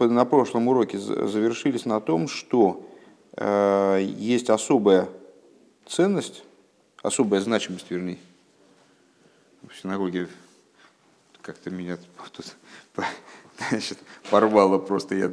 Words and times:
на 0.00 0.24
прошлом 0.24 0.68
уроке 0.68 0.98
завершились 0.98 1.84
на 1.84 2.00
том, 2.00 2.28
что 2.28 2.86
э, 3.36 4.06
есть 4.16 4.50
особая 4.50 5.08
ценность, 5.86 6.44
особая 7.02 7.40
значимость, 7.40 7.90
вернее, 7.90 8.18
в 9.68 9.74
синагоге 9.80 10.28
как-то 11.42 11.70
меня 11.70 11.98
тут 12.36 12.56
значит, 13.70 13.98
порвало 14.30 14.78
просто, 14.78 15.14
я 15.14 15.30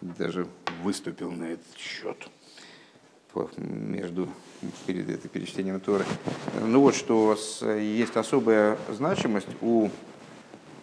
даже 0.00 0.46
выступил 0.82 1.30
на 1.30 1.44
этот 1.44 1.76
счет 1.76 2.28
между 3.58 4.28
перед 4.86 5.10
это, 5.10 5.28
перечтением 5.28 5.78
Торы. 5.80 6.04
Ну 6.62 6.80
вот, 6.80 6.94
что 6.94 7.36
есть 7.62 8.16
особая 8.16 8.78
значимость 8.88 9.48
у 9.60 9.90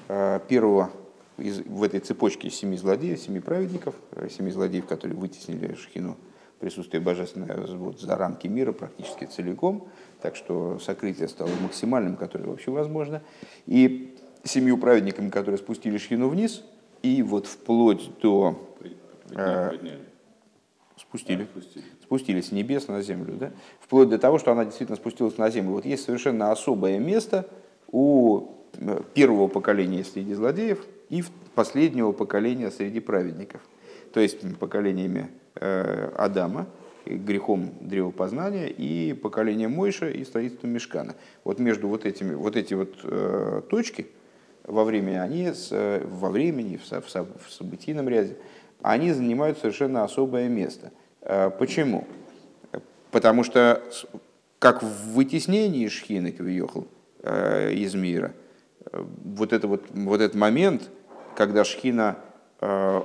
э, 0.08 0.40
первого 0.48 0.92
из, 1.38 1.60
в 1.60 1.84
этой 1.84 2.00
цепочке 2.00 2.50
семи 2.50 2.78
злодеев, 2.78 3.20
семи 3.20 3.40
праведников, 3.40 3.96
э, 4.12 4.30
семи 4.30 4.52
злодеев, 4.52 4.86
которые 4.86 5.18
вытеснили 5.18 5.74
Шхину, 5.76 6.18
присутствие 6.60 7.02
божественное 7.02 7.58
вот, 7.76 8.00
за 8.00 8.16
рамки 8.16 8.48
мира 8.48 8.72
практически 8.72 9.26
целиком, 9.26 9.88
так 10.22 10.36
что 10.36 10.80
сокрытие 10.80 11.28
стало 11.28 11.50
максимальным, 11.62 12.16
которое 12.16 12.46
вообще 12.46 12.72
возможно. 12.72 13.22
И 13.66 14.16
семью 14.44 14.78
праведниками, 14.78 15.30
которые 15.30 15.58
спустили 15.58 15.98
Шхину 15.98 16.30
вниз, 16.30 16.64
и 17.02 17.22
вот 17.22 17.48
вплоть 17.48 18.10
до... 18.22 18.58
Э, 19.32 19.72
спустили. 20.96 21.44
спустили. 21.44 21.84
Спустили 22.02 22.42
с 22.42 22.52
небес 22.52 22.88
на 22.88 23.02
землю. 23.02 23.36
Да? 23.36 23.52
Вплоть 23.82 24.10
до 24.10 24.18
того, 24.18 24.40
что 24.40 24.52
она 24.52 24.64
действительно 24.64 24.96
спустилась 24.96 25.38
на 25.38 25.50
землю. 25.50 25.72
Вот 25.74 25.86
есть 25.86 26.06
совершенно 26.06 26.52
особое 26.52 26.98
место 27.00 27.46
у 27.92 28.52
э, 28.78 29.02
первого 29.14 29.48
поколения 29.48 30.04
среди 30.04 30.34
злодеев 30.34 30.86
и 31.14 31.24
последнего 31.54 32.12
поколения 32.12 32.72
среди 32.72 33.00
праведников. 33.00 33.62
То 34.14 34.20
есть 34.20 34.40
поколениями 34.58 35.30
э, 35.56 36.12
Адама, 36.18 36.66
грехом 37.06 37.72
древопознания, 37.82 38.68
и 38.68 39.14
поколением 39.14 39.74
Мойша 39.74 40.10
и 40.10 40.24
строительством 40.24 40.72
Мешкана. 40.72 41.14
Вот 41.44 41.60
между 41.60 41.88
вот 41.88 42.06
этими 42.06 42.34
вот 42.34 42.56
эти 42.56 42.74
вот 42.74 42.96
э, 43.04 43.62
точки 43.70 44.08
во 44.64 44.84
времени, 44.86 45.18
они 45.18 45.54
с, 45.54 45.70
во 46.04 46.30
времени, 46.30 46.78
в, 46.78 47.50
событийном 47.52 48.10
ряде, 48.10 48.36
они 48.82 49.12
занимают 49.12 49.60
совершенно 49.60 50.04
особое 50.04 50.48
место. 50.48 50.92
Почему? 51.60 52.08
Потому 53.12 53.44
что 53.44 53.84
как 54.60 54.82
в 54.82 55.14
вытеснении 55.14 55.88
Шхины 55.90 56.32
Кавиохал 56.32 56.88
из 57.24 57.94
мира, 57.94 58.34
вот, 58.92 59.54
это 59.54 59.68
вот, 59.68 59.84
вот 59.92 60.22
этот 60.22 60.36
момент– 60.36 60.90
когда 61.36 61.64
Шхина 61.64 62.18
э, 62.62 63.02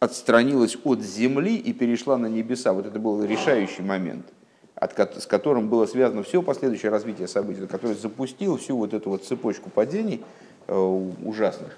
отстранилась 0.00 0.76
от 0.84 1.02
земли 1.02 1.56
и 1.56 1.72
перешла 1.72 2.16
на 2.16 2.26
небеса. 2.26 2.72
Вот 2.72 2.86
это 2.86 2.98
был 2.98 3.22
решающий 3.24 3.82
момент, 3.82 4.26
от, 4.74 4.98
с 5.22 5.26
которым 5.26 5.68
было 5.68 5.86
связано 5.86 6.22
все 6.22 6.42
последующее 6.42 6.90
развитие 6.90 7.28
событий, 7.28 7.66
который 7.66 7.96
запустил 7.96 8.56
всю 8.56 8.76
вот 8.76 8.94
эту 8.94 9.10
вот 9.10 9.24
цепочку 9.24 9.70
падений 9.70 10.22
э, 10.66 10.76
ужасных. 11.24 11.76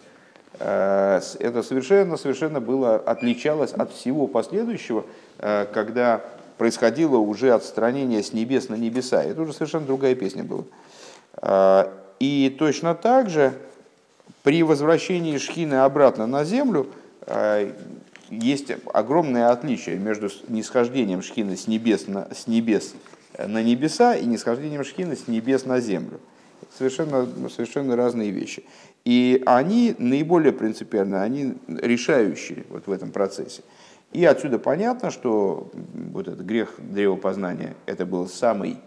Э, 0.59 1.21
это 1.39 1.63
совершенно, 1.63 2.17
совершенно 2.17 2.61
было, 2.61 2.97
отличалось 2.97 3.73
от 3.73 3.93
всего 3.93 4.27
последующего, 4.27 5.05
когда 5.39 6.25
происходило 6.57 7.17
уже 7.19 7.53
отстранение 7.53 8.25
с 8.25 8.33
небес 8.33 8.69
на 8.69 8.75
небеса. 8.75 9.23
Это 9.23 9.43
уже 9.43 9.53
совершенно 9.53 9.87
другая 9.87 10.17
песня 10.17 10.43
была. 10.43 10.65
И 12.19 12.57
точно 12.59 12.97
так 12.97 13.31
же 13.31 13.55
при 14.49 14.63
возвращении 14.63 15.37
Шхины 15.37 15.75
обратно 15.75 16.27
на 16.27 16.43
землю 16.43 16.87
э, 17.27 17.71
есть 18.31 18.73
огромное 18.95 19.51
отличие 19.51 19.99
между 19.99 20.31
нисхождением 20.49 21.21
Шхины 21.21 21.55
с 21.55 21.67
небес 21.67 22.07
на, 22.07 22.35
с 22.35 22.47
небес 22.47 22.95
на 23.37 23.63
небеса 23.63 24.15
и 24.17 24.25
нисхождением 24.25 24.85
Шхины 24.85 25.17
с 25.17 25.29
небес 25.29 25.67
на 25.67 25.81
землю. 25.81 26.19
Совершенно, 26.79 27.29
совершенно 27.51 27.95
разные 27.95 28.31
вещи. 28.31 28.65
И 29.05 29.43
они 29.45 29.95
наиболее 29.99 30.55
принципиальны, 30.55 31.17
они 31.17 31.57
решающие 31.67 32.65
вот 32.71 32.87
в 32.87 32.91
этом 32.91 33.11
процессе. 33.11 33.61
И 34.13 34.25
отсюда 34.25 34.59
понятно, 34.59 35.11
что 35.11 35.71
вот 36.15 36.27
этот 36.27 36.41
грех 36.47 36.73
древопознания, 36.79 37.75
это 37.85 38.07
был 38.07 38.27
самый 38.27 38.79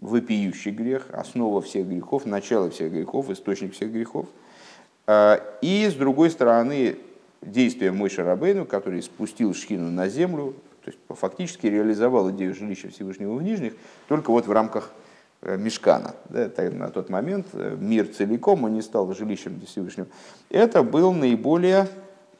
вопиющий 0.00 0.70
грех, 0.70 1.08
основа 1.10 1.60
всех 1.60 1.88
грехов, 1.88 2.24
начало 2.24 2.70
всех 2.70 2.92
грехов, 2.92 3.30
источник 3.30 3.74
всех 3.74 3.90
грехов– 3.90 4.26
и 5.08 5.88
с 5.90 5.94
другой 5.94 6.30
стороны, 6.30 6.98
действие 7.42 7.92
Мойши 7.92 8.22
Рабейну, 8.22 8.66
который 8.66 9.02
спустил 9.02 9.54
Шхину 9.54 9.90
на 9.90 10.08
землю, 10.08 10.54
то 10.84 10.90
есть 10.90 10.98
фактически 11.08 11.66
реализовал 11.66 12.30
идею 12.30 12.54
жилища 12.54 12.88
Всевышнего 12.90 13.34
в 13.34 13.42
Нижних, 13.42 13.74
только 14.08 14.30
вот 14.30 14.46
в 14.46 14.52
рамках 14.52 14.92
э, 15.42 15.56
Мешкана. 15.56 16.14
Да, 16.28 16.48
на 16.70 16.90
тот 16.90 17.08
момент 17.08 17.48
э, 17.54 17.76
мир 17.78 18.06
целиком 18.06 18.62
он 18.64 18.74
не 18.74 18.82
стал 18.82 19.12
жилищем 19.12 19.60
Всевышнего. 19.66 20.06
Это 20.48 20.84
был 20.84 21.12
наиболее 21.12 21.88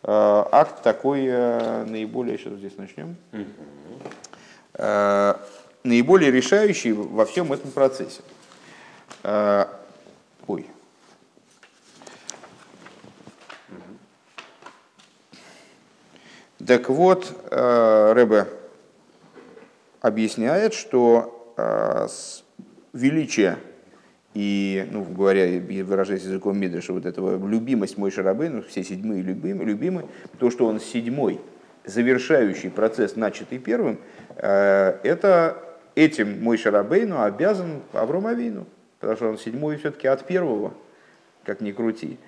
э, 0.03 0.09
акт 0.09 0.83
такой, 0.83 1.27
наиболее, 1.27 2.39
сейчас 2.39 2.55
здесь 2.55 2.77
начнем, 2.77 3.17
наиболее 5.83 6.31
решающий 6.31 6.93
во 6.93 7.25
всем 7.27 7.53
этом 7.53 7.71
процессе. 7.73 8.23
Ой, 9.25 10.67
Так 16.67 16.89
вот, 16.89 17.33
э, 17.51 18.13
Рэбе 18.13 18.47
объясняет, 20.01 20.75
что 20.75 21.55
э, 21.57 22.09
величие 22.93 23.59
и, 24.35 24.85
ну, 24.91 25.05
говоря, 25.05 25.61
выражаясь 25.85 26.25
языком 26.25 26.59
Мидраша, 26.59 26.93
вот 26.93 27.07
этого 27.07 27.47
любимость 27.47 27.97
мой 27.99 28.11
шарабы, 28.11 28.49
ну, 28.49 28.63
все 28.63 28.83
седьмые 28.83 29.23
любимы, 29.23 29.65
любимы, 29.65 30.07
то, 30.41 30.51
что 30.51 30.67
он 30.67 30.81
седьмой, 30.81 31.41
завершающий 31.85 32.71
процесс, 32.71 33.15
начатый 33.15 33.59
первым, 33.59 34.01
э, 34.37 34.99
это 35.05 35.63
этим 35.95 36.43
мой 36.43 36.59
шарабейну 36.59 37.23
обязан 37.23 37.83
Авром 37.93 38.27
Авину, 38.27 38.67
потому 38.99 39.17
что 39.17 39.29
он 39.29 39.39
седьмой 39.39 39.77
все-таки 39.77 40.09
от 40.09 40.27
первого, 40.27 40.75
как 41.45 41.61
ни 41.61 41.71
крути. 41.71 42.19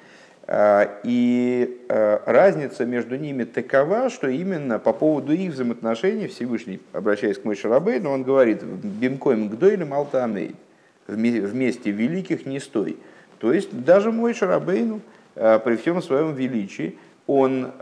А, 0.51 0.99
и 1.03 1.79
а, 1.91 2.23
разница 2.25 2.87
между 2.87 3.17
ними 3.17 3.45
такова, 3.45 4.09
что 4.09 4.29
именно 4.29 4.79
по 4.79 4.95
поводу 4.95 5.35
их 5.35 5.53
взаимоотношений 5.53 6.27
Всевышний, 6.27 6.81
обращаясь 6.95 7.37
к 7.37 7.45
Мойше 7.45 7.69
но 7.69 8.11
он 8.11 8.23
говорит, 8.23 8.63
«Бимкоем 8.63 9.51
гдойлем 9.51 9.93
алтамей» 9.93 10.57
вместе 11.07 11.91
великих 11.91 12.47
не 12.47 12.61
стой. 12.61 12.97
То 13.39 13.53
есть 13.53 13.85
даже 13.85 14.11
мой 14.11 14.33
Шарабейну 14.33 15.03
а, 15.37 15.59
при 15.59 15.77
всем 15.77 16.01
своем 16.01 16.35
величии, 16.35 16.99
он 17.27 17.73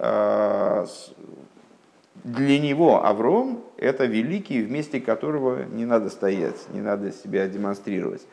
для 2.24 2.58
него 2.58 3.06
Авром– 3.06 3.62
это 3.76 4.06
великий, 4.06 4.60
вместе 4.60 5.00
которого 5.00 5.62
не 5.66 5.84
надо 5.84 6.10
стоять, 6.10 6.56
не 6.72 6.80
надо 6.80 7.12
себя 7.12 7.46
демонстрировать. 7.46 8.26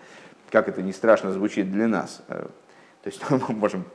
Как 0.50 0.68
это 0.68 0.82
не 0.82 0.92
страшно 0.92 1.32
звучит 1.32 1.72
для 1.72 1.88
нас. 1.88 2.24
То 2.28 2.50
есть 3.06 3.22
мы 3.30 3.56
можем 3.56 3.86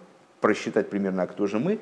просчитать 0.40 0.90
примерно, 0.90 1.22
а 1.22 1.26
кто 1.26 1.46
же 1.46 1.58
мы. 1.58 1.78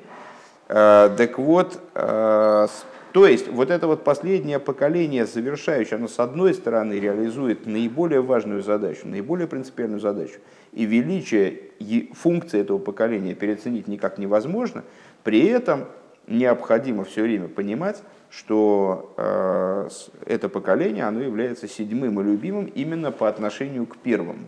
Э, 0.67 1.09
так 1.17 1.37
вот, 1.37 1.79
э, 1.95 2.67
то 3.13 3.27
есть 3.27 3.47
вот 3.47 3.71
это 3.71 3.87
вот 3.87 4.03
последнее 4.03 4.59
поколение 4.59 5.25
завершающее, 5.25 5.97
оно 5.97 6.07
с 6.07 6.19
одной 6.19 6.53
стороны 6.53 6.93
реализует 6.93 7.65
наиболее 7.65 8.21
важную 8.21 8.61
задачу, 8.61 9.07
наиболее 9.07 9.47
принципиальную 9.47 9.99
задачу, 9.99 10.39
и 10.73 10.85
величие 10.85 11.49
и 11.79 12.11
функции 12.13 12.59
этого 12.59 12.79
поколения 12.79 13.33
переоценить 13.33 13.87
никак 13.87 14.17
невозможно, 14.17 14.83
при 15.23 15.47
этом 15.47 15.85
необходимо 16.27 17.05
все 17.05 17.23
время 17.23 17.47
понимать, 17.47 18.03
что 18.29 19.13
э, 19.17 19.89
это 20.25 20.49
поколение 20.49 21.05
оно 21.05 21.21
является 21.21 21.67
седьмым 21.67 22.19
и 22.19 22.23
любимым 22.23 22.65
именно 22.65 23.11
по 23.11 23.29
отношению 23.29 23.85
к 23.85 23.97
первому. 23.97 24.45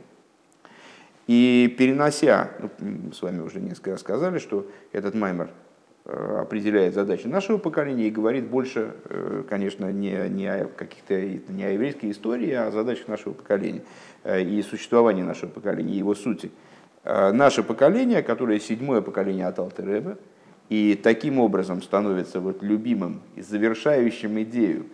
И 1.29 1.75
перенося, 1.77 2.49
ну, 2.79 3.13
с 3.13 3.21
вами 3.21 3.41
уже 3.41 3.59
несколько 3.59 3.91
раз 3.91 3.99
сказали, 3.99 4.39
что 4.39 4.65
этот 4.91 5.13
маймер 5.13 5.51
э, 6.05 6.37
определяет 6.41 6.95
задачи 6.95 7.27
нашего 7.27 7.59
поколения 7.59 8.07
и 8.07 8.09
говорит 8.09 8.47
больше, 8.47 8.95
э, 9.05 9.43
конечно, 9.47 9.91
не, 9.91 10.27
не 10.29 10.47
о 10.47 10.65
каких-то 10.65 11.13
не 11.13 11.65
о 11.65 11.69
еврейской 11.69 12.09
истории, 12.09 12.51
а 12.53 12.69
о 12.69 12.71
задачах 12.71 13.09
нашего 13.09 13.33
поколения 13.33 13.83
э, 14.23 14.41
и 14.41 14.59
существовании 14.63 15.21
нашего 15.21 15.51
поколения, 15.51 15.93
его 15.93 16.15
сути. 16.15 16.49
Наше 17.05 17.61
поколение, 17.61 18.23
которое 18.23 18.59
седьмое 18.59 19.01
поколение 19.01 19.45
от 19.45 19.59
Алтереба, 19.59 20.17
и 20.67 20.99
таким 21.01 21.37
образом 21.37 21.83
становится 21.83 22.39
вот 22.39 22.63
любимым 22.63 23.21
и 23.35 23.41
завершающим 23.43 24.41
идею 24.41 24.87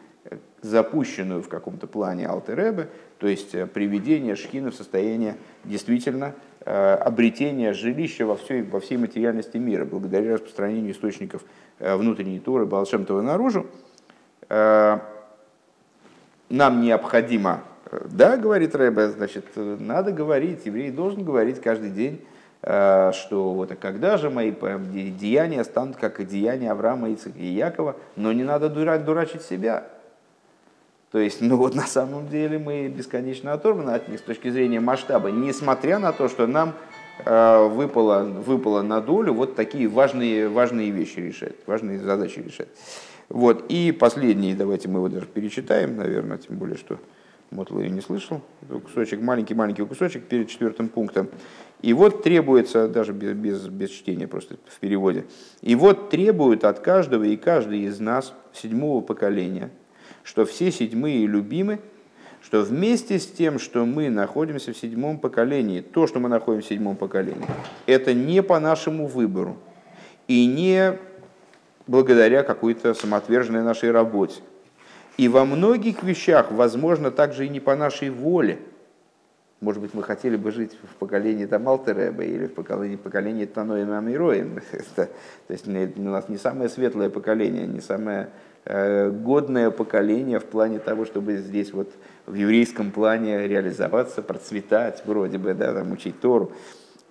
запущенную 0.61 1.43
в 1.43 1.49
каком-то 1.49 1.87
плане 1.87 2.27
Алтеребе, 2.27 2.89
то 3.19 3.27
есть 3.27 3.51
приведение 3.71 4.35
шхины 4.35 4.71
в 4.71 4.75
состояние 4.75 5.35
действительно 5.63 6.33
обретения 6.65 7.73
жилища 7.73 8.25
во 8.25 8.35
всей, 8.35 8.63
во 8.63 8.79
всей 8.79 8.97
материальности 8.97 9.57
мира, 9.57 9.85
благодаря 9.85 10.33
распространению 10.33 10.93
источников 10.93 11.43
внутренней 11.79 12.39
Торы 12.39 12.65
Балшемтова 12.65 13.21
наружу. 13.21 13.67
Нам 14.49 15.01
необходимо, 16.81 17.61
да, 18.05 18.37
говорит 18.37 18.75
Рэбе, 18.75 19.09
значит, 19.09 19.45
надо 19.55 20.11
говорить, 20.11 20.65
еврей 20.65 20.89
должен 20.89 21.23
говорить 21.23 21.61
каждый 21.61 21.91
день 21.91 22.25
Э, 22.67 23.11
что 23.13 23.53
вот 23.53 23.71
а 23.71 23.75
когда 23.75 24.17
же 24.17 24.31
мои 24.31 24.51
деяния 24.51 25.63
станут 25.63 25.97
как 25.97 26.25
деяния 26.25 26.71
Авраама, 26.71 27.09
и 27.09 27.45
Якова, 27.45 27.95
но 28.15 28.33
не 28.33 28.43
надо 28.43 28.69
дурачить 28.69 29.43
себя. 29.43 29.85
То 31.15 31.21
есть, 31.21 31.39
ну 31.39 31.55
вот 31.55 31.75
на 31.75 31.87
самом 31.87 32.27
деле 32.27 32.59
мы 32.59 32.89
бесконечно 32.89 33.53
оторваны 33.53 33.91
от 33.91 34.09
них 34.09 34.19
с 34.19 34.21
точки 34.21 34.49
зрения 34.49 34.81
масштаба, 34.81 35.31
несмотря 35.31 35.97
на 35.97 36.11
то, 36.11 36.27
что 36.27 36.45
нам 36.45 36.73
э, 37.23 37.67
выпало, 37.69 38.25
выпало 38.25 38.81
на 38.81 38.99
долю 38.99 39.31
вот 39.31 39.55
такие 39.55 39.87
важные, 39.87 40.49
важные 40.49 40.91
вещи 40.91 41.19
решать, 41.19 41.55
важные 41.67 41.99
задачи 41.99 42.39
решать. 42.39 42.67
Вот. 43.29 43.63
И 43.69 43.93
последний, 43.93 44.55
давайте 44.55 44.89
мы 44.89 44.99
его 44.99 45.07
даже 45.07 45.25
перечитаем, 45.25 45.95
наверное, 45.95 46.37
тем 46.37 46.57
более, 46.57 46.75
что 46.75 46.99
Мотл 47.49 47.79
ее 47.79 47.91
не 47.91 48.01
слышал. 48.01 48.41
Кусочек, 48.67 49.21
маленький-маленький 49.21 49.85
кусочек 49.85 50.25
перед 50.25 50.49
четвертым 50.49 50.89
пунктом. 50.89 51.29
И 51.81 51.93
вот 51.93 52.23
требуется, 52.23 52.89
даже 52.89 53.13
без, 53.13 53.31
без, 53.31 53.69
без 53.69 53.89
чтения, 53.89 54.27
просто 54.27 54.57
в 54.67 54.79
переводе, 54.81 55.23
и 55.61 55.75
вот 55.75 56.09
требует 56.09 56.65
от 56.65 56.81
каждого 56.81 57.23
и 57.23 57.37
каждой 57.37 57.83
из 57.83 58.01
нас 58.01 58.33
седьмого 58.51 58.99
поколения, 58.99 59.71
что 60.25 60.45
все 60.45 60.71
седьмые 60.71 61.25
любимы, 61.25 61.79
что 62.41 62.61
вместе 62.61 63.19
с 63.19 63.27
тем, 63.27 63.59
что 63.59 63.85
мы 63.85 64.09
находимся 64.09 64.73
в 64.73 64.77
седьмом 64.77 65.19
поколении, 65.19 65.79
то, 65.79 66.07
что 66.07 66.19
мы 66.19 66.27
находимся 66.27 66.67
в 66.67 66.69
седьмом 66.71 66.97
поколении, 66.97 67.47
это 67.85 68.13
не 68.13 68.43
по 68.43 68.59
нашему 68.59 69.07
выбору 69.07 69.57
и 70.27 70.45
не 70.45 70.99
благодаря 71.87 72.43
какой-то 72.43 72.93
самоотверженной 72.93 73.63
нашей 73.63 73.91
работе. 73.91 74.41
И 75.15 75.29
во 75.29 75.45
многих 75.45 76.03
вещах, 76.03 76.51
возможно, 76.51 77.09
также 77.09 77.45
и 77.45 77.49
не 77.49 77.61
по 77.61 77.77
нашей 77.77 78.09
воле– 78.09 78.59
может 79.61 79.81
быть, 79.81 79.93
мы 79.93 80.03
хотели 80.03 80.35
бы 80.35 80.51
жить 80.51 80.77
в 80.83 80.95
поколении 80.97 81.45
там 81.45 81.67
Алтереба 81.67 82.23
или 82.23 82.45
в 82.45 82.53
поколении, 82.53 82.97
поколении 82.97 83.45
Таноем 83.45 83.93
Амироем. 83.93 84.59
то 84.95 85.09
есть 85.49 85.67
у 85.67 86.01
нас 86.01 86.29
не 86.29 86.37
самое 86.37 86.69
светлое 86.69 87.09
поколение, 87.09 87.65
не 87.65 87.79
самое 87.79 88.29
годное 88.65 89.69
поколение 89.69 90.39
в 90.39 90.45
плане 90.45 90.79
того, 90.79 91.05
чтобы 91.05 91.37
здесь 91.37 91.71
вот 91.71 91.91
в 92.25 92.33
еврейском 92.33 92.91
плане 92.91 93.47
реализоваться, 93.47 94.21
процветать, 94.21 95.03
вроде 95.05 95.37
бы, 95.37 95.53
да, 95.53 95.73
там, 95.73 95.91
учить 95.91 96.19
Тору. 96.19 96.51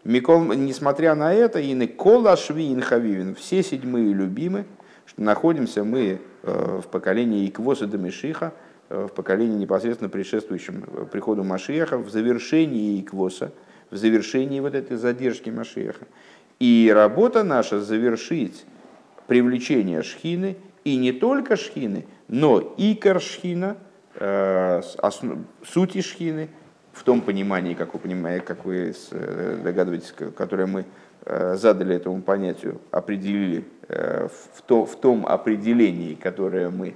Микол, 0.03 0.43
несмотря 0.55 1.15
на 1.15 1.33
это, 1.33 1.61
и 1.61 1.73
Никола 1.73 2.37
Швиин 2.37 2.81
Хавивин, 2.81 3.35
все 3.37 3.63
седьмые 3.63 4.13
любимы, 4.13 4.65
что 5.07 5.23
находимся 5.23 5.85
мы 5.85 6.21
э, 6.43 6.81
в 6.83 6.89
поколении 6.89 7.47
Иквоса 7.47 7.87
Дамишиха, 7.87 8.53
Э, 8.91 9.07
в 9.11 9.15
поколении 9.15 9.57
непосредственно 9.57 10.11
предшествующем 10.11 10.85
э, 10.87 11.07
приходу 11.11 11.43
Машеха, 11.43 11.99
в 11.99 12.11
завершении 12.11 13.01
Иквоса, 13.01 13.53
в 13.91 13.97
завершении 13.97 14.61
вот 14.61 14.75
этой 14.75 14.97
задержки 14.97 15.51
Машеха. 15.51 16.07
И 16.61 16.91
работа 16.95 17.43
наша 17.43 17.81
завершить 17.81 18.65
привлечение 19.27 20.03
шхины, 20.03 20.57
и 20.85 20.97
не 20.97 21.13
только 21.13 21.57
шхины, 21.57 22.07
но 22.29 22.61
и 22.77 22.95
каршхина, 22.95 23.77
э, 24.15 24.83
сути 25.65 26.01
шхины, 26.01 26.49
в 26.93 27.03
том 27.03 27.23
понимании, 27.23 27.75
как 27.75 27.95
вы, 27.95 28.01
понимаете, 28.01 28.45
как 28.45 28.65
вы 28.65 28.95
догадываетесь, 29.65 30.15
которое 30.37 30.67
мы 30.67 30.85
задали 31.27 31.97
этому 31.97 32.23
понятию, 32.23 32.81
определили 32.93 33.65
в, 33.89 34.63
то, 34.65 34.87
в 34.87 34.95
том 35.01 35.27
определении, 35.27 36.15
которое 36.15 36.71
мы 36.71 36.95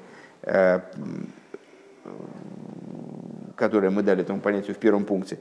которое 3.58 3.90
мы 3.90 4.02
дали 4.02 4.23
этому 4.23 4.40
понятию 4.40 4.75
в 4.75 4.79
первом 4.79 5.05
пункте. 5.05 5.40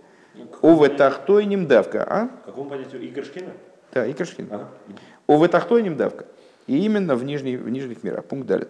Овэтахтойним 0.62 1.68
давка. 1.68 2.04
А? 2.04 2.30
Какому 2.46 2.70
понятию? 2.70 3.08
Игоршкина? 3.08 3.52
Да, 3.94 4.10
Игоршкина. 4.10 4.48
Ага. 4.52 4.70
Овэтахтойним 5.28 5.96
давка. 5.96 6.26
И 6.68 6.86
именно 6.86 7.16
в, 7.16 7.24
нижних, 7.24 7.62
в 7.62 7.70
нижних 7.70 8.04
мирах. 8.04 8.26
Пункт 8.26 8.48
далит. 8.48 8.70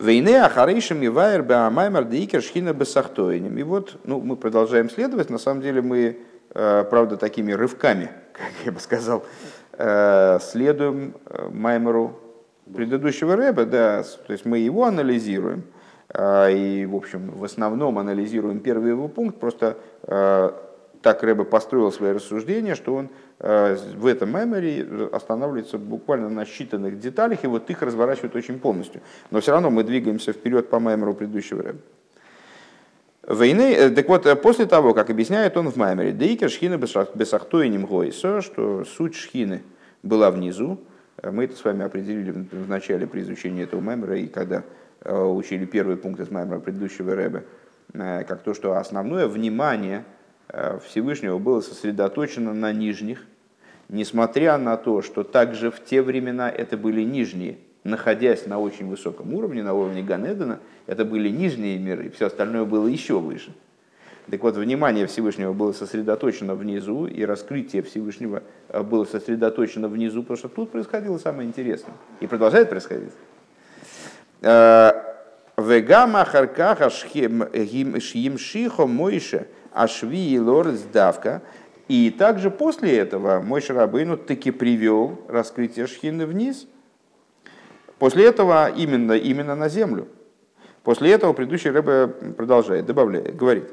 Вейне 0.00 0.42
ахарейшим 0.42 1.02
и 1.02 1.08
вайер 1.08 1.42
баамаймар 1.42 2.04
да 2.04 2.16
икершхина 2.16 2.72
бесахтойним. 2.72 3.58
И 3.58 3.62
вот 3.62 3.98
ну, 4.04 4.20
мы 4.20 4.36
продолжаем 4.36 4.88
следовать. 4.88 5.28
На 5.28 5.38
самом 5.38 5.60
деле 5.60 5.82
мы, 5.82 6.18
э, 6.54 6.84
правда, 6.88 7.16
такими 7.16 7.52
рывками, 7.52 8.10
как 8.32 8.52
я 8.64 8.72
бы 8.72 8.80
сказал, 8.80 9.24
э, 9.72 10.38
следуем 10.40 11.14
э, 11.26 11.48
маймеру 11.50 12.18
предыдущего 12.72 13.36
рэба, 13.36 13.66
да, 13.66 14.02
то 14.02 14.32
есть 14.32 14.46
мы 14.46 14.58
его 14.58 14.84
анализируем, 14.84 15.64
и, 16.16 16.88
в 16.88 16.94
общем, 16.94 17.32
в 17.32 17.44
основном 17.44 17.98
анализируем 17.98 18.60
первый 18.60 18.90
его 18.90 19.08
пункт, 19.08 19.40
просто 19.40 19.76
так 21.02 21.22
Рэбе 21.22 21.44
построил 21.44 21.92
свои 21.92 22.12
рассуждения, 22.12 22.74
что 22.74 22.94
он 22.94 23.10
в 23.42 24.06
этом 24.06 24.30
мемори 24.30 24.86
останавливается 25.12 25.76
буквально 25.76 26.28
на 26.28 26.42
считанных 26.42 26.96
деталях, 26.96 27.42
и 27.42 27.48
вот 27.48 27.68
их 27.70 27.82
разворачивает 27.82 28.36
очень 28.36 28.60
полностью. 28.60 29.00
Но 29.32 29.40
все 29.40 29.50
равно 29.50 29.68
мы 29.68 29.82
двигаемся 29.82 30.32
вперед 30.32 30.70
по 30.70 30.76
мемору 30.76 31.14
предыдущего 31.14 31.62
Рэбе. 31.62 31.80
Войны, 33.26 33.74
э, 33.74 33.90
так 33.90 34.08
вот, 34.08 34.26
э, 34.26 34.36
после 34.36 34.66
того, 34.66 34.94
как 34.94 35.10
объясняет 35.10 35.56
он 35.56 35.70
в 35.70 35.76
Маймере, 35.76 36.12
Дейкер 36.12 36.50
шхина 36.50 36.76
бесахтоиним 36.76 37.86
гойсо, 37.86 38.42
что 38.42 38.84
суть 38.84 39.16
шхины 39.16 39.62
была 40.02 40.30
внизу, 40.30 40.80
мы 41.22 41.44
это 41.44 41.56
с 41.56 41.64
вами 41.64 41.84
определили 41.84 42.30
в 42.30 42.68
начале 42.68 43.06
при 43.06 43.20
изучении 43.20 43.64
этого 43.64 43.80
Маймера, 43.80 44.16
и 44.16 44.26
когда 44.26 44.64
Э, 45.04 45.24
учили 45.24 45.64
первый 45.64 45.96
пункт 45.96 46.20
из 46.20 46.30
Маймера 46.30 46.60
предыдущего 46.60 47.14
Рэбе, 47.14 47.44
э, 47.92 48.22
как 48.24 48.42
то, 48.42 48.54
что 48.54 48.76
основное 48.76 49.26
внимание 49.26 50.04
э, 50.48 50.78
Всевышнего 50.86 51.38
было 51.38 51.60
сосредоточено 51.60 52.54
на 52.54 52.72
нижних, 52.72 53.24
несмотря 53.92 54.58
на 54.58 54.76
то, 54.76 55.02
что 55.02 55.22
также 55.22 55.70
в 55.70 55.78
те 55.84 56.02
времена 56.02 56.50
это 56.50 56.76
были 56.76 57.02
нижние, 57.02 57.58
находясь 57.84 58.46
на 58.46 58.58
очень 58.58 58.88
высоком 58.88 59.32
уровне, 59.34 59.62
на 59.62 59.74
уровне 59.74 60.02
Ганедена, 60.02 60.58
это 60.86 61.04
были 61.04 61.28
нижние 61.28 61.78
миры, 61.78 62.10
все 62.10 62.26
остальное 62.26 62.64
было 62.64 62.88
еще 62.88 63.20
выше. 63.20 63.52
Так 64.30 64.40
вот, 64.42 64.56
внимание 64.56 65.06
Всевышнего 65.06 65.52
было 65.52 65.72
сосредоточено 65.72 66.54
внизу, 66.54 67.06
и 67.06 67.24
раскрытие 67.24 67.82
Всевышнего 67.82 68.42
было 68.84 69.04
сосредоточено 69.04 69.88
внизу, 69.88 70.22
потому 70.22 70.38
что 70.38 70.48
тут 70.48 70.70
происходило 70.70 71.18
самое 71.18 71.48
интересное. 71.48 71.94
И 72.20 72.26
продолжает 72.26 72.70
происходить. 72.70 73.12
Вегама 74.40 76.24
харкаха 76.24 76.88
шхимшихо 76.88 78.86
мойше 78.86 79.48
ашви 79.72 80.34
и 80.34 80.38
лорд 80.38 80.80
давка. 80.92 81.42
И 81.92 82.08
также 82.08 82.50
после 82.50 82.96
этого 82.96 83.42
мой 83.42 83.60
Шарабейну 83.60 84.16
таки 84.16 84.50
привел 84.50 85.20
раскрытие 85.28 85.86
шхины 85.86 86.24
вниз. 86.24 86.66
После 87.98 88.24
этого 88.24 88.70
именно, 88.70 89.12
именно 89.12 89.54
на 89.54 89.68
землю. 89.68 90.08
После 90.84 91.12
этого 91.12 91.34
предыдущий 91.34 91.68
Рэбе 91.68 92.08
продолжает, 92.32 92.86
добавляет, 92.86 93.36
говорит. 93.36 93.68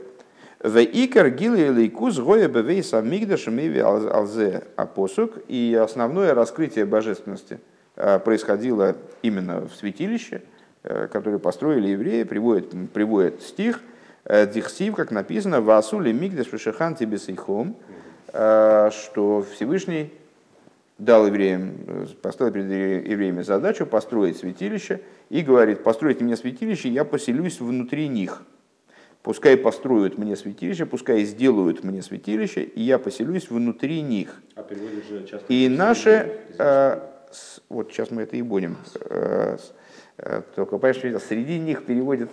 В 0.61 0.83
икар 0.83 1.27
лейкус 1.27 2.19
гоя 2.19 2.49
бевейс 2.49 2.93
амигдаш 2.93 3.47
алзе 3.47 4.63
апосук. 4.75 5.37
И 5.47 5.79
основное 5.81 6.33
раскрытие 6.33 6.83
божественности 6.83 7.61
э, 7.95 8.19
происходило 8.19 8.97
именно 9.21 9.61
в 9.61 9.73
святилище– 9.75 10.41
Э, 10.81 11.07
который 11.07 11.39
построили 11.39 11.89
евреи, 11.89 12.23
приводит, 12.23 12.71
приводит 12.93 13.41
стих 13.41 13.81
э, 14.23 14.47
Дихсив, 14.47 14.95
как 14.95 15.11
написано, 15.11 15.59
«Васули 15.59 16.13
мигдеш 16.13 16.53
вишехан 16.53 16.95
тибесейхом», 16.95 17.75
э, 17.75 17.98
что 18.31 19.45
Всевышний 19.53 20.11
дал 20.97 21.27
евреям, 21.27 22.07
поставил 22.21 22.53
перед 22.53 22.69
евреями 23.07 23.41
задачу 23.41 23.85
построить 23.85 24.37
святилище 24.37 25.01
и 25.29 25.41
говорит, 25.41 25.83
постройте 25.83 26.23
мне 26.23 26.35
святилище, 26.35 26.89
я 26.89 27.05
поселюсь 27.05 27.59
внутри 27.59 28.07
них. 28.07 28.43
Пускай 29.23 29.57
построят 29.57 30.17
мне 30.17 30.35
святилище, 30.35 30.85
пускай 30.85 31.23
сделают 31.23 31.83
мне 31.83 32.01
святилище, 32.01 32.63
и 32.63 32.81
я 32.81 32.99
поселюсь 32.99 33.49
внутри 33.49 34.01
них. 34.01 34.41
А 34.55 34.63
же 34.63 35.27
часто 35.27 35.45
и 35.53 35.67
наши, 35.67 36.39
вот 37.69 37.91
сейчас 37.91 38.11
мы 38.11 38.21
это 38.23 38.37
и 38.37 38.41
будем, 38.41 38.77
Э, 40.21 40.41
только, 40.55 40.77
понимаешь, 40.77 41.23
среди 41.23 41.59
них 41.59 41.85
переводят, 41.85 42.31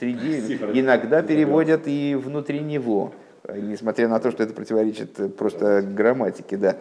среди, 0.00 0.56
иногда 0.78 1.22
переводят 1.22 1.82
и 1.86 2.16
внутри 2.16 2.60
него, 2.60 3.12
э, 3.14 3.21
несмотря 3.48 4.08
на 4.08 4.18
то, 4.18 4.30
что 4.30 4.42
это 4.42 4.54
противоречит 4.54 5.18
э, 5.18 5.28
просто 5.28 5.82
грамматике, 5.82 6.56
да. 6.56 6.76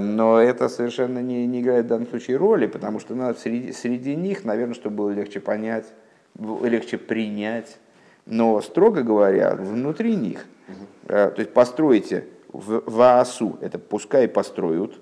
Но 0.00 0.40
это 0.40 0.68
совершенно 0.68 1.20
не, 1.20 1.46
не 1.46 1.60
играет 1.60 1.86
в 1.86 1.88
данном 1.88 2.08
случае 2.08 2.36
роли, 2.36 2.66
потому 2.66 2.98
что 2.98 3.14
надо 3.14 3.38
среди, 3.38 3.72
среди 3.72 4.16
них, 4.16 4.44
наверное, 4.44 4.74
чтобы 4.74 4.96
было 4.96 5.10
легче 5.10 5.40
понять, 5.40 5.86
легче 6.62 6.98
принять. 6.98 7.78
Но, 8.26 8.60
строго 8.60 9.02
говоря, 9.02 9.54
внутри 9.54 10.16
них, 10.16 10.46
то 11.06 11.34
есть 11.36 11.52
постройте 11.52 12.26
в 12.52 12.82
Ваасу, 12.86 13.58
это 13.60 13.78
пускай 13.78 14.28
построят, 14.28 14.92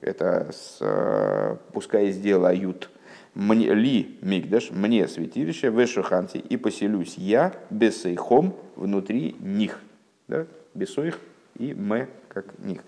это 0.00 0.50
с, 0.52 1.58
пускай 1.72 2.10
сделают, 2.10 2.90
мне, 3.34 3.74
ли 3.74 4.18
мигдаш, 4.22 4.70
мне 4.70 5.06
святилище, 5.08 5.68
вешуханти, 5.68 6.38
и 6.38 6.56
поселюсь 6.56 7.16
я, 7.18 7.52
бесейхом, 7.70 8.54
внутри 8.76 9.36
них. 9.40 9.80
Да? 10.28 10.46
Бесоих 10.74 11.18
и 11.58 11.74
мы, 11.74 12.08
как 12.28 12.58
них. 12.58 12.82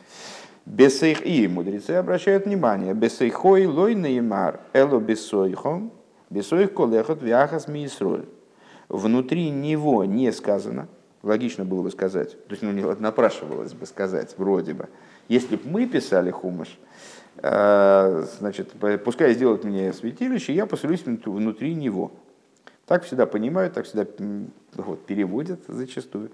Бесейх 0.67 1.25
и 1.25 1.49
мудрецы 1.49 1.93
обращают 1.93 2.45
внимание. 2.45 2.93
Бесейхой 2.93 3.67
лой 3.67 3.95
неймар, 3.95 4.61
эло 4.75 5.01
бесойхом, 5.01 5.93
бесойх 6.29 6.75
колехот 6.75 7.23
вяхас 7.23 7.69
миисроль. 7.69 8.27
Внутри 8.89 9.49
него 9.51 10.05
не 10.05 10.31
сказано, 10.31 10.89
логично 11.23 11.65
было 11.65 11.83
бы 11.83 11.91
сказать, 11.91 12.33
то 12.33 12.51
есть 12.51 12.63
ну, 12.63 12.73
не 12.73 12.83
напрашивалось 12.83 13.73
бы 13.73 13.87
сказать, 13.87 14.35
вроде 14.39 14.75
бы, 14.75 14.89
если 15.29 15.57
бы 15.57 15.63
мы 15.69 15.87
писали 15.87 16.31
хумаш, 16.31 16.79
э, 17.37 18.27
значит, 18.39 18.73
пускай 19.05 19.35
сделают 19.35 19.65
мне 19.65 19.93
святилище, 19.93 20.55
я 20.55 20.67
поселюсь 20.67 21.05
внутри 21.05 21.75
него. 21.75 22.13
Так 22.89 23.05
всегда 23.05 23.27
понимают, 23.27 23.75
так 23.75 23.85
всегда 23.85 24.07
вот, 24.75 25.05
переводят 25.05 25.61
зачастую. 25.69 26.31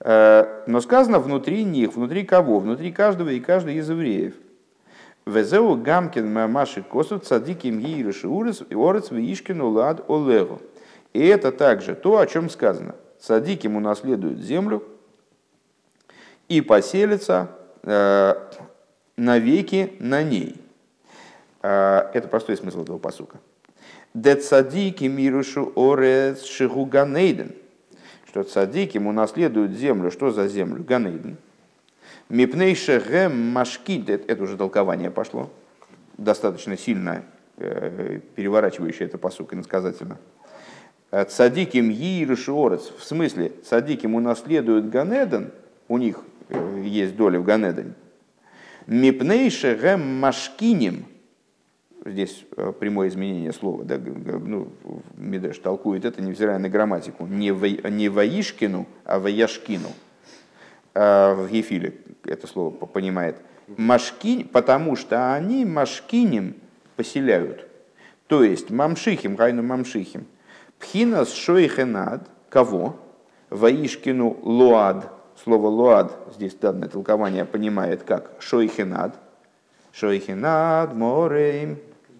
Э, 0.00 0.62
но 0.66 0.82
сказано 0.82 1.18
внутри 1.18 1.64
них, 1.64 1.94
внутри 1.94 2.24
кого? 2.24 2.58
Внутри 2.60 2.92
каждого 2.92 3.30
и 3.30 3.40
каждой 3.40 3.76
из 3.76 3.88
евреев. 3.88 4.34
Везеу 5.24 5.76
гамкин 5.76 6.30
мамаши 6.30 6.82
косу 6.82 7.18
цадиким 7.18 7.80
гириши 7.80 8.28
урец 8.28 8.62
и 8.68 8.74
орец 8.74 9.10
вишкину 9.10 9.70
лад 9.70 10.04
олегу. 10.06 10.60
И 11.14 11.26
это 11.26 11.50
также 11.50 11.94
то, 11.94 12.18
о 12.18 12.26
чем 12.26 12.50
сказано. 12.50 12.96
Цадиким 13.18 13.76
унаследует 13.76 14.40
землю 14.40 14.84
и 16.48 16.60
поселится 16.60 17.52
э, 17.82 18.34
навеки 19.16 19.94
на 20.00 20.22
ней. 20.22 20.56
Э, 21.62 22.10
это 22.12 22.28
простой 22.28 22.58
смысл 22.58 22.82
этого 22.82 22.98
посука. 22.98 23.38
Де 24.14 24.36
мирушу 25.08 25.72
орец 25.74 26.44
шигу 26.44 26.84
ганейден. 26.84 27.52
Что 28.28 28.42
цадики 28.44 28.96
ему 28.96 29.12
наследуют 29.12 29.72
землю. 29.72 30.10
Что 30.10 30.30
за 30.30 30.48
землю? 30.48 30.84
Ганейден. 30.84 31.36
Мипней 32.28 32.74
шегем 32.74 33.50
машкин. 33.50 34.06
Это 34.08 34.42
уже 34.42 34.56
толкование 34.56 35.10
пошло. 35.10 35.50
Достаточно 36.16 36.76
сильно 36.76 37.24
э, 37.56 38.20
переворачивающее 38.36 39.08
это 39.08 39.18
посук 39.18 39.52
иносказательно. 39.52 40.18
Цадиким 41.28 41.90
Йирыш 41.90 42.48
Орец, 42.48 42.90
в 42.98 43.04
смысле, 43.04 43.52
цадиким 43.64 44.16
унаследуют 44.16 44.88
Ганеден, 44.90 45.52
у 45.86 45.98
них 45.98 46.18
э, 46.48 46.82
есть 46.84 47.14
доля 47.14 47.38
в 47.38 47.44
Ганедене. 47.44 47.94
Мипнейше 48.88 49.76
гэм 49.76 50.18
машкиним, 50.18 51.06
здесь 52.04 52.44
э, 52.56 52.72
прямое 52.78 53.08
изменение 53.08 53.52
слова, 53.52 53.84
да, 53.84 53.98
ну, 53.98 54.68
Медеш 55.16 55.58
толкует 55.58 56.04
это, 56.04 56.22
невзирая 56.22 56.58
на 56.58 56.68
грамматику, 56.68 57.26
не, 57.26 57.52
во, 57.52 57.68
не 57.68 58.08
воишкину, 58.08 58.86
а 59.04 59.18
вояшкину. 59.18 59.88
А 60.94 61.34
в 61.34 61.48
Ефиле 61.48 61.94
это 62.24 62.46
слово 62.46 62.70
понимает. 62.70 63.36
Машкин, 63.66 64.48
потому 64.48 64.96
что 64.96 65.34
они 65.34 65.64
машкиним 65.64 66.56
поселяют. 66.96 67.66
То 68.26 68.44
есть 68.44 68.70
мамшихим, 68.70 69.36
гайну 69.36 69.62
мамшихим. 69.62 70.26
Пхинас 70.78 71.32
шойхенад, 71.32 72.28
кого? 72.48 72.96
Ваишкину 73.50 74.38
луад. 74.42 75.10
Слово 75.42 75.66
луад, 75.66 76.16
здесь 76.36 76.54
данное 76.54 76.88
толкование 76.88 77.44
понимает 77.44 78.02
как 78.04 78.30
шойхенад. 78.38 79.18
Шойхенад, 79.92 80.94
морейм, 80.94 81.78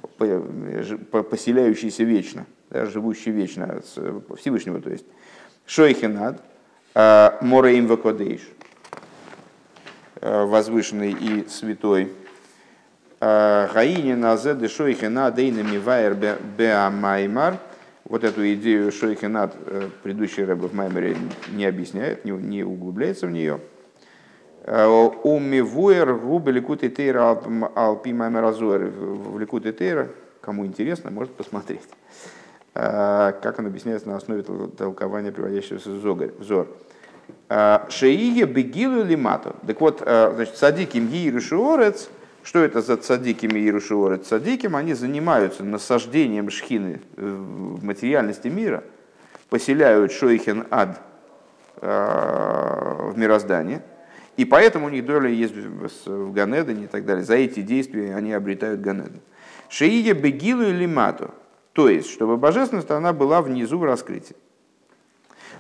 поселяющийся 0.09 2.05
вечно, 2.05 2.47
да, 2.71 2.87
живущий 2.87 3.31
вечно, 3.31 3.83
Всевышнего, 4.39 4.81
то 4.81 4.91
есть. 4.91 5.07
Шойхенад, 5.67 6.43
а, 6.95 7.39
морейм 7.41 7.87
вакодейш, 7.87 8.43
а, 10.21 10.47
возвышенный 10.47 11.13
и 11.13 11.49
святой. 11.49 12.13
А, 13.21 13.71
Гаини 13.73 14.13
назеды 14.13 14.69
шойхенад, 14.69 15.35
дейнами 15.35 15.79
вайер 15.79 16.15
беамаймар– 16.57 17.59
вот 18.05 18.23
эту 18.23 18.53
идею 18.55 18.93
Шойхенат 18.93 19.57
э, 19.67 19.89
предыдущий 20.03 20.45
рэб 20.45 20.59
в 20.59 20.75
Маймере 20.75 21.17
не 21.53 21.65
объясняет, 21.65 22.25
не 22.25 22.63
углубляется 22.63 23.27
в 23.27 23.31
нее. 23.31 23.61
Э, 24.65 24.87
У 25.23 25.39
Мивуэр 25.39 26.15
губы 26.15 26.53
Ликут 26.53 26.83
и 26.83 26.89
Тейра 26.89 27.39
Алпи 27.75 28.13
Маймеразуэр 28.13 28.87
в 28.87 29.39
Ликут 29.39 29.67
и 29.67 29.73
Тейра, 29.73 30.09
кому 30.41 30.67
интересно, 30.67 31.11
может 31.11 31.33
посмотреть. 31.35 31.83
Э, 32.75 33.33
как 33.41 33.59
он 33.59 33.67
объясняется 33.67 34.09
на 34.09 34.17
основе 34.17 34.43
толкования, 34.43 35.33
приводящегося 35.33 35.91
в 35.91 36.01
Зор. 36.41 36.69
Шеиге 37.89 38.45
бегилу 38.45 39.03
лимату. 39.03 39.57
Так 39.67 39.81
вот, 39.81 40.01
значит, 40.01 40.57
садиким 40.57 41.09
гииру 41.09 41.41
шиорец– 41.41 42.09
что 42.45 42.59
это 42.59 42.83
за 42.83 42.99
цадикими 42.99 43.59
и? 43.59 44.19
Цадиким 44.19 44.77
они 44.77 44.93
занимаются 44.93 45.65
насаждением 45.65 46.51
шхины 46.51 47.01
в 47.17 47.83
материальности 47.83 48.49
мира, 48.49 48.85
поселяют 49.49 50.13
шойхен 50.13 50.67
ад 50.71 51.01
э, 51.81 53.11
в 53.13 53.17
мироздании, 53.17 53.81
и 54.37 54.45
поэтому 54.45 54.87
у 54.87 54.89
них 54.89 55.05
доля 55.05 55.29
есть 55.29 55.55
в 56.07 56.33
Ганедане 56.33 56.85
и 56.85 56.87
так 56.87 57.05
далее. 57.05 57.25
За 57.25 57.35
эти 57.35 57.61
действия 57.61 58.15
они 58.15 58.33
обретают 58.33 58.81
Ганедан. 58.81 59.21
Шиия 59.69 60.15
бегилу 60.15 60.65
или 60.65 60.87
мату, 60.87 61.33
то 61.73 61.89
есть, 61.89 62.11
чтобы 62.11 62.37
божественность 62.37 62.91
она 62.91 63.13
была 63.13 63.43
внизу 63.43 63.79
в 63.79 63.85
раскрытии. 63.85 64.37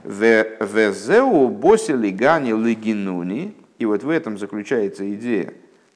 Везеу 0.04 1.48
босили 1.48 2.10
гани 2.10 2.52
лигинуни, 2.52 3.54
и 3.78 3.86
вот 3.86 4.02
в 4.02 4.10
этом 4.10 4.38
заключается 4.38 5.12
идея 5.14 5.54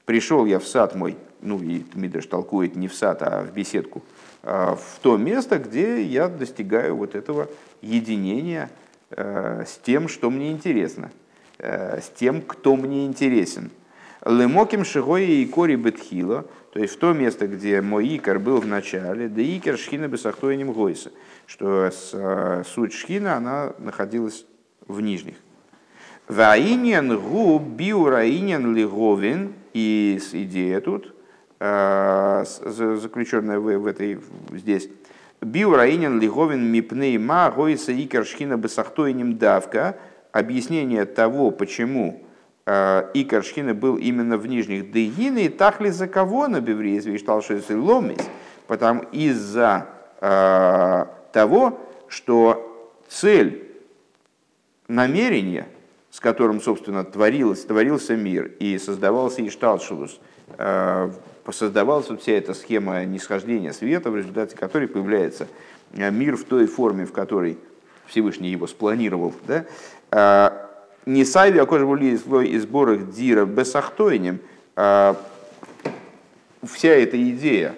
пришел 0.08 0.46
я 0.46 0.58
в 0.58 0.66
сад 0.66 0.94
мой, 0.94 1.18
ну 1.42 1.62
и 1.62 1.84
Мидраш 1.92 2.24
толкует 2.24 2.76
не 2.76 2.88
в 2.88 2.94
сад, 2.94 3.18
а 3.20 3.44
в 3.44 3.52
беседку, 3.52 4.02
а 4.42 4.74
в 4.74 5.00
то 5.02 5.18
место, 5.18 5.58
где 5.58 6.02
я 6.02 6.28
достигаю 6.28 6.96
вот 6.96 7.14
этого 7.14 7.50
единения 7.82 8.70
э, 9.10 9.64
с 9.66 9.76
тем, 9.76 10.08
что 10.08 10.30
мне 10.30 10.50
интересно, 10.50 11.10
с 11.58 12.10
тем, 12.14 12.42
кто 12.42 12.76
мне 12.76 13.06
интересен. 13.06 13.70
Лемоким 14.24 14.84
шигоя 14.84 15.24
и 15.24 15.44
кори 15.46 15.76
бетхила, 15.76 16.44
то 16.72 16.80
есть 16.80 16.96
в 16.96 16.98
то 16.98 17.12
место, 17.12 17.46
где 17.46 17.80
мой 17.80 18.16
икор 18.16 18.38
был 18.38 18.60
в 18.60 18.66
начале, 18.66 19.28
да 19.28 19.40
икер 19.40 19.78
шхина 19.78 20.08
бесахтоинем 20.08 20.72
гойса, 20.72 21.10
что 21.46 21.90
суть 22.66 22.92
шхина, 22.92 23.36
она 23.36 23.74
находилась 23.78 24.44
в 24.86 25.00
нижних. 25.00 25.36
Ваинен 26.26 27.18
гу 27.18 27.58
биураинен 27.58 28.74
лиговин, 28.74 29.54
и 29.72 30.20
идея 30.32 30.80
тут, 30.80 31.14
заключенная 32.60 33.60
в, 33.60 33.86
этой 33.86 34.20
здесь, 34.52 34.90
биураинен 35.40 36.20
лиговин 36.20 36.70
мипней 36.70 37.16
ма 37.18 37.50
гойса 37.50 37.92
и 37.92 38.04
кершхина 38.06 38.56
бесахтойним 38.56 39.38
давка, 39.38 39.96
объяснение 40.32 41.04
того, 41.04 41.50
почему 41.50 42.22
э, 42.66 43.10
и 43.14 43.24
Каршхина 43.24 43.74
был 43.74 43.96
именно 43.96 44.36
в 44.36 44.46
нижних 44.46 44.90
Дегины, 44.90 45.46
и 45.46 45.48
тахли 45.48 45.90
за 45.90 46.08
кого 46.08 46.48
на 46.48 46.60
беврии 46.60 46.98
звештал 46.98 47.42
ломис, 47.70 48.20
потому 48.66 49.02
из-за 49.12 49.86
э, 50.20 51.06
того, 51.32 51.78
что 52.08 52.90
цель 53.08 53.66
намерения– 54.86 55.68
с 56.10 56.20
которым, 56.20 56.60
собственно, 56.60 57.04
творилось, 57.04 57.64
творился 57.64 58.16
мир 58.16 58.50
и 58.58 58.78
создавался 58.78 59.46
Ишталшилус, 59.46 60.20
э, 60.58 61.10
создавалась 61.50 62.08
вся 62.20 62.32
эта 62.32 62.54
схема 62.54 63.04
нисхождения 63.04 63.72
света, 63.72 64.10
в 64.10 64.16
результате 64.16 64.56
которой 64.56 64.88
появляется 64.88 65.46
э, 65.92 66.10
мир 66.10 66.36
в 66.36 66.44
той 66.44 66.66
форме, 66.66 67.04
в 67.04 67.12
которой 67.12 67.58
Всевышний 68.06 68.50
его 68.50 68.66
спланировал. 68.66 69.34
Да? 69.46 69.66
Э, 70.10 70.50
не 71.06 71.24
сайви, 71.24 71.58
а 71.58 71.66
кожа 71.66 71.86
слой 72.18 72.48
и 72.48 72.58
сборах 72.58 73.10
дира 73.10 73.46
бесахтойнем, 73.46 74.40
вся 74.74 75.16
эта 76.90 77.30
идея 77.30 77.74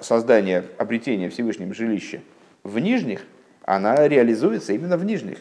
создания, 0.00 0.64
обретения 0.78 1.28
Всевышним 1.30 1.74
жилища 1.74 2.20
в 2.62 2.78
нижних, 2.78 3.22
она 3.66 4.08
реализуется 4.08 4.72
именно 4.72 4.96
в 4.96 5.04
нижних. 5.04 5.38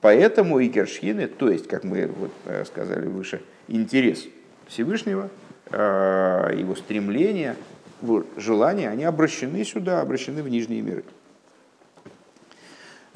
Поэтому 0.00 0.60
и 0.60 0.68
Кершхины, 0.68 1.26
то 1.26 1.50
есть, 1.50 1.66
как 1.66 1.82
мы 1.82 2.06
вот 2.06 2.30
э, 2.44 2.64
сказали 2.64 3.06
выше, 3.06 3.42
интерес 3.66 4.26
Всевышнего, 4.68 5.30
э, 5.70 6.54
его 6.56 6.76
стремления, 6.76 7.56
желания, 8.36 8.90
они 8.90 9.04
обращены 9.04 9.64
сюда, 9.64 10.02
обращены 10.02 10.42
в 10.42 10.48
нижние 10.48 10.82
миры. 10.82 11.02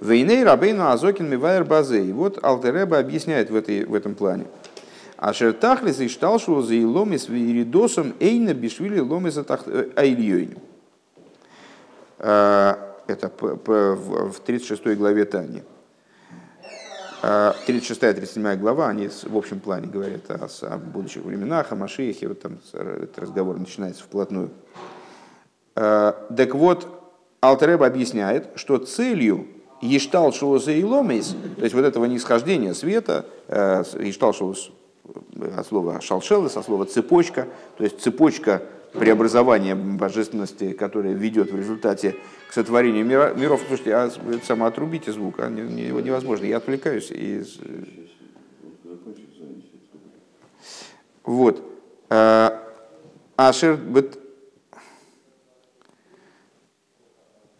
Вейней 0.00 0.42
Рабейну 0.42 0.88
Азокин 0.88 1.28
Мивайр 1.28 1.64
Базе. 1.64 2.02
И 2.04 2.12
вот 2.12 2.42
Алтереба 2.42 2.98
объясняет 2.98 3.50
в, 3.50 3.54
этой, 3.54 3.84
в 3.84 3.94
этом 3.94 4.14
плане. 4.14 4.46
А 5.18 5.34
шертахлис 5.34 6.00
и 6.00 6.08
шталшул 6.08 6.62
за 6.62 6.80
иломис 6.80 7.28
виридосом 7.28 8.14
эйна 8.18 8.54
бишвили 8.54 8.98
ломис 8.98 9.36
э, 9.36 9.90
айльёйн. 9.94 10.56
А, 12.18 12.96
это 13.06 13.30
в 13.38 14.40
36 14.46 14.96
главе 14.96 15.26
Тани. 15.26 15.62
36-37 17.22 18.46
а, 18.46 18.56
глава, 18.56 18.88
они 18.88 19.08
в 19.08 19.36
общем 19.36 19.60
плане 19.60 19.86
говорят 19.86 20.30
о, 20.30 20.48
о 20.62 20.78
будущих 20.78 21.22
временах, 21.22 21.70
о 21.70 21.76
Машиехе, 21.76 22.28
вот 22.28 22.40
там 22.40 22.58
этот 22.72 23.18
разговор 23.18 23.58
начинается 23.58 24.02
вплотную. 24.02 24.48
А, 25.74 26.12
так 26.34 26.54
вот, 26.54 26.88
Алтереба 27.42 27.86
объясняет, 27.86 28.48
что 28.54 28.78
целью 28.78 29.46
Ештал 29.80 30.32
Шуоса 30.32 30.72
и 30.72 30.84
Ломейс, 30.84 31.34
то 31.56 31.62
есть 31.62 31.74
вот 31.74 31.84
этого 31.84 32.04
нисхождения 32.04 32.74
света, 32.74 33.26
Ештал 33.48 34.32
Шуос 34.32 34.70
от 35.56 35.66
слова 35.66 36.00
шалшелы, 36.00 36.48
со 36.48 36.62
слова 36.62 36.84
цепочка, 36.84 37.48
то 37.76 37.84
есть 37.84 38.00
цепочка 38.00 38.62
преобразования 38.92 39.74
божественности, 39.74 40.72
которая 40.72 41.12
ведет 41.14 41.52
в 41.52 41.56
результате 41.56 42.16
к 42.48 42.52
сотворению 42.52 43.06
мира, 43.06 43.32
миров. 43.34 43.60
Слушайте, 43.66 43.94
а 43.94 44.10
само 44.44 44.66
отрубите 44.66 45.12
звук, 45.12 45.38
а 45.38 45.48
не, 45.48 45.62
невозможно. 45.62 46.44
Я 46.44 46.56
отвлекаюсь 46.56 47.10
и... 47.10 47.42
Вот. 51.24 51.62
А, 52.08 52.60
Ашер, 53.36 53.76
вот 53.76 54.18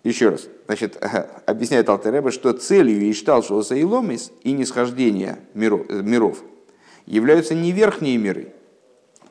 еще 0.02 0.30
раз, 0.30 0.48
значит, 0.66 0.96
объясняет 1.46 1.88
Алтереба, 1.88 2.30
что 2.30 2.52
целью 2.52 3.10
Ишталшуса 3.10 3.74
и 3.74 3.84
Ломис 3.84 4.32
и 4.42 4.52
нисхождения 4.52 5.38
миров, 5.54 5.88
миров 5.90 6.42
являются 7.06 7.54
не 7.54 7.72
верхние 7.72 8.16
миры. 8.16 8.52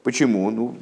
Почему? 0.04 0.50
Ну, 0.52 0.76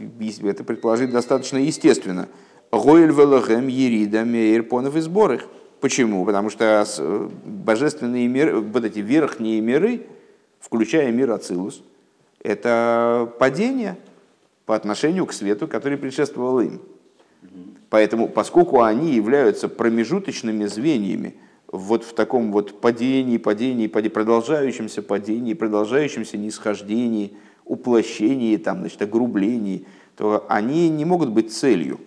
это 0.44 0.63
предположить 0.63 1.12
достаточно 1.12 1.58
естественно. 1.58 2.27
Гойль 2.72 3.12
велахем 3.12 3.67
ерида 3.67 4.25
мейр 4.25 4.63
понов 4.63 4.96
и 4.96 5.00
сборах. 5.00 5.44
Почему? 5.79 6.25
Потому 6.25 6.50
что 6.50 6.86
э, 6.86 7.29
божественные 7.46 8.27
миры, 8.27 8.60
вот 8.60 8.84
эти 8.84 9.00
верхние 9.00 9.62
миры, 9.62 10.08
включая 10.60 11.12
мир 11.12 11.32
Ацилус, 11.32 11.84
это 12.41 13.32
падение 13.39 13.98
по 14.65 14.75
отношению 14.75 15.25
к 15.25 15.34
свету, 15.34 15.67
который 15.67 15.98
предшествовал 15.98 16.60
им. 16.60 16.82
Поэтому, 17.89 18.27
поскольку 18.27 18.82
они 18.82 19.13
являются 19.13 19.70
промежуточными 19.70 20.65
звеньями 20.65 21.36
вот 21.72 22.03
в 22.03 22.13
таком 22.13 22.51
вот 22.51 22.82
падении, 22.82 23.38
падении, 23.38 23.88
падении 23.88 24.13
продолжающемся 24.13 25.01
падении, 25.01 25.53
продолжающемся 25.53 26.38
нисхождении, 26.38 27.38
уплощении, 27.65 28.58
там, 28.58 28.79
значит, 28.79 29.01
огрублении, 29.01 29.86
то 30.15 30.46
они 30.50 30.89
не 30.89 31.06
могут 31.06 31.29
быть 31.29 31.53
целью. 31.53 32.00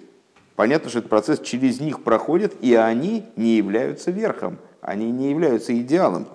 Понятно, 0.56 0.90
что 0.90 0.98
этот 0.98 1.10
процесс 1.10 1.40
через 1.40 1.80
них 1.80 2.02
проходит, 2.02 2.54
и 2.60 2.74
они 2.74 3.24
не 3.36 3.56
являются 3.56 4.10
верхом, 4.10 4.58
они 4.80 5.10
не 5.10 5.30
являются 5.30 5.78
идеалом. 5.78 6.26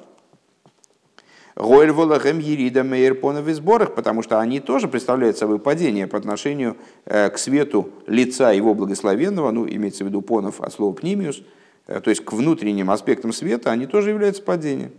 Гойль 1.55 1.91
Волахем 1.91 2.39
Ерида 2.39 2.83
Мейерпонов 2.83 3.47
и 3.47 3.53
сборах, 3.53 3.95
потому 3.95 4.21
что 4.21 4.39
они 4.39 4.59
тоже 4.59 4.87
представляют 4.87 5.37
собой 5.37 5.59
падение 5.59 6.05
по 6.05 6.17
отношению 6.17 6.75
э, 7.05 7.29
к 7.29 7.37
свету 7.37 7.89
лица 8.07 8.51
его 8.51 8.73
благословенного, 8.73 9.51
ну, 9.51 9.67
имеется 9.67 10.03
в 10.03 10.07
виду 10.07 10.21
понов 10.21 10.59
от 10.61 10.73
слова 10.73 10.93
пнимиус, 10.93 11.41
Э, 11.87 12.01
то 12.01 12.09
есть 12.09 12.23
к 12.23 12.33
внутренним 12.33 12.89
аспектам 12.91 13.31
света, 13.31 13.71
они 13.71 13.85
тоже 13.85 14.09
являются 14.09 14.41
падением. 14.41 14.91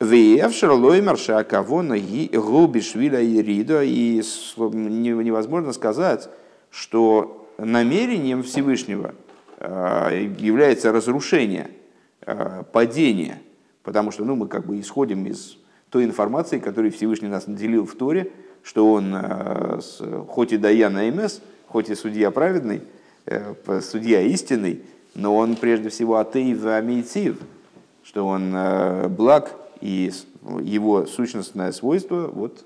Веевшер 0.00 0.72
лоймер 0.72 1.16
шакавона 1.16 1.96
губишвиля 1.96 3.20
и 3.20 3.40
рида, 3.40 3.82
и 3.84 4.16
невозможно 4.56 5.72
сказать, 5.72 6.28
что 6.70 7.48
намерением 7.58 8.42
Всевышнего 8.42 9.14
э, 9.58 10.30
является 10.38 10.92
разрушение, 10.92 11.70
падение, 12.72 13.40
потому 13.82 14.10
что 14.10 14.24
ну, 14.24 14.34
мы 14.34 14.48
как 14.48 14.66
бы 14.66 14.80
исходим 14.80 15.26
из 15.26 15.58
той 15.94 16.04
информации, 16.04 16.58
которой 16.58 16.90
Всевышний 16.90 17.28
нас 17.28 17.46
наделил 17.46 17.86
в 17.86 17.94
Торе, 17.94 18.32
что 18.64 18.90
он 18.90 19.14
хоть 20.28 20.52
и 20.52 20.56
Даян 20.56 20.96
АМС, 20.96 21.38
хоть 21.68 21.88
и 21.88 21.94
судья 21.94 22.32
праведный, 22.32 22.82
судья 23.80 24.20
истинный, 24.22 24.82
но 25.14 25.36
он 25.36 25.54
прежде 25.54 25.90
всего 25.90 26.16
атеив 26.16 26.66
амейцив, 26.66 27.36
что 28.02 28.26
он 28.26 28.52
э, 28.52 29.06
благ, 29.06 29.54
и 29.80 30.10
его 30.60 31.06
сущностное 31.06 31.70
свойство 31.70 32.26
вот, 32.26 32.64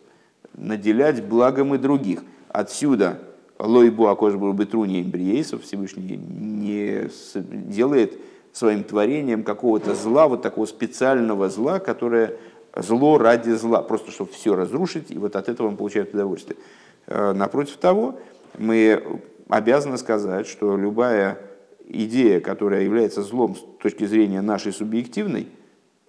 наделять 0.55 1.23
благом 1.23 1.75
и 1.75 1.79
других. 1.79 2.21
Отсюда 2.49 3.19
лойбу 3.59 4.07
акошбу 4.07 4.51
бетруни 4.53 5.03
имбриейсов 5.03 5.65
Всевышний 5.65 6.17
не 6.17 7.11
делает 7.35 8.19
своим 8.55 8.85
творением 8.85 9.45
какого-то 9.45 9.95
зла, 9.95 10.29
вот 10.29 10.41
такого 10.41 10.65
специального 10.65 11.51
зла, 11.51 11.79
которое 11.79 12.37
зло 12.77 13.19
ради 13.19 13.51
зла, 13.51 13.83
просто 13.83 14.11
чтобы 14.11 14.33
все 14.33 14.55
разрушить, 14.55 15.11
и 15.11 15.19
вот 15.19 15.37
от 15.37 15.49
этого 15.49 15.69
он 15.69 15.77
получает 15.77 16.15
удовольствие. 16.15 16.59
Э, 17.07 17.33
напротив 17.33 17.77
того, 17.77 18.19
мы 18.59 19.21
обязаны 19.49 19.99
сказать, 19.99 20.47
что 20.47 20.77
любая 20.77 21.39
идея, 21.87 22.41
которая 22.41 22.83
является 22.83 23.23
злом 23.23 23.57
с 23.57 23.83
точки 23.83 24.05
зрения 24.05 24.43
нашей 24.43 24.73
субъективной, 24.73 25.49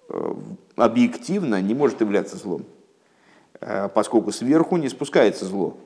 э, 0.08 0.34
объективно 0.76 1.60
не 1.60 1.74
может 1.74 2.00
являться 2.00 2.36
злом, 2.36 2.64
э, 3.60 3.88
поскольку 3.94 4.32
сверху 4.32 4.76
не 4.76 4.88
спускается 4.88 5.44
зло. 5.44 5.76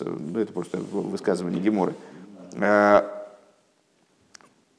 Ну, 0.00 0.40
это 0.40 0.52
просто 0.52 0.78
высказывание 0.78 1.60
Геморы. 1.60 1.94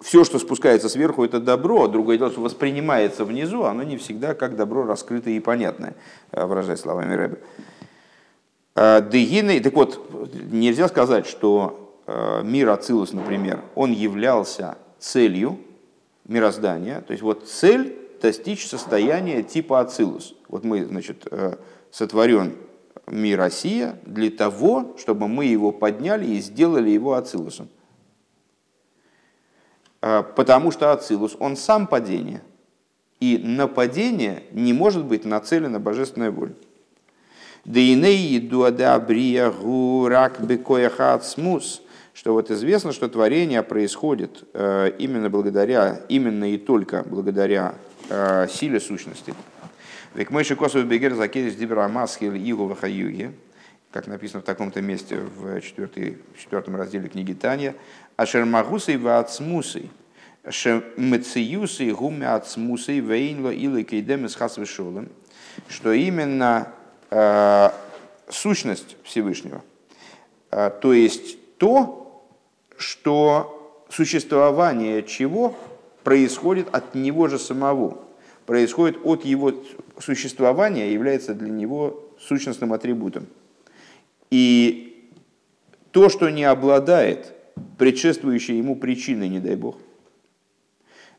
Э, 0.02 0.04
Все, 0.04 0.24
что 0.24 0.40
спускается 0.40 0.90
сверху, 0.90 1.24
это 1.24 1.40
добро, 1.40 1.86
а 1.86 1.88
другое 1.88 2.18
дело, 2.18 2.32
что 2.32 2.42
воспринимается 2.42 3.24
внизу, 3.24 3.64
оно 3.64 3.84
не 3.84 3.98
всегда 3.98 4.34
как 4.34 4.56
добро 4.56 4.86
раскрытое 4.86 5.36
и 5.36 5.40
понятное, 5.40 5.96
выражаясь 6.32 6.80
словами 6.80 7.14
Рэбе. 7.14 7.40
Дегины, 9.10 9.60
так 9.60 9.74
вот, 9.74 10.00
нельзя 10.52 10.88
сказать, 10.88 11.28
что 11.28 11.82
Э, 12.14 12.42
мир 12.44 12.70
Ацилус, 12.70 13.14
например, 13.14 13.62
он 13.74 13.92
являлся 13.94 14.78
целью 15.00 15.60
мироздания. 16.28 17.02
То 17.02 17.12
есть 17.12 17.24
вот 17.24 17.48
цель 17.48 17.98
достичь 18.22 18.68
состояния 18.68 19.44
типа 19.44 19.80
Ацилус. 19.80 20.36
Вот 20.50 20.66
мы, 20.66 20.84
значит, 20.84 21.28
э, 21.32 21.56
сотворен 21.90 22.54
мир 23.08 23.40
Россия 23.40 23.98
для 24.06 24.30
того, 24.30 24.96
чтобы 24.98 25.30
мы 25.30 25.46
его 25.46 25.72
подняли 25.72 26.26
и 26.26 26.42
сделали 26.42 26.90
его 26.90 27.14
Ацилусом. 27.14 27.70
Э, 30.02 30.24
потому 30.36 30.72
что 30.72 30.92
Ацилус, 30.92 31.36
он 31.40 31.56
сам 31.56 31.88
падение. 31.88 32.42
И 33.20 33.38
на 33.38 33.68
падение 33.68 34.44
не 34.52 34.74
может 34.74 35.06
быть 35.06 35.26
нацелена 35.26 35.80
божественная 35.80 36.32
воля. 36.32 36.54
Что 42.14 42.34
вот 42.34 42.52
известно, 42.52 42.92
что 42.92 43.08
творение 43.08 43.64
происходит 43.64 44.44
э, 44.54 44.92
именно 44.98 45.30
благодаря, 45.30 46.02
именно 46.10 46.52
и 46.52 46.58
только 46.58 47.04
благодаря 47.08 47.76
э, 48.10 48.48
силе 48.50 48.80
сущности. 48.80 49.34
Век 50.14 50.30
косов 50.58 50.86
бегер 50.86 51.14
закедиш 51.14 51.54
дибера 51.54 51.88
масхил 51.88 52.34
игу 52.36 52.66
вахаюги, 52.66 53.32
как 53.92 54.08
написано 54.08 54.42
в 54.42 54.46
таком-то 54.46 54.82
месте 54.82 55.20
в 55.38 55.62
четвертом 55.62 56.76
разделе 56.76 57.08
книги 57.08 57.32
Таня, 57.34 57.76
ашер 58.22 58.46
магусей 58.46 58.98
ва 58.98 59.20
ацмусей, 59.20 59.90
шемециюсей 60.48 61.92
гуме 61.92 62.28
ацмусей 62.28 63.00
вейнло 63.00 63.50
или 63.50 63.84
кейдем 63.84 64.26
из 64.26 64.38
что 65.68 65.92
именно 65.92 66.68
э, 67.10 67.70
сущность 68.30 68.96
Всевышнего, 69.04 69.64
э, 70.52 70.72
то 70.82 70.94
есть 70.94 71.58
то, 71.58 72.28
что 72.78 73.86
существование 73.90 75.04
чего 75.04 75.56
происходит 76.04 76.74
от 76.74 76.96
него 76.96 77.28
же 77.28 77.40
самого, 77.40 77.98
происходит 78.46 79.00
от 79.04 79.26
его 79.26 79.54
существования, 80.00 80.94
является 80.94 81.34
для 81.34 81.50
него 81.50 82.04
сущностным 82.20 82.72
атрибутом. 82.72 83.28
И 84.30 85.10
то, 85.92 86.08
что 86.10 86.30
не 86.30 86.44
обладает 86.44 87.34
предшествующей 87.78 88.58
ему 88.58 88.76
причиной, 88.76 89.30
не 89.30 89.40
дай 89.40 89.56
бог, 89.56 89.78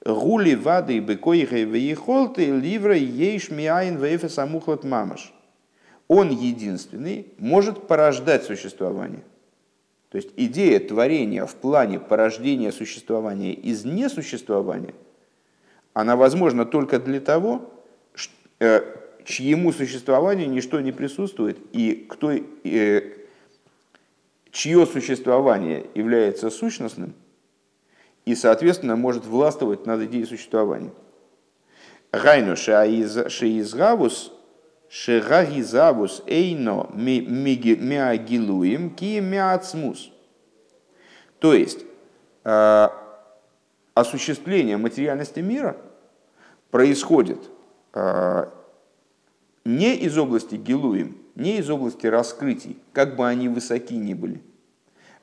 гули 0.05 0.55
вады 0.55 0.99
бекоихай 0.99 1.65
веехолты 1.65 2.47
ливра 2.47 2.97
ейш 2.97 3.51
миайн 3.51 3.99
вейфа 3.99 4.29
самухлат 4.29 4.85
мамаш. 4.85 5.33
Он 6.09 6.31
единственный 6.31 7.27
может 7.39 7.87
порождать 7.87 8.45
существование. 8.45 9.23
То 10.11 10.17
есть 10.17 10.31
идея 10.37 10.79
творения 10.79 11.47
в 11.47 11.55
плане 11.55 11.99
порождения 11.99 12.71
существования 12.71 13.55
из 13.55 13.85
несуществования, 13.85 14.95
она 15.95 16.17
возможна 16.17 16.67
только 16.67 16.99
для 16.99 17.21
того, 17.21 17.73
э, 18.61 18.83
чьему 19.25 19.73
существованию 19.73 20.51
ничто 20.51 20.81
не 20.81 20.93
присутствует, 20.93 21.59
и 21.73 22.07
кто, 22.09 22.33
э, 22.33 23.01
чье 24.53 24.87
существование 24.87 25.87
является 25.95 26.51
сущностным, 26.51 27.15
и, 28.25 28.37
соответственно, 28.37 28.95
может 28.95 29.25
властвовать 29.27 29.87
над 29.87 30.03
идеей 30.03 30.27
существования. 30.27 30.93
Гайну 32.13 32.55
шеизгавус 32.55 34.33
шегагизавус 34.89 36.23
эйно 36.27 36.91
миагилуем 36.95 38.91
ки 38.91 39.21
миацмус. 39.21 40.13
То 41.39 41.55
есть, 41.55 41.87
э, 42.45 42.89
осуществление 43.95 44.77
материальности 44.77 45.41
мира 45.41 45.79
происходит 46.71 47.39
э, 47.95 48.51
не 49.65 49.97
из 49.97 50.19
области 50.19 50.57
гилуем, 50.57 51.22
не 51.35 51.59
из 51.59 51.71
области 51.71 52.07
раскрытий, 52.07 52.79
как 52.93 53.17
бы 53.17 53.27
они 53.27 53.49
высоки 53.49 53.95
ни 53.95 54.15
были, 54.15 54.43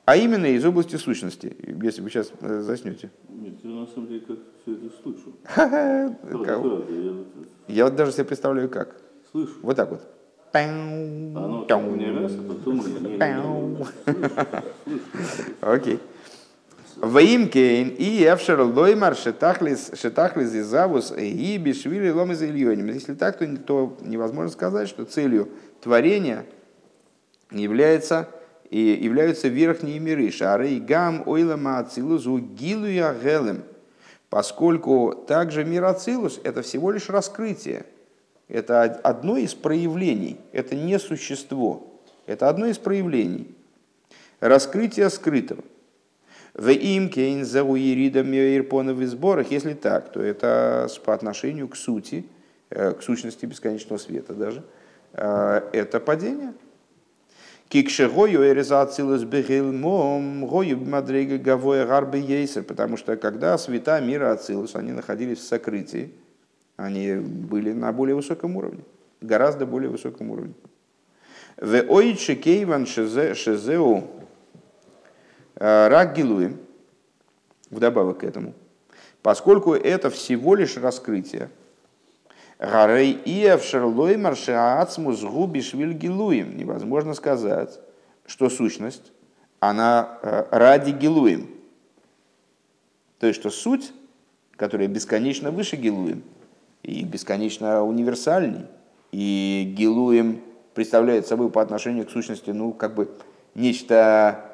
а 0.04 0.16
именно 0.16 0.46
из 0.46 0.64
области 0.64 0.96
сущности, 0.96 1.56
если 1.82 2.02
вы 2.02 2.10
сейчас 2.10 2.32
э, 2.40 2.62
заснете. 2.62 3.10
Нет, 3.28 3.54
я 3.62 3.70
на 3.70 3.86
самом 3.86 4.08
деле 4.08 4.20
как 4.20 4.38
все 4.62 4.74
это 4.74 4.90
слышу. 5.02 5.36
Я 7.68 7.84
вот 7.84 7.94
даже 7.94 8.12
себе 8.12 8.24
представляю 8.24 8.68
как. 8.68 8.96
Слышу. 9.30 9.52
Вот 9.62 9.76
так 9.76 9.90
вот. 9.90 10.02
А 10.52 10.64
Окей. 15.74 16.00
Ваимкейн 16.96 17.88
и 17.90 18.24
Эвшер 18.24 18.60
Лоймар 18.60 19.14
Шетахлис 19.14 19.92
Шетахлис 19.94 20.54
Изавус 20.54 21.12
и 21.16 21.56
Бишвили 21.56 22.10
Ломис 22.10 22.42
Ильоним. 22.42 22.86
Если 22.88 23.14
так, 23.14 23.38
то, 23.38 23.46
то 23.56 23.96
невозможно 24.02 24.50
сказать, 24.50 24.88
что 24.88 25.04
целью 25.04 25.48
творения 25.80 26.46
является 27.50 28.28
и 28.70 28.78
являются 28.78 29.48
верхние 29.48 29.98
миры. 29.98 30.30
Шары 30.30 30.70
и 30.70 30.80
гам 30.80 31.24
ойлама 31.26 31.78
ацилузу 31.78 32.38
гилуя 32.38 33.14
гелем. 33.14 33.64
Поскольку 34.30 35.12
также 35.26 35.64
мир 35.64 35.84
Ацилус– 35.84 36.40
это 36.44 36.62
всего 36.62 36.92
лишь 36.92 37.10
раскрытие. 37.10 37.84
Это 38.46 38.82
одно 38.82 39.36
из 39.36 39.54
проявлений, 39.54 40.38
это 40.52 40.76
не 40.76 40.98
существо. 41.00 42.00
Это 42.26 42.48
одно 42.48 42.66
из 42.66 42.78
проявлений. 42.78 43.48
Раскрытие 44.38 45.10
скрытого. 45.10 45.64
В 46.54 46.68
им 46.70 47.10
кейн 47.10 47.44
за 47.44 47.64
уиридом 47.64 48.30
в 48.30 49.06
сборах, 49.06 49.50
если 49.50 49.74
так, 49.74 50.12
то 50.12 50.20
это 50.20 50.88
по 51.04 51.14
отношению 51.14 51.68
к 51.68 51.76
сути, 51.76 52.24
э, 52.70 52.92
к 52.92 53.02
сущности 53.02 53.46
бесконечного 53.46 53.98
света 53.98 54.34
даже, 54.34 54.64
это 55.12 56.00
падение. 56.00 56.54
Кикшегою 57.68 58.48
эризацилус 58.48 59.22
бегилмом, 59.22 60.46
гою 60.46 60.78
мадрега 60.78 61.38
гавоя 61.38 61.86
гарбы 61.86 62.18
ейсер, 62.18 62.64
потому 62.64 62.96
что 62.96 63.16
когда 63.16 63.56
света 63.58 64.00
мира 64.00 64.32
Ацилус, 64.32 64.74
они 64.74 64.90
находились 64.90 65.38
в 65.38 65.44
сокрытии, 65.44 66.12
они 66.76 67.14
были 67.14 67.72
на 67.72 67.92
более 67.92 68.16
высоком 68.16 68.56
уровне, 68.56 68.82
гораздо 69.20 69.66
более 69.66 69.88
высоком 69.88 70.30
уровне. 70.32 70.54
В 71.56 71.84
ойче 71.88 72.34
кейван 72.34 72.86
шезеу 72.86 74.20
Э, 75.60 75.88
рак 75.88 76.16
гилуем, 76.16 76.58
вдобавок 77.68 78.20
к 78.20 78.24
этому, 78.24 78.54
поскольку 79.20 79.74
это 79.74 80.08
всего 80.08 80.54
лишь 80.54 80.78
раскрытие. 80.78 81.50
Гарей 82.60 83.18
иев 83.24 83.64
шерлой 83.64 84.18
маршаацмус 84.18 85.22
губишвиль 85.22 85.94
гилуем. 85.94 86.58
Невозможно 86.58 87.14
сказать, 87.14 87.80
что 88.26 88.50
сущность, 88.50 89.12
она 89.60 90.18
э, 90.22 90.44
ради 90.50 90.90
гилуем. 90.90 91.48
То 93.18 93.26
есть, 93.26 93.40
что 93.40 93.48
суть, 93.48 93.92
которая 94.56 94.88
бесконечно 94.88 95.50
выше 95.50 95.76
гилуем, 95.76 96.22
и 96.82 97.02
бесконечно 97.02 97.82
универсальней, 97.82 98.66
и 99.10 99.74
гилуем 99.74 100.42
представляет 100.74 101.26
собой 101.26 101.50
по 101.50 101.62
отношению 101.62 102.06
к 102.06 102.10
сущности, 102.10 102.50
ну, 102.50 102.74
как 102.74 102.94
бы 102.94 103.10
нечто 103.54 104.44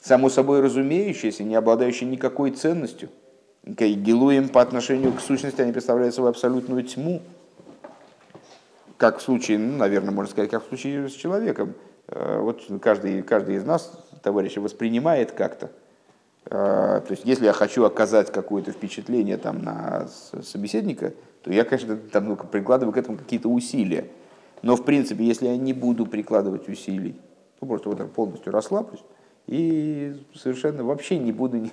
само 0.00 0.28
собой 0.28 0.60
разумеющееся, 0.60 1.42
не 1.42 1.56
обладающее 1.56 2.08
никакой 2.08 2.52
ценностью. 2.52 3.08
Гилуем 3.68 4.48
по 4.48 4.62
отношению 4.62 5.12
к 5.12 5.20
сущности 5.20 5.60
они 5.60 5.72
представляют 5.72 6.14
собой 6.14 6.30
абсолютную 6.30 6.82
тьму. 6.84 7.20
Как 8.96 9.18
в 9.18 9.22
случае, 9.22 9.58
ну, 9.58 9.76
наверное, 9.76 10.10
можно 10.10 10.30
сказать, 10.30 10.50
как 10.50 10.64
в 10.64 10.68
случае 10.68 11.08
с 11.08 11.12
человеком. 11.12 11.74
Э, 12.06 12.40
вот 12.40 12.62
каждый, 12.80 13.22
каждый 13.22 13.56
из 13.56 13.64
нас, 13.64 13.92
товарищи, 14.22 14.58
воспринимает 14.58 15.32
как-то. 15.32 15.70
Э, 16.46 17.02
то 17.06 17.10
есть, 17.10 17.26
если 17.26 17.44
я 17.44 17.52
хочу 17.52 17.84
оказать 17.84 18.32
какое-то 18.32 18.72
впечатление 18.72 19.36
там, 19.36 19.62
на 19.62 20.08
собеседника, 20.42 21.12
то 21.42 21.52
я, 21.52 21.64
конечно, 21.64 21.96
там, 21.96 22.28
ну, 22.28 22.36
прикладываю 22.36 22.94
к 22.94 22.96
этому 22.96 23.18
какие-то 23.18 23.50
усилия. 23.50 24.06
Но, 24.62 24.76
в 24.76 24.84
принципе, 24.84 25.24
если 25.24 25.46
я 25.46 25.58
не 25.58 25.74
буду 25.74 26.06
прикладывать 26.06 26.70
усилий, 26.70 27.20
ну, 27.60 27.68
просто 27.68 27.90
вот 27.90 27.98
так 27.98 28.10
полностью 28.12 28.50
расслаблюсь, 28.50 29.04
и 29.48 30.14
совершенно 30.34 30.84
вообще 30.84 31.18
не 31.18 31.32
буду, 31.32 31.56
не, 31.56 31.72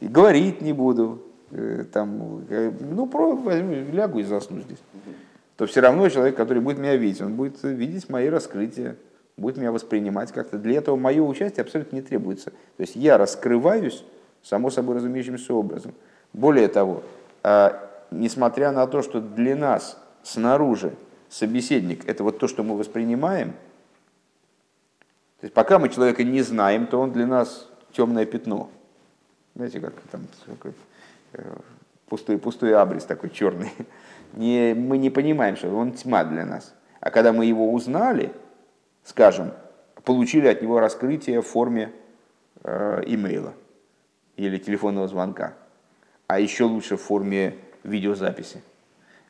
говорить 0.00 0.60
не 0.60 0.74
буду, 0.74 1.22
э, 1.50 1.84
там, 1.90 2.44
э, 2.50 2.70
ну, 2.80 3.06
про, 3.06 3.34
лягу 3.50 4.18
и 4.20 4.22
засну 4.22 4.60
здесь. 4.60 4.78
То 5.56 5.66
все 5.66 5.80
равно 5.80 6.08
человек, 6.10 6.36
который 6.36 6.62
будет 6.62 6.78
меня 6.78 6.96
видеть, 6.96 7.22
он 7.22 7.34
будет 7.34 7.62
видеть 7.62 8.10
мои 8.10 8.28
раскрытия, 8.28 8.96
будет 9.38 9.56
меня 9.56 9.72
воспринимать 9.72 10.32
как-то. 10.32 10.58
Для 10.58 10.78
этого 10.78 10.96
мое 10.96 11.22
участие 11.22 11.62
абсолютно 11.62 11.96
не 11.96 12.02
требуется. 12.02 12.50
То 12.50 12.80
есть 12.80 12.94
я 12.94 13.16
раскрываюсь, 13.16 14.04
само 14.42 14.70
собой 14.70 14.96
разумеющимся 14.96 15.54
образом. 15.54 15.94
Более 16.34 16.68
того, 16.68 17.02
а, 17.42 17.88
несмотря 18.10 18.72
на 18.72 18.86
то, 18.86 19.00
что 19.00 19.20
для 19.20 19.56
нас 19.56 19.98
снаружи 20.22 20.92
собеседник– 21.30 22.04
это 22.08 22.22
вот 22.22 22.38
то, 22.38 22.48
что 22.48 22.62
мы 22.62 22.76
воспринимаем– 22.76 23.54
то 25.42 25.46
есть 25.46 25.54
пока 25.54 25.80
мы 25.80 25.88
человека 25.88 26.22
не 26.22 26.40
знаем, 26.40 26.86
то 26.86 27.00
он 27.00 27.10
для 27.10 27.26
нас 27.26 27.68
темное 27.90 28.26
пятно. 28.26 28.70
Знаете, 29.56 29.80
как 29.80 29.94
там 30.12 30.20
такой, 30.46 30.72
э, 31.32 31.56
пустой, 32.06 32.38
пустой 32.38 32.76
абрис 32.76 33.04
такой 33.06 33.28
черный. 33.30 33.72
Не, 34.34 34.72
мы 34.72 34.98
не 34.98 35.10
понимаем, 35.10 35.56
что 35.56 35.68
он 35.76 35.94
тьма 35.94 36.22
для 36.22 36.46
нас. 36.46 36.72
А 37.00 37.10
когда 37.10 37.32
мы 37.32 37.44
его 37.44 37.72
узнали, 37.72 38.32
скажем, 39.02 39.50
получили 40.04 40.46
от 40.46 40.62
него 40.62 40.78
раскрытие 40.78 41.42
в 41.42 41.46
форме 41.48 41.90
э, 42.62 43.02
имейла 43.06 43.52
или 44.36 44.58
телефонного 44.58 45.08
звонка, 45.08 45.54
а 46.28 46.38
еще 46.38 46.64
лучше 46.64 46.96
в 46.96 47.02
форме 47.02 47.56
видеозаписи, 47.82 48.62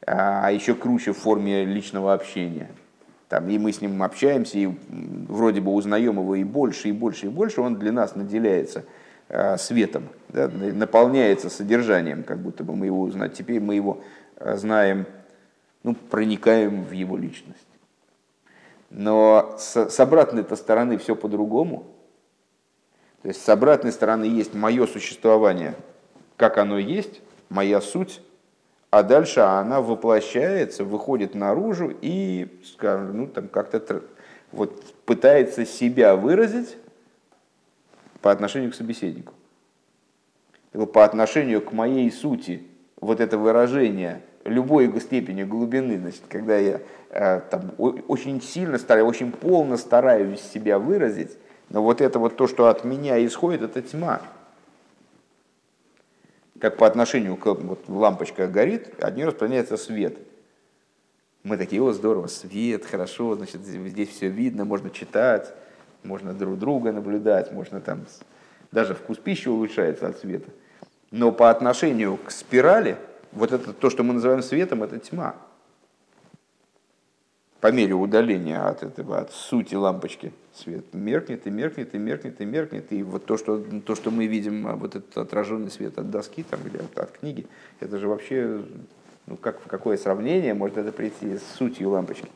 а 0.07 0.53
еще 0.53 0.75
круче 0.75 1.15
в 1.15 1.19
форме 1.19 1.65
личного 1.65 2.13
общения– 2.13 2.71
там, 3.33 3.49
и 3.49 3.57
мы 3.57 3.73
с 3.73 3.81
ним 3.81 4.03
общаемся, 4.03 4.59
и 4.59 4.69
вроде 5.27 5.63
бы 5.63 5.73
узнаем 5.73 6.19
его 6.19 6.35
и 6.35 6.45
больше, 6.45 6.91
и 6.91 6.93
больше, 6.93 7.25
и 7.25 7.29
больше, 7.31 7.63
он 7.63 7.77
для 7.77 7.91
нас 7.91 8.15
наделяется 8.15 8.85
э, 9.31 9.57
светом, 9.57 10.11
да, 10.29 10.49
наполняется 10.49 11.49
содержанием, 11.49 12.25
как 12.25 12.41
будто 12.41 12.63
бы 12.63 12.77
мы 12.77 12.85
его 12.85 13.01
узнаем. 13.01 13.33
Теперь 13.33 13.59
мы 13.59 13.75
его 13.75 14.03
э, 14.37 14.55
знаем, 14.59 15.07
ну, 15.83 15.95
проникаем 15.95 16.85
в 16.85 16.93
его 16.93 17.17
личность. 17.17 17.67
Но 18.91 19.55
с, 19.59 19.89
с 19.89 19.99
обратной 19.99 20.45
стороны 20.55 20.99
все 20.99 21.17
по-другому. 21.17 21.87
То 23.23 23.29
есть 23.29 23.43
с 23.43 23.49
обратной 23.49 23.93
стороны 23.93 24.25
есть 24.25 24.53
мое 24.53 24.87
существование, 24.87 25.75
как 26.37 26.59
оно 26.59 26.77
есть, 26.77 27.23
моя 27.49 27.81
суть, 27.81 28.21
а 28.93 29.03
дальше 29.03 29.41
она 29.41 29.81
воплощается, 29.81 30.85
выходит 30.85 31.35
наружу 31.35 31.97
и, 32.03 32.61
скажем, 32.63 33.17
ну, 33.17 33.27
там 33.27 33.49
как-то 33.49 34.03
вот, 34.53 34.85
пытается 35.07 35.65
себя 35.65 36.15
выразить 36.15 36.77
по 38.21 38.31
отношению 38.31 38.71
к 38.71 38.75
собеседнику. 38.75 39.33
По 40.93 41.07
отношению 41.07 41.63
к 41.63 41.73
моей 41.73 42.13
сути, 42.13 42.65
вот 43.01 43.21
это 43.21 43.39
выражение 43.39 44.21
любой 44.45 44.93
степени 45.01 45.43
глубины, 45.43 45.99
значит, 45.99 46.25
когда 46.29 46.59
я 46.59 46.83
э, 47.09 47.41
там, 47.51 47.73
очень 47.79 48.43
сильно 48.43 48.77
стараюсь, 48.77 49.09
очень 49.09 49.33
полно 49.33 49.79
стараюсь 49.79 50.43
себя 50.43 50.79
выразить, 50.79 51.39
но 51.71 51.83
вот 51.83 52.03
это 52.03 52.19
вот 52.19 52.37
то, 52.37 52.47
что 52.47 52.69
от 52.69 52.85
меня 52.85 53.25
исходит, 53.25 53.63
это 53.63 53.81
тьма 53.81 54.21
как 56.63 56.77
по 56.77 56.87
отношению 56.87 57.37
к 57.37 57.47
вот, 57.47 57.89
лампочка 57.89 58.47
горит, 58.47 59.03
от 59.03 59.17
нее 59.17 59.27
распространяется 59.27 59.77
свет. 59.77 60.17
Мы 61.43 61.57
такие, 61.57 61.83
о, 61.83 61.91
здорово, 61.91 62.29
свет, 62.29 62.87
хорошо, 62.87 63.35
значит, 63.35 63.63
здесь 63.63 64.11
все 64.11 64.29
видно, 64.29 64.65
можно 64.65 64.89
читать, 64.89 65.53
можно 66.05 66.33
друг 66.33 66.57
друга 66.61 66.93
наблюдать, 66.93 67.51
можно 67.51 67.81
там, 67.81 68.07
даже 68.71 68.95
вкус 68.95 69.19
пищи 69.19 69.49
улучшается 69.49 70.07
от 70.07 70.19
света. 70.21 70.51
Но 71.11 71.33
по 71.33 71.51
отношению 71.51 72.17
к 72.17 72.31
спирали, 72.31 72.97
вот 73.33 73.51
это 73.51 73.73
то, 73.73 73.91
что 73.91 74.05
мы 74.05 74.15
называем 74.15 74.41
светом, 74.41 74.85
это 74.85 75.01
тьма. 75.01 75.35
По 77.63 77.71
мере 77.71 77.95
удаления 77.95 78.61
от 78.61 78.83
этого, 78.83 79.21
от 79.21 79.31
сути 79.33 79.77
лампочки, 79.77 80.33
свет 80.53 80.85
меркнет 80.93 81.47
и 81.47 81.51
меркнет 81.51 81.95
и 81.95 81.99
меркнет 81.99 82.41
и 82.41 82.45
меркнет. 82.45 82.93
И 82.93 83.05
вот 83.05 83.25
то, 83.25 83.37
что, 83.37 83.63
то, 83.87 83.95
что 83.95 84.11
мы 84.11 84.27
видим, 84.27 84.67
а 84.67 84.75
вот 84.75 84.97
этот 84.97 85.17
отраженный 85.17 85.71
свет 85.71 85.97
от 85.97 86.11
доски 86.11 86.43
там, 86.43 86.59
или 86.67 86.79
от, 86.79 86.99
от 86.99 87.13
книги, 87.13 87.47
это 87.79 88.01
же 88.01 88.09
вообще, 88.09 88.63
ну 89.27 89.37
как, 89.37 89.63
какое 89.69 89.97
сравнение 89.97 90.55
может 90.55 90.77
это 90.77 90.91
прийти 90.91 91.37
с 91.37 91.57
сутью 91.57 91.91
лампочки? 91.91 92.27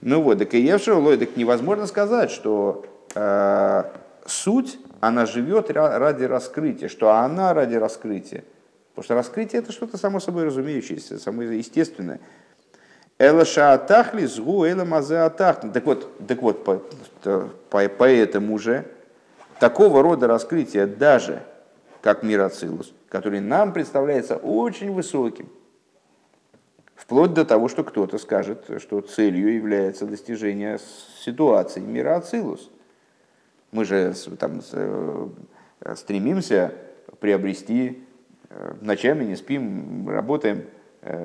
Ну 0.00 0.22
вот, 0.22 0.38
так 0.38 0.54
и 0.54 0.60
Евшер, 0.60 1.18
так 1.18 1.36
невозможно 1.36 1.86
сказать, 1.86 2.30
что 2.30 2.86
э, 3.14 3.84
суть 4.24 4.78
она 5.00 5.26
живет 5.26 5.70
ради 5.70 6.24
раскрытия, 6.24 6.88
что 6.88 7.10
она 7.10 7.52
ради 7.52 7.74
раскрытия. 7.74 8.44
Потому 8.94 9.04
что 9.04 9.14
раскрытие 9.14 9.60
это 9.60 9.72
что-то 9.72 9.98
само 9.98 10.20
собой 10.20 10.44
разумеющееся, 10.44 11.18
само 11.18 11.42
естественное. 11.42 12.20
Эла 13.22 13.44
шаатахли 13.44 14.26
згу 14.26 14.64
эла 14.64 14.84
мазеатахли. 14.84 15.70
Так 15.70 15.86
вот, 15.86 16.26
так 16.26 16.42
вот 16.42 16.64
по, 16.64 16.82
по, 17.70 17.88
поэтому 17.88 18.58
же 18.58 18.84
такого 19.60 20.02
рода 20.02 20.26
раскрытие 20.26 20.86
даже 20.86 21.42
как 22.00 22.24
мир 22.24 22.40
Ацилус, 22.40 22.92
который 23.08 23.40
нам 23.40 23.72
представляется 23.72 24.36
очень 24.36 24.92
высоким, 24.92 25.48
вплоть 26.96 27.32
до 27.32 27.44
того, 27.44 27.68
что 27.68 27.84
кто-то 27.84 28.18
скажет, 28.18 28.64
что 28.78 29.00
целью 29.02 29.54
является 29.54 30.04
достижение 30.06 30.80
ситуации 31.24 31.80
мира 31.80 32.16
Ацилус– 32.16 32.70
мы 33.72 33.86
же 33.86 34.14
там 34.38 34.60
э, 34.72 35.28
стремимся 35.96 36.74
приобрести, 37.20 38.04
э, 38.50 38.74
ночами 38.82 39.24
не 39.24 39.34
спим, 39.34 40.08
работаем, 40.08 40.66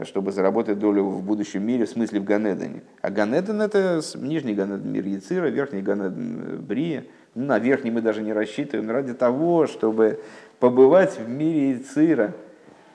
чтобы 0.05 0.31
заработать 0.31 0.79
долю 0.79 1.03
в 1.03 1.23
будущем 1.23 1.65
мире, 1.65 1.85
в 1.85 1.89
смысле 1.89 2.19
в 2.19 2.23
Ганедане. 2.23 2.81
А 3.01 3.11
Ганедан 3.11 3.61
это 3.61 4.01
нижний 4.15 4.53
Ганедан 4.53 4.91
мир 4.91 5.05
Яцира, 5.05 5.47
верхний 5.47 5.81
Ганедан 5.81 6.61
Брия. 6.61 7.05
Ну, 7.35 7.45
на 7.45 7.59
верхний 7.59 7.91
мы 7.91 8.01
даже 8.01 8.23
не 8.23 8.33
рассчитываем 8.33 8.89
ради 8.89 9.13
того, 9.13 9.67
чтобы 9.67 10.19
побывать 10.59 11.19
в 11.19 11.29
мире 11.29 11.71
Яцира 11.71 12.33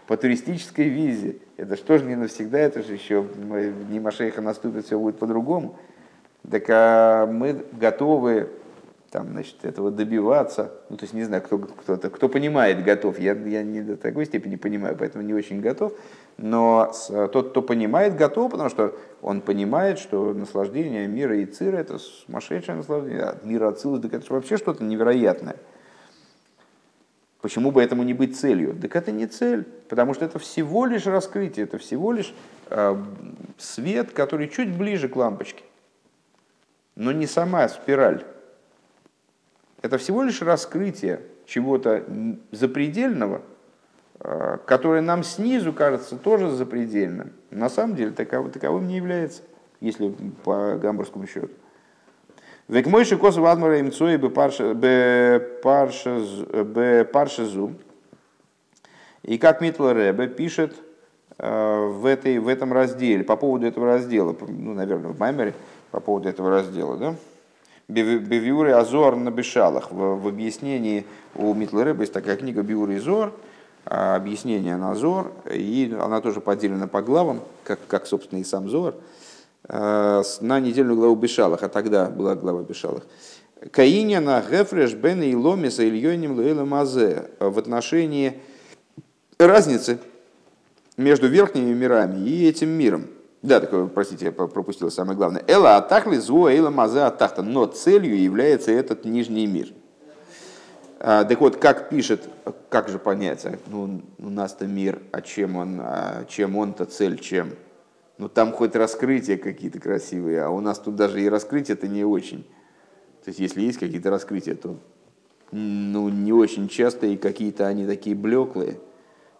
по 0.08 0.16
туристической 0.16 0.88
визе. 0.88 1.36
Это 1.56 1.76
что 1.76 1.98
же 1.98 2.04
не 2.04 2.16
навсегда, 2.16 2.58
это 2.58 2.82
же 2.82 2.94
еще 2.94 3.24
не 3.88 4.00
Машейха 4.00 4.40
наступит, 4.40 4.86
все 4.86 4.98
будет 4.98 5.18
по-другому. 5.18 5.78
Так 6.50 6.64
а 6.68 7.26
мы 7.26 7.64
готовы 7.72 8.48
там, 9.12 9.28
значит, 9.28 9.64
этого 9.64 9.90
добиваться. 9.90 10.72
Ну, 10.88 10.96
то 10.96 11.04
есть 11.04 11.12
не 11.12 11.22
знаю, 11.22 11.42
кто, 11.42 11.58
кто-то, 11.58 12.08
кто 12.08 12.28
понимает, 12.28 12.82
готов. 12.82 13.20
Я, 13.20 13.34
я 13.34 13.62
не 13.62 13.82
до 13.82 13.96
такой 13.96 14.24
степени 14.24 14.56
понимаю, 14.56 14.96
поэтому 14.98 15.22
не 15.22 15.34
очень 15.34 15.60
готов. 15.60 15.92
Но 16.38 16.90
с, 16.92 17.28
тот, 17.28 17.50
кто 17.50 17.62
понимает, 17.62 18.16
готов, 18.16 18.50
потому 18.50 18.70
что 18.70 18.96
он 19.20 19.40
понимает, 19.40 19.98
что 19.98 20.32
наслаждение 20.32 21.06
мира 21.06 21.36
и 21.38 21.46
цира– 21.46 21.76
это 21.78 21.98
сумасшедшее 21.98 22.76
наслаждение. 22.76 23.22
А 23.22 23.38
мир 23.44 23.64
отцилус, 23.64 24.00
так 24.00 24.12
это 24.14 24.32
вообще 24.32 24.56
что-то 24.56 24.82
невероятное. 24.82 25.56
Почему 27.42 27.72
бы 27.72 27.82
этому 27.82 28.04
не 28.04 28.14
быть 28.14 28.38
целью? 28.38 28.74
Так 28.80 28.94
это 28.94 29.10
не 29.10 29.26
цель, 29.26 29.64
потому 29.88 30.14
что 30.14 30.24
это 30.24 30.38
всего 30.38 30.86
лишь 30.86 31.06
раскрытие, 31.06 31.64
это 31.64 31.76
всего 31.76 32.12
лишь 32.12 32.32
э, 32.70 32.96
свет, 33.58 34.12
который 34.12 34.48
чуть 34.48 34.72
ближе 34.76 35.08
к 35.08 35.16
лампочке, 35.16 35.64
но 36.94 37.10
не 37.10 37.26
сама 37.26 37.68
спираль. 37.68 38.24
Это 39.82 39.98
всего 39.98 40.22
лишь 40.22 40.40
раскрытие 40.40 41.20
чего-то 41.44 42.04
запредельного, 42.52 43.38
э, 43.38 43.51
которое 44.66 45.02
нам 45.02 45.24
снизу 45.24 45.72
кажется 45.72 46.16
тоже 46.16 46.50
запредельным. 46.50 47.32
На 47.50 47.68
самом 47.68 47.96
деле 47.96 48.12
таковым, 48.12 48.52
таковым 48.52 48.86
не 48.86 48.96
является, 48.96 49.42
если 49.80 50.14
по 50.44 50.76
гамбургскому 50.80 51.26
счету. 51.26 51.50
Век 52.68 52.86
мой 52.86 53.04
шикос 53.04 53.36
вадмара 53.36 53.80
имцой 53.80 54.18
бы 54.18 54.30
паршезу. 57.12 57.74
И 59.22 59.38
как 59.38 59.60
Митл 59.60 59.88
Ребе 59.90 60.28
пишет 60.28 60.74
э, 61.38 61.86
в, 61.86 62.06
этой, 62.06 62.38
в 62.38 62.48
этом 62.48 62.72
разделе, 62.72 63.24
по 63.24 63.36
поводу 63.36 63.66
этого 63.66 63.86
раздела, 63.86 64.36
ну, 64.48 64.74
наверное, 64.74 65.10
в 65.10 65.18
Маймере, 65.18 65.54
по 65.90 66.00
поводу 66.00 66.28
этого 66.28 66.50
раздела, 66.50 66.96
да, 66.96 67.14
Бевиуры 67.88 68.72
Азор 68.72 69.16
на 69.16 69.30
Бешалах. 69.30 69.92
В, 69.92 70.22
в 70.22 70.28
объяснении 70.28 71.04
у 71.34 71.52
Митлереба 71.54 72.00
есть 72.00 72.12
такая 72.12 72.36
книга 72.36 72.62
Биуры 72.62 72.96
Азор, 72.96 73.32
объяснение 73.84 74.76
на 74.76 74.94
Зор, 74.94 75.32
и 75.50 75.94
она 76.00 76.20
тоже 76.20 76.40
поделена 76.40 76.86
по 76.86 77.02
главам, 77.02 77.40
как, 77.64 77.80
как 77.88 78.06
собственно, 78.06 78.40
и 78.40 78.44
сам 78.44 78.68
Зор, 78.68 78.94
а, 79.64 80.22
на 80.40 80.60
недельную 80.60 80.96
главу 80.96 81.14
Бешалах, 81.16 81.62
а 81.62 81.68
тогда 81.68 82.08
была 82.08 82.34
глава 82.34 82.62
Бешалах. 82.62 83.02
Каиня 83.70 84.20
на 84.20 84.40
Гефреш 84.40 84.94
Бен 84.94 85.22
и 85.22 85.34
Ломиса 85.34 85.88
Ильоним 85.88 86.36
Луэла 86.36 86.64
Мазе 86.64 87.30
в 87.38 87.58
отношении 87.58 88.40
разницы 89.38 89.98
между 90.96 91.28
верхними 91.28 91.72
мирами 91.72 92.28
и 92.28 92.48
этим 92.48 92.70
миром. 92.70 93.06
Да, 93.42 93.60
такое, 93.60 93.86
простите, 93.86 94.26
я 94.26 94.32
пропустил 94.32 94.90
самое 94.90 95.16
главное. 95.16 95.42
Эла 95.48 95.76
атахли 95.76 96.16
зуа 96.16 96.52
эла 96.52 96.70
мазе 96.70 97.00
атахта. 97.00 97.42
Но 97.42 97.66
целью 97.66 98.20
является 98.20 98.70
этот 98.70 99.04
нижний 99.04 99.46
мир. 99.46 99.72
А, 101.04 101.24
так 101.24 101.40
вот, 101.40 101.56
как 101.56 101.88
пишет, 101.88 102.28
как 102.68 102.88
же 102.88 102.98
понять, 102.98 103.44
а, 103.44 103.58
ну, 103.66 104.02
у 104.18 104.30
нас-то 104.30 104.66
мир, 104.66 105.02
а 105.10 105.20
чем 105.20 105.56
он, 105.56 105.80
а 105.82 106.24
чем 106.28 106.56
он-то 106.56 106.84
цель, 106.84 107.18
чем? 107.18 107.50
Ну, 108.18 108.28
там 108.28 108.52
хоть 108.52 108.76
раскрытия 108.76 109.36
какие-то 109.36 109.80
красивые, 109.80 110.42
а 110.42 110.50
у 110.50 110.60
нас 110.60 110.78
тут 110.78 110.94
даже 110.94 111.20
и 111.20 111.28
раскрытия-то 111.28 111.88
не 111.88 112.04
очень. 112.04 112.44
То 113.24 113.30
есть, 113.30 113.40
если 113.40 113.62
есть 113.62 113.78
какие-то 113.78 114.10
раскрытия, 114.10 114.54
то 114.54 114.76
ну, 115.50 116.08
не 116.08 116.32
очень 116.32 116.68
часто, 116.68 117.06
и 117.06 117.16
какие-то 117.16 117.66
они 117.66 117.86
такие 117.86 118.14
блеклые– 118.14 118.78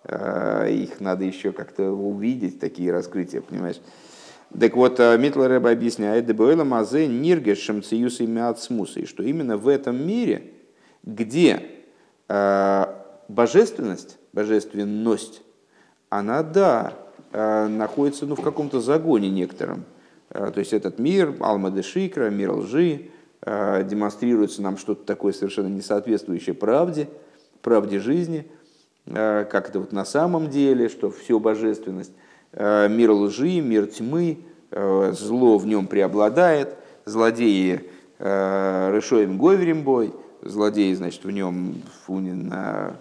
Э, 0.05 0.69
их 0.69 1.01
надо 1.01 1.25
еще 1.25 1.53
как-то 1.53 1.93
увидеть, 1.93 2.59
такие 2.59 2.93
раскрытия, 2.93 3.41
понимаешь. 3.41 3.81
Так 4.59 4.77
вот, 4.77 4.99
Митлер 4.99 5.49
Рэбе 5.49 5.71
объясняет, 5.71 6.27
«Дебуэла 6.27 6.65
мазе 6.65 7.07
ниргешем 7.07 7.83
циюс 7.83 8.21
и 8.21 8.25
и 8.25 9.07
что 9.07 9.23
именно 9.23 9.57
в 9.57 9.69
этом 9.69 10.07
мире, 10.07 10.52
где 11.05 11.63
э, 12.29 12.85
божественность, 13.29 14.19
божественность, 14.33 15.43
она, 16.09 16.43
да, 16.43 16.93
находится 17.33 18.27
ну, 18.27 18.35
в 18.35 18.43
каком-то 18.43 18.83
загоне 18.83 19.31
некотором. 19.31 19.87
То 20.29 20.53
есть 20.57 20.75
этот 20.75 20.99
мир, 20.99 21.35
Алма 21.41 21.71
де 21.71 21.81
Шикра, 21.81 22.29
мир 22.29 22.53
лжи, 22.53 23.09
демонстрируется 23.43 24.61
нам 24.61 24.77
что-то 24.77 25.07
такое 25.07 25.33
совершенно 25.33 25.69
несоответствующее 25.69 26.55
правде, 26.55 27.09
правде 27.63 27.99
жизни– 27.99 28.47
Э, 29.07 29.45
как 29.51 29.69
это 29.69 29.81
вот 29.81 29.93
на 29.93 30.05
самом 30.05 30.49
деле, 30.49 30.89
что 30.89 31.11
все 31.11 31.39
божественность, 31.39 32.13
э, 32.53 32.89
мир 32.89 33.11
лжи, 33.11 33.61
мир 33.61 33.87
тьмы, 33.87 34.39
э, 34.71 35.13
зло 35.13 35.59
в 35.59 35.67
нем 35.67 35.87
преобладает, 35.87 36.77
злодеи 37.05 37.89
решоем 38.19 39.37
говерим 39.37 39.83
злодеи, 40.43 40.93
значит, 40.95 41.25
в 41.25 41.31
нем 41.31 41.83
на, 42.09 42.97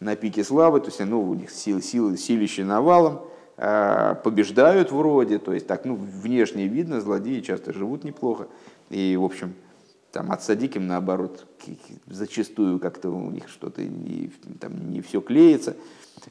на 0.00 0.16
пике 0.16 0.44
славы, 0.44 0.80
то 0.80 0.86
есть 0.86 1.00
ну, 1.00 1.22
у 1.22 1.34
них 1.34 1.50
силы, 1.50 1.82
силы, 1.82 2.16
силище 2.16 2.64
навалом, 2.64 3.20
побеждают 3.56 4.92
вроде, 4.92 5.38
то 5.38 5.52
есть 5.52 5.66
так, 5.66 5.84
ну, 5.84 5.96
внешне 5.96 6.68
видно, 6.68 7.00
злодеи 7.00 7.40
часто 7.40 7.72
живут 7.72 8.04
неплохо, 8.04 8.46
и, 8.88 9.16
в 9.16 9.24
общем, 9.24 9.54
там 10.12 10.32
от 10.32 10.42
садиким, 10.42 10.86
наоборот, 10.86 11.46
зачастую 12.06 12.78
как-то 12.78 13.10
у 13.10 13.30
них 13.30 13.48
что-то 13.48 13.82
не, 13.82 14.30
там, 14.60 14.90
не 14.90 15.00
все 15.02 15.20
клеится. 15.20 15.76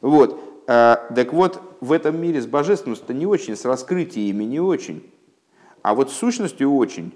Вот. 0.02 0.40
А, 0.68 1.08
так 1.16 1.32
вот, 1.32 1.62
в 1.80 1.92
этом 1.92 2.20
мире 2.20 2.42
с 2.42 2.48
божественностью 2.48 3.16
не 3.16 3.26
очень, 3.26 3.56
с 3.56 3.66
раскрытиями 3.66 4.44
не 4.44 4.60
очень, 4.60 5.10
а 5.82 5.94
вот 5.94 6.12
с 6.12 6.16
сущностью 6.16 6.74
очень. 6.74 7.14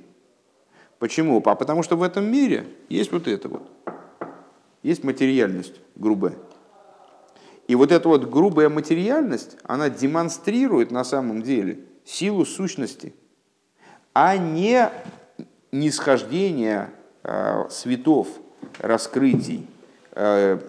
Почему? 1.01 1.41
А 1.43 1.55
потому 1.55 1.81
что 1.81 1.95
в 1.95 2.03
этом 2.03 2.31
мире 2.31 2.67
есть 2.87 3.11
вот 3.11 3.27
это 3.27 3.49
вот. 3.49 3.67
Есть 4.83 5.03
материальность 5.03 5.73
грубая. 5.95 6.35
И 7.67 7.73
вот 7.73 7.91
эта 7.91 8.07
вот 8.07 8.29
грубая 8.29 8.69
материальность, 8.69 9.57
она 9.63 9.89
демонстрирует 9.89 10.91
на 10.91 11.03
самом 11.03 11.41
деле 11.41 11.79
силу 12.05 12.45
сущности, 12.45 13.15
а 14.13 14.37
не 14.37 14.91
нисхождение 15.71 16.91
э, 17.23 17.65
светов, 17.71 18.27
раскрытий, 18.77 19.65
э, 20.11 20.59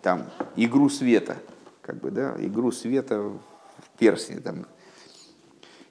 там, 0.00 0.30
игру 0.56 0.88
света, 0.88 1.36
как 1.82 1.96
бы, 1.96 2.10
да, 2.10 2.34
игру 2.38 2.72
света 2.72 3.20
в 3.20 3.38
персне, 3.98 4.40
там, 4.40 4.64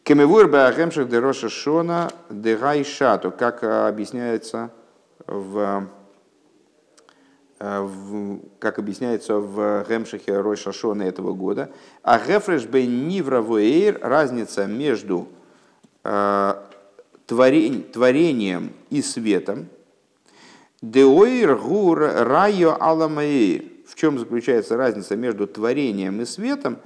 Кемевур 0.08 0.48
Беахемших 0.48 1.10
де 1.10 1.20
Роша 1.20 1.50
Шона 1.50 2.10
де 2.30 2.58
как 3.38 3.63
объясняется 3.63 4.72
в 5.28 5.89
как 8.60 8.80
объясняется 8.80 9.34
в 9.36 9.86
Гемшихе 9.89 10.39
Рой 10.39 10.56
Шашона 10.56 11.04
этого 11.04 11.34
года. 11.34 11.72
А 12.04 12.20
Гефреш 12.20 12.65
бен 12.65 13.10
Нивра 13.10 13.43
разница 14.02 14.65
между 14.65 15.28
творением 17.26 18.72
и 18.89 19.02
светом. 19.02 19.67
Деоир 20.82 21.58
гур 21.58 22.00
райо 22.00 22.78
аламаир. 22.80 23.65
В 23.86 23.96
чем 23.96 24.20
заключается 24.20 24.78
разница 24.78 25.17
между 25.17 25.48
творением 25.48 26.22
и 26.22 26.26
светом? 26.26 26.78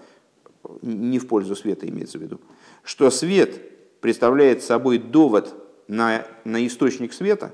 Не 0.82 1.20
в 1.20 1.28
пользу 1.28 1.56
света 1.56 1.88
имеется 1.88 2.18
в 2.18 2.22
виду. 2.22 2.40
Что 2.84 3.10
свет 3.10 4.00
представляет 4.02 4.64
собой 4.64 4.98
довод 4.98 5.54
на, 5.88 6.26
на 6.44 6.66
источник 6.66 7.14
света. 7.14 7.52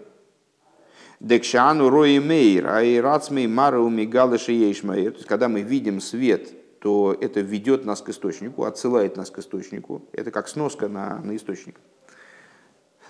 Декшану 1.19 1.89
рои 1.89 2.19
мейр, 2.19 2.67
а 2.67 2.83
и 2.83 2.97
рацмей 2.97 3.47
мара 3.47 3.79
умигалыши 3.79 4.51
ейшмейр. 4.51 5.11
То 5.11 5.17
есть, 5.17 5.27
когда 5.27 5.49
мы 5.49 5.61
видим 5.61 5.99
свет, 5.99 6.53
то 6.79 7.17
это 7.19 7.41
ведет 7.41 7.85
нас 7.85 8.01
к 8.01 8.09
источнику, 8.09 8.63
отсылает 8.63 9.17
нас 9.17 9.31
к 9.31 9.39
источнику. 9.39 10.03
Это 10.11 10.29
как 10.29 10.47
сноска 10.47 10.87
на, 10.87 11.19
на 11.21 11.35
источник. 11.35 11.75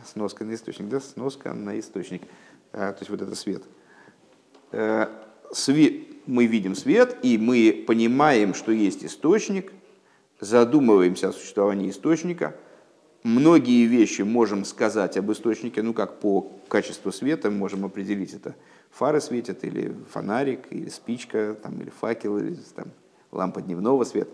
Сноска 0.05 0.45
на 0.45 0.53
источник, 0.53 0.87
да? 0.87 1.01
Сноска 1.01 1.53
на 1.53 1.77
источник. 1.77 2.21
А, 2.71 2.93
то 2.93 2.99
есть 2.99 3.09
вот 3.09 3.21
это 3.21 3.35
свет. 3.35 3.63
Э, 4.71 5.07
свет. 5.51 6.03
Мы 6.25 6.45
видим 6.45 6.75
свет, 6.75 7.17
и 7.23 7.37
мы 7.37 7.83
понимаем, 7.87 8.53
что 8.53 8.71
есть 8.71 9.03
источник, 9.03 9.71
задумываемся 10.39 11.29
о 11.29 11.33
существовании 11.33 11.89
источника. 11.89 12.55
Многие 13.23 13.85
вещи 13.85 14.21
можем 14.21 14.63
сказать 14.63 15.17
об 15.17 15.31
источнике, 15.31 15.81
ну 15.81 15.93
как 15.93 16.19
по 16.19 16.51
качеству 16.67 17.11
света 17.11 17.49
можем 17.49 17.85
определить 17.85 18.33
это. 18.33 18.55
Фары 18.91 19.19
светят, 19.21 19.63
или 19.63 19.93
фонарик, 20.11 20.67
или 20.71 20.89
спичка, 20.89 21.55
там, 21.61 21.79
или 21.81 21.89
факел, 21.89 22.37
или 22.37 22.55
там, 22.75 22.87
лампа 23.31 23.61
дневного 23.61 24.03
света. 24.05 24.31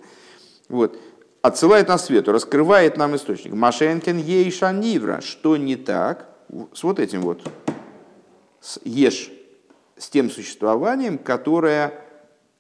Вот 0.70 1.00
отсылает 1.42 1.88
нас 1.88 2.06
свету, 2.06 2.32
раскрывает 2.32 2.98
нам 2.98 3.16
источник. 3.16 3.54
Машенкен 3.54 4.18
ейша 4.18 4.72
нивра. 4.72 5.22
Что 5.22 5.58
не 5.58 5.76
так 5.76 6.30
с 6.74 6.84
вот 6.84 7.00
этим 7.00 7.22
вот 7.22 7.42
с 8.60 8.80
еш, 8.86 9.32
с 9.98 10.10
тем 10.10 10.30
существованием, 10.30 11.18
которое 11.18 11.94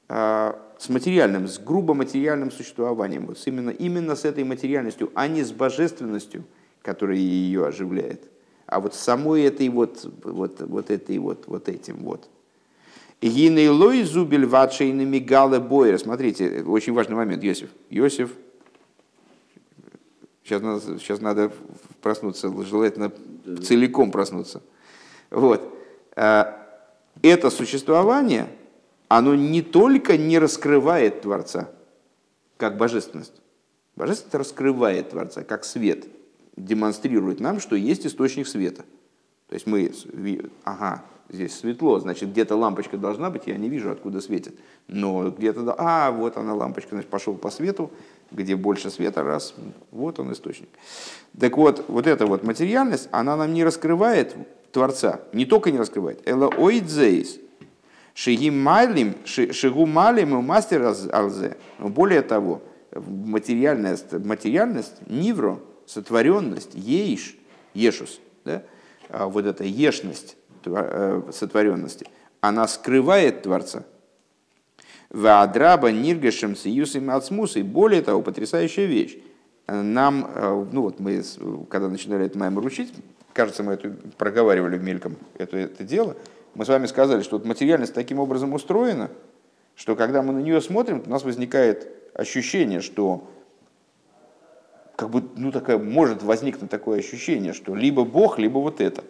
э, 0.09 0.53
с 0.83 0.89
материальным, 0.89 1.47
с 1.47 1.59
грубо 1.59 1.93
материальным 1.93 2.51
существованием, 2.51 3.27
вот 3.27 3.41
именно, 3.45 3.69
именно 3.69 4.17
с 4.17 4.25
этой 4.25 4.43
материальностью, 4.43 5.11
а 5.15 5.29
не 5.29 5.41
с 5.41 5.53
божественностью, 5.53 6.43
которая 6.81 7.17
ее 7.17 7.65
оживляет, 7.65 8.21
а 8.65 8.81
вот 8.81 8.93
самой 8.93 9.43
этой 9.43 9.69
вот, 9.69 10.05
вот, 10.23 10.59
вот 10.59 10.91
этой 10.91 11.17
вот, 11.19 11.45
вот 11.47 11.69
этим 11.69 12.03
вот. 12.03 12.27
Гинейлой 13.21 14.03
зубель 14.03 14.45
ватшейными 14.45 15.19
гале 15.19 15.59
бойра. 15.59 15.97
Смотрите, 15.97 16.63
очень 16.67 16.91
важный 16.91 17.15
момент, 17.15 17.41
Йосиф. 17.41 17.69
Йосиф 17.89 18.31
Сейчас 20.43 20.61
надо, 20.61 20.99
сейчас 20.99 21.21
надо 21.21 21.53
проснуться, 22.01 22.51
желательно 22.65 23.13
целиком 23.65 24.11
проснуться. 24.11 24.61
Вот. 25.31 25.61
А, 26.17 26.59
это 27.21 27.49
существование, 27.49 28.47
оно 29.17 29.35
не 29.35 29.61
только 29.61 30.17
не 30.17 30.39
раскрывает 30.39 31.21
Творца, 31.21 31.69
как 32.57 32.77
божественность. 32.77 33.41
Божественность 33.95 34.33
раскрывает 34.33 35.11
Творца, 35.11 35.43
как 35.43 35.65
свет, 35.65 36.07
демонстрирует 36.55 37.39
нам, 37.39 37.59
что 37.59 37.75
есть 37.75 38.07
источник 38.07 38.47
света. 38.47 38.85
То 39.49 39.53
есть 39.53 39.67
мы, 39.67 39.91
ага, 40.63 41.03
здесь 41.29 41.55
светло, 41.55 41.99
значит, 41.99 42.31
где-то 42.31 42.55
лампочка 42.55 42.97
должна 42.97 43.29
быть, 43.29 43.43
я 43.45 43.55
не 43.55 43.69
вижу, 43.69 43.91
откуда 43.91 44.19
светит. 44.19 44.57
Но 44.87 45.29
где-то, 45.29 45.75
а, 45.77 46.09
вот 46.11 46.37
она 46.37 46.55
лампочка, 46.55 46.95
значит, 46.95 47.11
пошел 47.11 47.35
по 47.35 47.51
свету, 47.51 47.91
где 48.31 48.55
больше 48.55 48.89
света, 48.89 49.21
раз, 49.21 49.53
вот 49.91 50.17
он 50.17 50.33
источник. 50.33 50.69
Так 51.39 51.55
вот, 51.57 51.85
вот 51.87 52.07
эта 52.07 52.25
вот 52.25 52.43
материальность, 52.43 53.09
она 53.11 53.35
нам 53.35 53.53
не 53.53 53.63
раскрывает 53.63 54.35
Творца, 54.71 55.21
не 55.33 55.45
только 55.45 55.69
не 55.69 55.77
раскрывает, 55.77 56.27
эла 56.27 56.47
оидзейс, 56.47 57.42
шигим 58.13 58.61
малим, 58.61 59.15
шигу 59.25 59.85
малим 59.85 60.37
и 60.37 60.41
мастер 60.41 60.93
алзе. 61.11 61.57
Более 61.79 62.21
того, 62.21 62.61
материальность, 62.95 64.11
материальность, 64.11 64.95
нивро, 65.07 65.61
сотворенность, 65.85 66.75
ейш, 66.75 67.35
ешус, 67.73 68.19
да, 68.45 68.63
а 69.09 69.27
вот 69.27 69.45
эта 69.45 69.63
ешность 69.63 70.37
э, 70.65 71.21
сотворенности, 71.31 72.07
она 72.41 72.67
скрывает 72.67 73.43
Творца. 73.43 73.83
Ваадраба 75.09 75.91
ниргашем 75.91 76.55
сиюсим 76.55 77.11
ацмус. 77.11 77.55
И 77.55 77.61
более 77.61 78.01
того, 78.01 78.21
потрясающая 78.23 78.85
вещь. 78.85 79.17
Нам, 79.67 80.25
э, 80.27 80.65
ну 80.71 80.81
вот 80.81 80.99
мы, 80.99 81.23
когда 81.69 81.87
начинали 81.87 82.25
это 82.25 82.37
маймер 82.37 82.65
учить, 82.65 82.91
кажется, 83.31 83.63
мы 83.63 83.73
это 83.73 83.95
проговаривали 84.17 84.77
мельком 84.77 85.15
это, 85.35 85.57
это 85.57 85.83
дело, 85.83 86.17
мы 86.55 86.65
с 86.65 86.67
вами 86.67 86.85
сказали, 86.85 87.21
что 87.21 87.37
вот 87.37 87.45
материальность 87.45 87.93
таким 87.93 88.19
образом 88.19 88.53
устроена, 88.53 89.09
что 89.75 89.95
когда 89.95 90.21
мы 90.21 90.33
на 90.33 90.39
нее 90.39 90.61
смотрим, 90.61 91.03
у 91.05 91.09
нас 91.09 91.23
возникает 91.23 91.87
ощущение, 92.13 92.81
что 92.81 93.27
как 94.95 95.09
бы, 95.09 95.23
ну, 95.35 95.51
такая, 95.51 95.77
может 95.79 96.21
возникнуть 96.21 96.69
такое 96.69 96.99
ощущение, 96.99 97.53
что 97.53 97.75
либо 97.75 98.05
Бог, 98.05 98.37
либо 98.37 98.59
вот 98.59 98.79
это. 98.79 99.03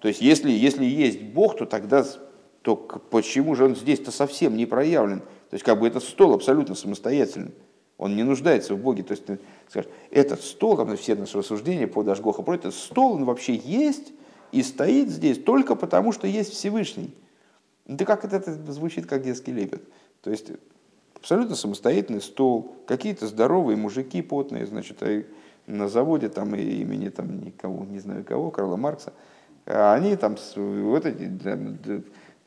То 0.00 0.08
есть, 0.08 0.20
если, 0.20 0.50
если 0.50 0.84
есть 0.84 1.22
Бог, 1.22 1.56
то 1.56 1.64
тогда 1.64 2.04
то 2.64 2.76
почему 2.76 3.54
же 3.54 3.66
он 3.66 3.76
здесь-то 3.76 4.10
совсем 4.10 4.56
не 4.56 4.64
проявлен? 4.64 5.20
То 5.20 5.54
есть 5.54 5.64
как 5.64 5.78
бы 5.78 5.86
этот 5.86 6.02
стол 6.02 6.32
абсолютно 6.32 6.74
самостоятельный. 6.74 7.52
Он 7.98 8.16
не 8.16 8.22
нуждается 8.22 8.74
в 8.74 8.78
Боге. 8.78 9.02
То 9.02 9.12
есть 9.12 9.26
ты 9.26 9.38
скажешь, 9.68 9.90
этот 10.10 10.42
стол, 10.42 10.76
там 10.76 10.96
все 10.96 11.14
наши 11.14 11.36
рассуждения 11.38 11.86
по 11.86 12.02
Дашгоха, 12.02 12.42
про 12.42 12.54
этот 12.54 12.74
стол, 12.74 13.12
он 13.12 13.24
вообще 13.24 13.54
есть 13.54 14.12
и 14.54 14.62
стоит 14.62 15.10
здесь 15.10 15.42
только 15.42 15.74
потому, 15.74 16.12
что 16.12 16.28
есть 16.28 16.52
Всевышний. 16.52 17.12
Да 17.86 18.04
как 18.04 18.24
это, 18.24 18.36
это 18.36 18.72
звучит, 18.72 19.04
как 19.06 19.22
детский 19.22 19.52
лепет. 19.52 19.82
То 20.22 20.30
есть 20.30 20.52
абсолютно 21.16 21.56
самостоятельный 21.56 22.20
стол, 22.20 22.76
какие-то 22.86 23.26
здоровые 23.26 23.76
мужики 23.76 24.22
потные, 24.22 24.64
значит, 24.64 25.02
на 25.66 25.88
заводе 25.88 26.28
там 26.28 26.54
и 26.54 26.62
имени 26.62 27.08
там 27.08 27.40
никого, 27.40 27.84
не 27.84 27.98
знаю 27.98 28.24
кого, 28.24 28.52
Карла 28.52 28.76
Маркса, 28.76 29.12
а 29.66 29.92
они 29.92 30.14
там 30.14 30.36
вот 30.54 31.04
эти 31.04 31.28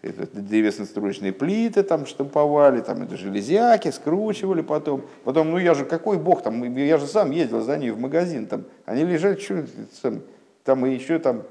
древесно-строчные 0.01 1.33
плиты 1.33 1.83
там 1.83 2.05
штамповали, 2.05 2.79
там 2.79 3.03
это 3.03 3.17
железяки 3.17 3.91
скручивали 3.91 4.61
потом. 4.61 5.03
Потом, 5.25 5.51
ну 5.51 5.57
я 5.57 5.73
же 5.73 5.83
какой 5.83 6.17
бог 6.17 6.41
там, 6.41 6.63
я 6.73 6.97
же 6.97 7.05
сам 7.05 7.31
ездил 7.31 7.61
за 7.61 7.77
ней 7.77 7.91
в 7.91 7.99
магазин, 7.99 8.47
там 8.47 8.63
они 8.85 9.03
лежали, 9.03 9.37
что 9.37 9.65
там, 10.01 10.21
там 10.67 10.85
и 10.85 10.93
еще 10.93 11.17
там, 11.17 11.43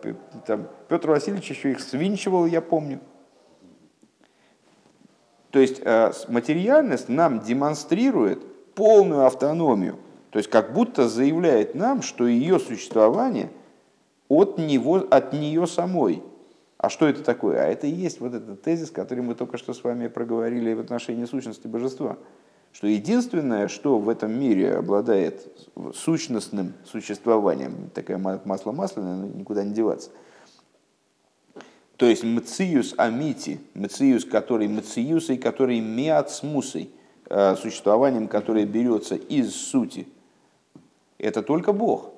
там 0.47 0.69
Петр 0.91 1.09
Васильевич 1.09 1.49
еще 1.49 1.71
их 1.71 1.81
свинчивал, 1.81 2.45
я 2.45 2.61
помню. 2.61 3.01
То 5.51 5.59
есть 5.59 5.81
э, 5.83 6.13
материальность 6.29 7.09
нам 7.09 7.41
демонстрирует 7.41 8.75
полную 8.75 9.25
автономию, 9.25 9.99
то 10.29 10.39
есть 10.39 10.51
как 10.51 10.75
будто 10.75 11.09
заявляет 11.09 11.75
нам, 11.75 12.03
что 12.03 12.27
ее 12.27 12.61
существование 12.61 13.49
от, 14.29 14.59
него, 14.59 14.97
от 15.11 15.33
нее 15.33 15.67
самой– 15.67 16.23
а 16.79 16.91
что 16.91 17.09
это 17.09 17.23
такое? 17.23 17.63
А 17.63 17.67
это 17.67 17.87
и 17.87 17.91
есть 17.91 18.21
вот 18.21 18.35
этот 18.35 18.63
тезис, 18.63 18.91
который 18.91 19.21
мы 19.21 19.35
только 19.35 19.57
что 19.57 19.73
с 19.73 19.83
вами 19.83 20.09
проговорили 20.09 20.75
в 20.75 20.81
отношении 20.81 21.25
сущности 21.25 21.67
божества. 21.67 22.19
Что 22.77 22.89
единственное, 22.89 23.69
что 23.69 23.99
в 23.99 24.07
этом 24.07 24.39
мире 24.39 24.75
обладает 24.75 25.49
сущностным 25.95 26.75
существованием, 26.85 27.89
такое 27.95 28.19
масло 28.19 28.73
масляное, 28.73 29.31
никуда 29.31 29.65
не 29.65 29.73
деваться, 29.73 30.11
то 31.97 32.05
есть 32.05 32.23
мциюс 32.23 32.93
амити, 32.99 33.63
мциюс, 33.73 34.27
который 34.27 34.69
мциюсой, 34.69 35.39
который 35.39 35.81
миацмусой, 35.81 36.91
э, 37.31 37.57
существованием, 37.57 38.29
которое 38.29 38.67
берется 38.67 39.15
из 39.15 39.57
сути, 39.57 40.07
это 41.17 41.43
только 41.43 41.73
Бог. 41.73 42.11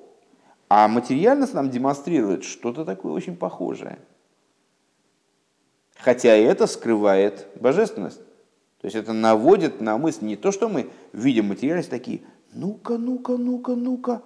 А 0.67 0.89
материальность 0.89 1.53
нам 1.53 1.69
демонстрирует 1.69 2.43
что-то 2.43 2.83
такое 2.83 3.13
очень 3.13 3.37
похожее– 3.37 3.97
Хотя 6.01 6.29
это 6.29 6.65
скрывает 6.65 7.47
божественность. 7.55 8.21
То 8.81 8.85
есть 8.85 8.95
это 8.95 9.13
наводит 9.13 9.81
на 9.81 9.97
мысль 9.97 10.25
не 10.25 10.35
то, 10.35 10.51
что 10.51 10.69
мы 10.69 10.89
видим 11.11 11.47
материальность 11.47 11.89
такие, 11.89 12.21
ну-ка, 12.53 12.97
ну-ка, 12.97 13.37
ну-ка, 13.37 13.75
ну-ка, 13.75 14.21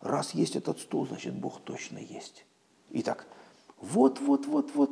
раз 0.00 0.34
есть 0.34 0.56
этот 0.56 0.78
стул, 0.78 1.06
значит 1.06 1.34
Бог 1.34 1.60
точно 1.64 1.98
есть. 1.98 2.44
И 2.90 3.02
так, 3.02 3.26
вот, 3.80 4.20
вот, 4.20 4.46
вот, 4.46 4.70
вот. 4.74 4.90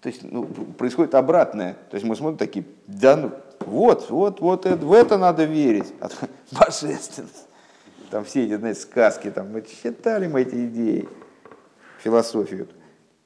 То 0.00 0.08
есть 0.08 0.24
ну, 0.24 0.44
происходит 0.44 1.14
обратное. 1.14 1.74
То 1.90 1.94
есть 1.94 2.04
мы 2.04 2.16
смотрим 2.16 2.36
такие, 2.36 2.64
да 2.88 3.16
ну, 3.16 3.30
вот, 3.60 4.10
вот, 4.10 4.40
вот, 4.40 4.66
это, 4.66 4.84
в 4.84 4.92
это 4.92 5.16
надо 5.16 5.44
верить. 5.44 5.92
А 6.00 6.08
божественность. 6.50 7.46
Там 8.10 8.24
все 8.24 8.44
эти, 8.44 8.56
знаете, 8.56 8.80
сказки, 8.80 9.30
там 9.30 9.52
мы 9.52 9.62
читали 9.62 10.26
мы 10.26 10.42
эти 10.42 10.66
идеи, 10.66 11.08
философию. 12.00 12.68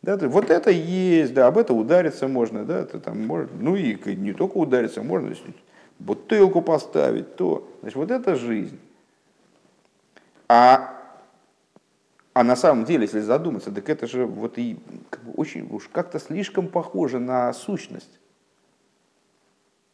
Да, 0.07 0.17
вот 0.29 0.51
это 0.51 0.71
есть, 0.71 1.35
да, 1.35 1.49
об 1.49 1.59
это 1.59 1.75
удариться 1.75 2.29
можно, 2.29 2.65
да, 2.65 2.79
это 2.79 3.01
там 3.01 3.27
может, 3.27 3.51
ну 3.59 3.75
и 3.75 3.99
не 4.15 4.33
только 4.33 4.57
удариться, 4.57 5.03
можно 5.03 5.35
бутылку 5.99 6.63
поставить, 6.63 7.35
то, 7.35 7.69
значит, 7.81 7.97
вот 7.97 8.13
это 8.13 8.37
жизнь. 8.37 8.79
А, 10.49 10.97
а 12.35 12.45
на 12.45 12.55
самом 12.55 12.85
деле, 12.85 13.03
если 13.03 13.19
задуматься, 13.19 13.73
так 13.73 13.89
это 13.89 14.07
же 14.07 14.27
вот 14.27 14.59
и 14.59 14.79
как 15.11 15.25
бы 15.25 15.33
очень 15.33 15.67
уж 15.73 15.89
как-то 15.89 16.21
слишком 16.21 16.69
похоже 16.69 17.19
на 17.19 17.53
сущность, 17.53 18.21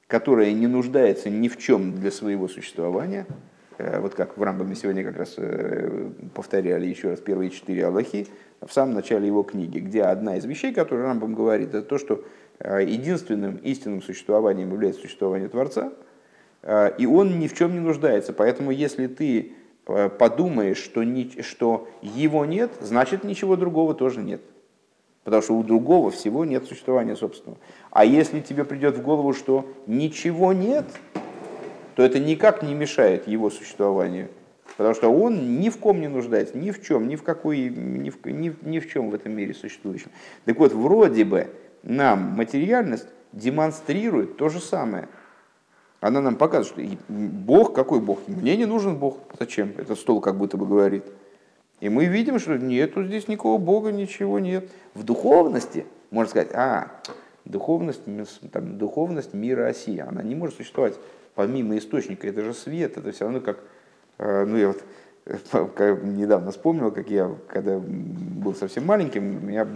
которая 0.09 0.53
не 0.53 0.67
нуждается 0.67 1.31
ни 1.31 1.49
в 1.49 1.57
чем 1.57 1.99
для 1.99 2.11
своего 2.11 2.49
существования, 2.49 3.27
вот 3.79 4.15
как 4.15 4.37
в 4.37 4.43
Рамбаме 4.43 4.75
сегодня 4.75 5.05
как 5.05 5.17
раз 5.17 5.35
э, 5.37 6.11
повторяли 6.35 6.87
еще 6.87 7.11
раз 7.11 7.21
первые 7.21 7.51
четыре 7.51 7.87
Аллахи 7.87 8.27
в 8.61 8.73
самом 8.73 8.95
начале 8.95 9.27
его 9.27 9.43
книги, 9.43 9.79
где 9.79 10.03
одна 10.03 10.37
из 10.37 10.45
вещей, 10.45 10.73
которую 10.73 11.07
Рамбам 11.07 11.35
говорит, 11.35 11.69
это 11.71 11.83
то, 11.83 11.99
что 11.99 12.25
э, 12.59 12.85
единственным 12.85 13.57
истинным 13.57 14.03
существованием 14.03 14.71
является 14.71 15.03
существование 15.03 15.49
Творца, 15.49 15.93
и 16.97 17.07
он 17.07 17.41
ни 17.41 17.49
в 17.49 17.55
чем 17.55 17.73
не 17.73 17.81
нуждается. 17.81 18.33
Поэтому 18.33 18.71
если 18.71 19.09
ты 19.09 19.53
подумаешь, 19.85 20.77
что, 20.79 21.03
ни, 21.03 21.43
что 21.43 21.89
его 22.03 22.45
нет, 22.45 22.71
значит 22.81 23.25
ничего 23.25 23.57
другого 23.57 23.95
тоже 23.95 24.21
нет. 24.21 24.41
Потому 25.25 25.43
что 25.43 25.55
у 25.57 25.63
другого 25.63 26.11
всего 26.11 26.45
нет 26.45 26.67
существования 26.67 27.17
собственного. 27.17 27.59
А 27.91 28.05
если 28.05 28.41
тебе 28.41 28.65
придет 28.65 28.97
в 28.97 29.03
голову, 29.03 29.33
что 29.33 29.67
ничего 29.87 30.53
нет, 30.53 30.85
то 31.95 32.03
это 32.03 32.19
никак 32.19 32.63
не 32.63 32.75
мешает 32.75 33.27
его 33.29 33.51
существованию. 33.51 34.29
Потому 34.77 34.95
что 34.95 35.09
он 35.11 35.61
ни 35.61 35.69
в 35.69 35.79
ком 35.79 36.01
не 36.01 36.09
нуждается, 36.09 36.57
ни 36.57 36.71
в 36.71 36.83
чем, 36.83 37.09
ни 37.09 37.17
в, 37.17 37.23
какой, 37.23 37.69
ни 37.69 38.11
в, 38.11 38.25
ни, 38.25 38.55
ни 38.63 38.79
в 38.79 38.91
чем 38.91 39.11
в 39.11 39.15
этом 39.15 39.33
мире 39.33 39.55
существующем. 39.55 40.11
Так 40.45 40.59
вот, 40.59 40.73
вроде 40.73 41.25
бы 41.25 41.51
нам 41.83 42.21
материальность 42.37 43.07
демонстрирует 43.33 44.37
то 44.37 44.49
же 44.49 44.61
самое. 44.61 45.09
Она 46.01 46.21
нам 46.21 46.37
показывает, 46.37 46.93
что 46.93 47.05
Бог, 47.09 47.75
какой 47.75 48.01
Бог? 48.01 48.27
Мне 48.27 48.57
не 48.57 48.67
нужен 48.67 48.97
Бог. 48.97 49.19
Зачем? 49.39 49.73
Этот 49.77 49.99
стол 49.99 50.21
как 50.21 50.37
будто 50.37 50.57
бы 50.57 50.67
говорит. 50.67 51.05
И 51.81 51.89
мы 51.89 52.07
видим, 52.07 52.39
что 52.39 52.57
нету 52.57 53.05
здесь 53.05 53.29
никакого 53.29 53.59
Бога, 53.59 53.93
ничего 53.93 54.39
нет. 54.39 54.69
В 54.95 55.03
духовности, 55.03 55.85
можно 56.11 56.31
сказать, 56.31 56.51
а, 56.55 56.93
духовность, 57.45 58.03
там, 58.53 58.79
духовность 58.79 59.35
мира 59.35 59.67
оси, 59.67 59.99
она 59.99 60.23
не 60.23 60.35
может 60.35 60.57
существовать 60.57 60.95
помимо 61.35 61.77
источника, 61.77 62.29
это 62.29 62.43
же 62.43 62.55
свет, 62.55 62.97
это 62.97 63.13
все 63.13 63.25
равно 63.25 63.41
как, 63.41 63.61
э, 64.19 64.45
ну 64.45 64.57
я 64.57 64.69
вот 64.69 64.83
недавно 66.05 66.51
вспомнил, 66.51 66.91
как 66.91 67.11
я, 67.11 67.31
когда 67.49 67.79
был 67.79 68.55
совсем 68.55 68.87
маленьким, 68.87 69.37
у 69.37 69.47
меня 69.47 69.67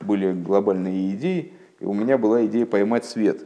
были 0.00 0.32
глобальные 0.32 1.14
идеи, 1.14 1.52
и 1.80 1.84
у 1.84 1.92
меня 1.92 2.18
была 2.18 2.44
идея 2.46 2.66
поймать 2.66 3.04
свет. 3.04 3.44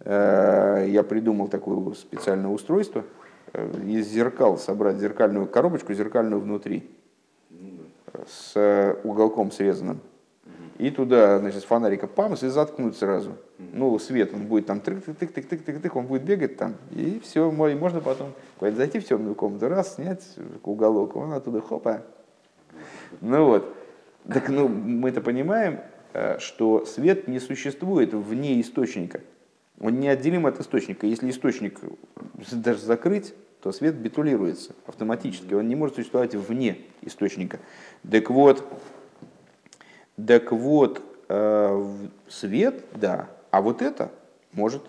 Э, 0.00 0.86
я 0.88 1.02
придумал 1.02 1.48
такое 1.48 1.94
специальное 1.94 2.50
устройство, 2.50 3.04
э, 3.52 3.70
из 3.86 4.08
зеркал 4.08 4.58
собрать 4.58 4.96
зеркальную 4.96 5.46
коробочку, 5.46 5.92
зеркальную 5.92 6.40
внутри, 6.40 6.90
с 8.26 8.96
уголком 9.04 9.50
срезанным 9.50 10.00
и 10.82 10.90
туда, 10.90 11.38
значит, 11.38 11.62
с 11.62 11.64
фонарика 11.64 12.08
памс 12.08 12.42
и 12.42 12.48
заткнуть 12.48 12.96
сразу. 12.96 13.36
Ну, 13.58 13.96
свет, 14.00 14.34
он 14.34 14.46
будет 14.46 14.66
там 14.66 14.78
тык-тык-тык-тык-тык, 14.78 15.92
он 15.94 16.06
будет 16.06 16.24
бегать 16.24 16.56
там, 16.56 16.74
и 16.90 17.20
все, 17.22 17.48
и 17.48 17.74
можно 17.76 18.00
потом 18.00 18.32
куда-то 18.58 18.78
зайти 18.78 18.98
в 18.98 19.04
темную 19.04 19.36
комнату, 19.36 19.68
раз, 19.68 19.94
снять 19.94 20.24
уголок, 20.64 21.14
он 21.14 21.34
оттуда 21.34 21.60
хопа. 21.60 22.02
Ну 23.20 23.44
вот, 23.46 23.76
так 24.26 24.48
ну, 24.48 24.66
мы 24.66 25.10
это 25.10 25.20
понимаем, 25.20 25.78
э, 26.14 26.40
что 26.40 26.84
свет 26.84 27.28
не 27.28 27.38
существует 27.38 28.12
вне 28.12 28.60
источника. 28.60 29.20
Он 29.80 30.00
неотделим 30.00 30.46
от 30.46 30.58
источника. 30.58 31.06
Если 31.06 31.30
источник 31.30 31.78
даже 32.50 32.80
закрыть, 32.80 33.34
то 33.62 33.70
свет 33.70 33.94
битулируется 33.94 34.74
автоматически. 34.86 35.54
Он 35.54 35.68
не 35.68 35.76
может 35.76 35.94
существовать 35.94 36.34
вне 36.34 36.78
источника. 37.02 37.60
Так 38.10 38.30
вот, 38.30 38.66
так 40.26 40.52
вот, 40.52 41.02
э, 41.28 41.84
свет, 42.28 42.84
да, 42.94 43.28
а 43.50 43.62
вот 43.62 43.82
это 43.82 44.10
может. 44.52 44.82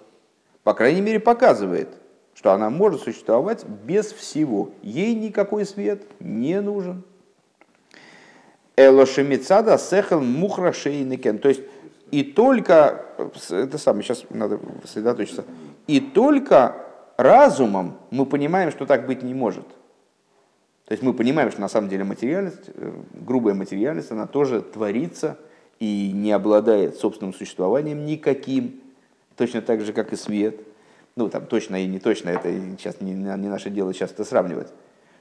По 0.64 0.74
крайней 0.74 1.02
мере, 1.02 1.20
показывает, 1.20 1.90
что 2.34 2.52
она 2.52 2.70
может 2.70 3.02
существовать 3.02 3.66
без 3.66 4.12
всего. 4.12 4.72
Ей 4.82 5.14
никакой 5.16 5.66
свет 5.66 6.04
не 6.20 6.60
нужен. 6.62 7.04
Элошемицада 8.76 9.78
сехел 9.78 10.22
мухра 10.22 10.72
шейникен. 10.72 11.38
То 11.38 11.50
есть, 11.50 11.62
и 12.12 12.24
только, 12.24 13.06
это 13.50 13.78
самое, 13.78 14.04
сейчас 14.04 14.26
надо 14.30 14.60
сосредоточиться, 14.84 15.46
и 15.88 16.00
только 16.00 16.76
разумом 17.18 17.98
мы 18.10 18.26
понимаем, 18.26 18.72
что 18.72 18.86
так 18.86 19.06
быть 19.06 19.24
не 19.24 19.34
может– 19.34 19.66
то 20.94 20.96
есть 20.96 21.02
мы 21.02 21.16
понимаем, 21.16 21.50
что 21.50 21.60
на 21.60 21.70
самом 21.70 21.90
деле 21.90 22.04
материальность, 22.04 22.70
э, 22.76 22.92
грубая 23.26 23.56
материальность, 23.56 24.12
она 24.12 24.28
тоже 24.28 24.62
творится 24.62 25.40
и 25.80 26.12
не 26.14 26.32
обладает 26.32 26.98
собственным 26.98 27.34
существованием 27.34 28.06
никаким, 28.06 28.80
точно 29.36 29.64
так 29.64 29.82
же, 29.82 29.92
как 29.92 30.14
и 30.14 30.16
свет. 30.16 30.60
Ну, 31.16 31.30
там 31.30 31.48
точно 31.48 31.84
и 31.84 31.88
не 31.88 31.98
точно, 31.98 32.30
это 32.30 32.54
сейчас 32.78 33.02
не, 33.02 33.12
не 33.12 33.26
наше 33.26 33.72
дело 33.72 33.92
сейчас 33.92 34.12
это 34.12 34.24
сравнивать. 34.24 34.68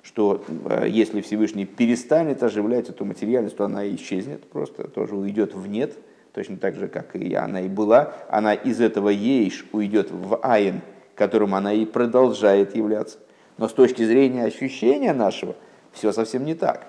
Что 0.02 0.44
э, 0.66 0.88
если 0.90 1.22
Всевышний 1.22 1.64
перестанет 1.64 2.42
оживлять 2.42 2.90
эту 2.90 3.06
материальность, 3.06 3.56
то 3.56 3.64
она 3.64 3.88
исчезнет 3.94 4.44
просто, 4.50 4.88
тоже 4.88 5.16
уйдет 5.16 5.54
в 5.54 5.66
нет, 5.68 5.94
точно 6.34 6.58
так 6.58 6.74
же, 6.74 6.88
как 6.88 7.16
и 7.16 7.32
она 7.32 7.62
и 7.62 7.68
была. 7.68 8.12
Она 8.28 8.52
из 8.52 8.78
этого 8.82 9.08
ейш 9.08 9.64
уйдет 9.72 10.10
в 10.10 10.38
айн, 10.42 10.82
которым 11.14 11.54
она 11.54 11.72
и 11.72 11.86
продолжает 11.86 12.76
являться. 12.76 13.16
Но 13.62 13.68
с 13.68 13.72
точки 13.74 14.04
зрения 14.04 14.42
ощущения 14.42 15.12
нашего, 15.12 15.54
все 15.92 16.10
совсем 16.10 16.44
не 16.44 16.56
так. 16.56 16.88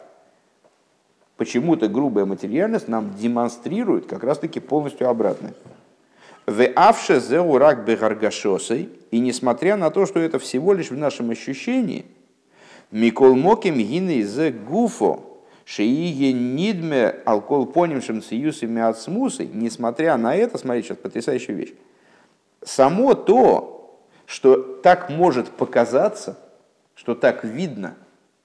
Почему-то 1.38 1.88
грубая 1.88 2.26
материальность 2.26 2.88
нам 2.88 3.14
демонстрирует 3.14 4.08
как 4.08 4.24
раз-таки 4.24 4.60
полностью 4.60 5.08
обратное. 5.08 5.54
В 6.48 6.68
авше 6.76 7.20
зеурак 7.20 7.86
бегаргашосой, 7.86 8.90
и 9.12 9.20
несмотря 9.20 9.78
на 9.78 9.92
то, 9.92 10.08
что 10.08 10.20
это 10.20 10.40
всего 10.40 10.74
лишь 10.74 10.90
в 10.90 10.98
нашем 10.98 11.30
ощущении, 11.30 12.06
Микол 12.90 13.36
моким 13.36 13.76
гины 13.76 14.24
зе 14.24 14.50
гуфо, 14.50 15.44
шииге 15.66 16.34
нидме 16.34 17.18
алкол 17.24 17.68
понимшим 17.68 18.24
циюсами 18.24 18.82
ацмусой, 18.82 19.48
несмотря 19.54 20.18
на 20.18 20.36
это, 20.36 20.58
смотрите, 20.58 20.88
сейчас 20.88 20.98
потрясающая 20.98 21.54
вещь, 21.54 21.74
само 22.64 23.14
то, 23.14 24.00
что 24.26 24.56
так 24.58 25.12
может 25.12 25.52
показаться, 25.52 26.40
что 26.96 27.16
так 27.16 27.44
видно, 27.44 27.96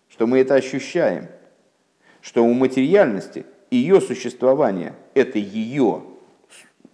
что 0.08 0.26
мы 0.26 0.38
это 0.40 0.54
ощущаем, 0.54 1.28
что 2.20 2.44
у 2.44 2.52
материальности 2.52 3.46
ее 3.70 4.00
существование– 4.00 4.94
это 5.14 5.38
ее 5.38 6.02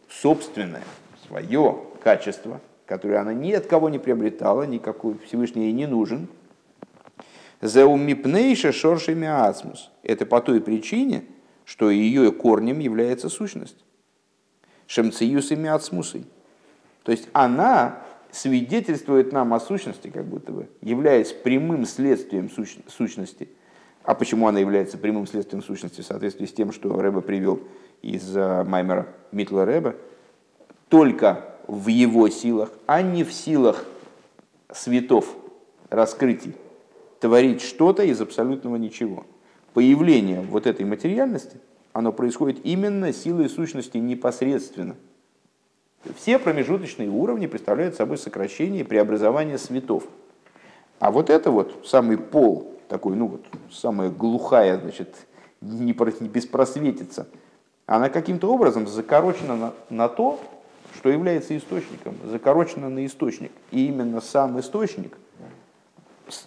собственное, 0.09 0.85
свое 1.27 1.81
качество, 2.03 2.61
которое 2.87 3.19
она 3.19 3.33
ни 3.33 3.53
от 3.53 3.67
кого 3.67 3.89
не 3.89 3.99
приобретала, 3.99 4.65
никакой 4.65 5.19
Всевышний 5.27 5.65
ей 5.65 5.73
не 5.73 5.87
нужен. 5.87 6.29
Зеумипнейша 7.63 8.73
шоршими 8.73 9.27
ацмус. 9.27 9.91
Это 10.03 10.27
по 10.27 10.41
той 10.41 10.61
причине, 10.61 11.25
что 11.65 11.91
ее 11.91 12.31
корнем 12.31 12.79
является 12.79 13.29
сущность. 13.31 13.83
Шемциюсами 14.87 15.71
ацмусой. 15.71 16.27
То 17.05 17.13
есть 17.13 17.29
она 17.33 18.04
свидетельствует 18.35 19.33
нам 19.33 19.55
о 19.55 19.61
сущности, 19.61 20.09
как 20.09 20.25
будто 20.25 20.51
бы, 20.51 20.69
являясь 20.83 21.33
прямым 21.33 21.87
следствием 21.87 22.51
сущности. 22.89 23.49
А 24.03 24.15
почему 24.15 24.49
она 24.49 24.59
является 24.59 24.99
прямым 24.99 25.27
следствием 25.27 25.63
сущности 25.63 26.01
в 26.01 26.05
соответствии 26.05 26.47
с 26.47 26.53
тем, 26.53 26.73
что 26.73 27.01
Рэба 27.01 27.21
привел 27.21 27.61
из 28.03 28.37
э, 28.37 28.65
Маймера 28.65 29.07
Митла 29.31 29.65
Рэба, 29.65 29.95
только 30.89 31.49
в 31.69 31.89
его 31.89 32.29
силах, 32.29 32.71
а 32.87 33.03
не 33.03 33.25
в 33.25 33.33
силах 33.33 33.87
светов, 34.73 35.37
раскрытий, 35.89 36.55
творить 37.21 37.63
что-то 37.63 38.03
из 38.03 38.21
абсолютного 38.21 38.77
ничего. 38.77 39.25
Появление 39.73 40.41
вот 40.43 40.67
этой 40.67 40.85
материальности, 40.85 41.59
оно 41.93 42.13
происходит 42.13 42.67
именно 42.67 43.13
силой 43.13 43.49
сущности 43.49 43.97
непосредственно– 43.97 44.97
все 46.17 46.39
промежуточные 46.39 47.09
уровни 47.09 47.47
представляют 47.47 47.95
собой 47.95 48.19
сокращение 48.19 48.85
преобразование 48.85 49.59
светов. 49.59 50.05
А 50.99 51.11
вот 51.11 51.31
это 51.31 51.51
вот 51.51 51.87
самый 51.87 52.19
пол, 52.19 52.73
такой, 52.89 53.17
ну 53.17 53.27
вот, 53.27 53.45
самая 53.71 54.11
глухая, 54.11 54.81
значит, 54.81 55.15
не, 55.61 55.93
беспросветится, 55.93 57.27
она 57.87 58.09
каким-то 58.09 58.53
образом 58.53 58.87
закорочена 58.87 59.57
на, 59.57 59.73
на 59.91 60.09
то, 60.09 60.41
что 60.97 61.11
является 61.11 61.57
источником, 61.57 62.15
закорочена 62.25 62.89
на 62.89 63.05
источник. 63.05 63.53
И 63.71 63.87
именно 63.87 64.21
сам 64.21 64.59
источник 64.61 65.17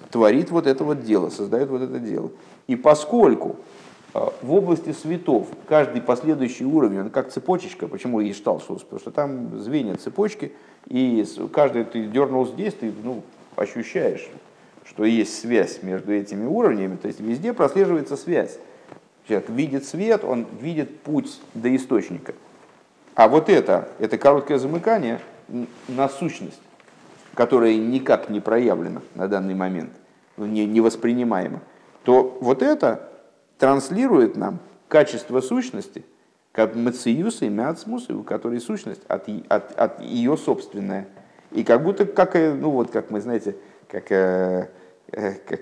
творит 0.09 0.49
вот 0.49 0.65
это 0.65 0.83
вот 0.83 1.03
дело, 1.03 1.29
создает 1.29 1.69
вот 1.69 1.81
это 1.81 1.99
дело. 1.99 2.31
И 2.67 2.75
поскольку 2.75 3.57
в 4.41 4.53
области 4.53 4.91
светов 4.91 5.47
каждый 5.67 6.01
последующий 6.01 6.65
уровень, 6.65 7.01
он 7.01 7.09
как 7.09 7.31
цепочечка, 7.31 7.87
почему 7.87 8.21
и 8.21 8.33
штал 8.33 8.59
потому 8.59 8.99
что 8.99 9.11
там 9.11 9.59
звенья 9.59 9.95
цепочки, 9.95 10.53
и 10.87 11.25
каждый 11.51 11.83
ты 11.83 12.07
дернул 12.07 12.47
здесь, 12.47 12.73
ты 12.73 12.91
ну, 13.03 13.23
ощущаешь, 13.55 14.27
что 14.85 15.03
есть 15.03 15.39
связь 15.39 15.83
между 15.83 16.13
этими 16.13 16.45
уровнями, 16.45 16.95
то 16.95 17.07
есть 17.07 17.19
везде 17.19 17.53
прослеживается 17.53 18.15
связь. 18.17 18.57
Человек 19.27 19.49
видит 19.49 19.85
свет, 19.85 20.23
он 20.23 20.47
видит 20.61 20.99
путь 21.01 21.41
до 21.53 21.75
источника. 21.75 22.33
А 23.13 23.27
вот 23.27 23.49
это, 23.49 23.89
это 23.99 24.17
короткое 24.17 24.57
замыкание 24.57 25.19
на 25.87 26.07
сущность, 26.07 26.61
которая 27.33 27.75
никак 27.75 28.29
не 28.29 28.39
проявлена 28.39 29.01
на 29.15 29.27
данный 29.27 29.55
момент, 29.55 29.91
не, 30.37 30.65
не 30.65 30.81
воспринимаема, 30.81 31.61
то 32.03 32.37
вот 32.39 32.61
это 32.61 33.09
транслирует 33.57 34.35
нам 34.35 34.59
качество 34.87 35.41
сущности, 35.41 36.05
как 36.51 36.75
мациюса 36.75 37.45
и 37.45 37.49
мяцмуса, 37.49 38.15
у 38.15 38.23
которой 38.23 38.59
сущность 38.59 39.01
от, 39.07 39.27
от, 39.49 39.79
от 39.79 40.01
ее 40.01 40.37
собственная. 40.37 41.07
И 41.51 41.63
как 41.63 41.83
будто, 41.83 42.05
как, 42.05 42.35
э, 42.35 42.53
ну 42.53 42.71
вот, 42.71 42.91
как 42.91 43.09
мы, 43.09 43.21
знаете, 43.21 43.55
как, 43.87 44.11
э, 44.11 44.69
э, 45.11 45.33
как, 45.47 45.61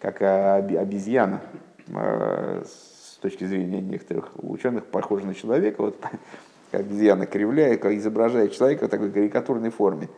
как 0.00 0.22
обезьяна, 0.22 1.40
с 1.88 3.18
точки 3.20 3.44
зрения 3.44 3.80
некоторых 3.80 4.30
ученых, 4.36 4.86
похожа 4.86 5.26
на 5.26 5.34
человека, 5.34 5.82
вот 5.82 5.96
обезьяна 6.72 7.26
кривляет, 7.26 7.80
как 7.80 7.92
изображает 7.92 8.52
человека 8.52 8.86
в 8.86 8.88
такой 8.88 9.10
карикатурной 9.10 9.70
форме. 9.70 10.08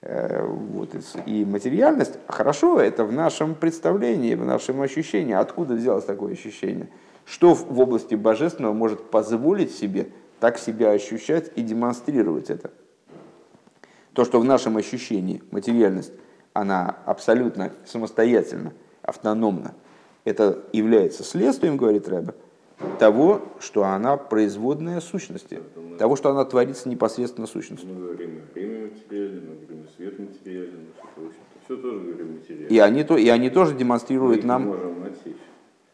Вот. 0.00 0.94
И 1.26 1.44
материальность, 1.44 2.18
хорошо, 2.28 2.80
это 2.80 3.04
в 3.04 3.12
нашем 3.12 3.54
представлении, 3.54 4.34
в 4.34 4.44
нашем 4.44 4.80
ощущении. 4.80 5.34
Откуда 5.34 5.74
взялось 5.74 6.04
такое 6.04 6.34
ощущение? 6.34 6.88
Что 7.24 7.54
в 7.54 7.78
области 7.80 8.14
божественного 8.14 8.72
может 8.72 9.10
позволить 9.10 9.74
себе 9.74 10.08
так 10.40 10.56
себя 10.56 10.92
ощущать 10.92 11.50
и 11.56 11.62
демонстрировать 11.62 12.48
это? 12.48 12.70
То, 14.12 14.24
что 14.24 14.40
в 14.40 14.44
нашем 14.44 14.76
ощущении 14.76 15.42
материальность, 15.50 16.12
она 16.52 16.96
абсолютно 17.04 17.72
самостоятельно, 17.84 18.72
автономна, 19.02 19.74
это 20.24 20.64
является 20.72 21.22
следствием, 21.22 21.76
говорит 21.76 22.08
Рэбе, 22.08 22.34
того, 22.98 23.42
что 23.60 23.84
она 23.84 24.16
производная 24.16 25.00
сущности, 25.00 25.60
того, 25.98 26.16
что 26.16 26.30
она 26.30 26.44
творится 26.44 26.88
непосредственно 26.88 27.46
сущностью. 27.46 27.88
Мы 27.88 28.00
говорим 28.00 28.40
время 28.54 28.90
материально, 28.90 29.40
мы 29.40 29.56
говорим 29.56 29.86
свет 29.96 30.18
материален, 30.18 30.86
все 31.64 31.76
тоже 31.76 31.98
говорим 31.98 32.34
материально. 32.34 32.68
И 32.68 32.78
они, 32.78 33.04
то, 33.04 33.16
и 33.16 33.28
они 33.28 33.50
тоже 33.50 33.74
демонстрируют 33.74 34.42
мы 34.42 34.48
нам... 34.48 34.66
можем 34.66 35.04
отсечь. 35.04 35.36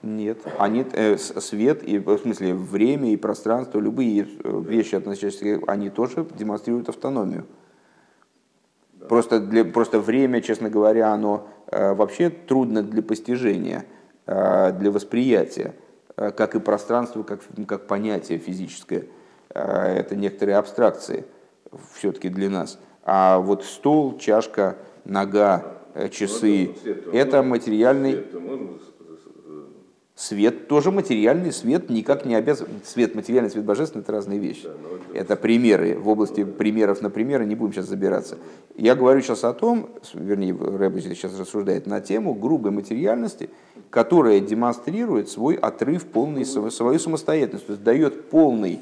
Нет, 0.03 0.39
они, 0.59 0.85
э, 0.93 1.17
свет, 1.17 1.83
и, 1.83 1.99
в 1.99 2.19
смысле 2.19 2.53
время 2.55 3.13
и 3.13 3.17
пространство, 3.17 3.79
любые 3.79 4.29
э, 4.45 4.63
вещи, 4.67 4.97
относящиеся, 4.97 5.63
они 5.67 5.89
тоже 5.89 6.27
демонстрируют 6.39 6.91
автономию. 6.91 7.47
Да. 8.93 9.07
Просто, 9.07 9.41
для, 9.41 9.65
просто 9.65 9.99
время, 10.01 10.43
честно 10.43 10.69
говоря, 10.69 11.13
оно 11.15 11.49
э, 11.69 11.95
вообще 11.95 12.29
трудно 12.29 12.83
для 12.83 13.03
постижения, 13.03 13.87
э, 14.27 14.73
для 14.79 14.91
восприятия. 14.91 15.75
Э, 16.17 16.31
как 16.31 16.55
и 16.55 16.61
пространство, 16.61 17.23
как, 17.23 17.41
как 17.67 17.87
понятие 17.87 18.39
физическое. 18.39 19.07
Э, 19.51 19.97
это 19.99 20.15
некоторые 20.15 20.57
абстракции 20.57 21.25
все-таки 21.95 22.29
для 22.29 22.49
нас. 22.49 22.79
А 23.03 23.39
вот 23.39 23.65
стол, 23.65 24.17
чашка, 24.19 24.77
нога, 25.05 25.79
э, 25.95 26.09
часы– 26.09 26.75
это 27.13 27.43
материальный… 27.43 28.25
Свет 30.25 30.69
тоже 30.69 30.91
материальный, 30.91 31.53
свет 31.53 31.91
никак 31.91 32.25
не 32.25 32.35
обязан. 32.35 32.67
Свет 32.83 33.15
материальный, 33.15 33.51
свет 33.51 33.63
божественный– 33.63 34.03
это 34.05 34.13
разные 34.13 34.39
вещи. 34.39 34.71
Это 35.13 35.37
примеры. 35.37 35.99
В 35.99 36.09
области 36.09 36.45
примеров 36.45 37.03
на 37.03 37.11
примеры 37.11 37.45
не 37.45 37.55
будем 37.55 37.75
сейчас 37.75 37.89
забираться. 37.89 38.39
Я 38.75 38.95
говорю 38.95 39.21
сейчас 39.21 39.45
о 39.45 39.53
том, 39.53 39.91
вернее, 40.15 40.57
Рэбби 40.57 41.01
сейчас 41.01 41.39
рассуждает 41.39 41.87
на 41.87 42.01
тему 42.01 42.33
грубой 42.33 42.71
материальности, 42.71 43.51
которая 43.91 44.41
демонстрирует 44.41 45.29
свой 45.29 45.57
отрыв, 45.57 46.07
полный, 46.07 46.47
свою 46.47 46.99
самостоятельность, 46.99 47.67
то 47.67 47.73
есть 47.73 47.85
дает 47.85 48.31
полный, 48.31 48.81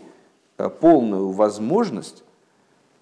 э, 0.59 0.68
полную 0.68 1.30
возможность 1.30 2.22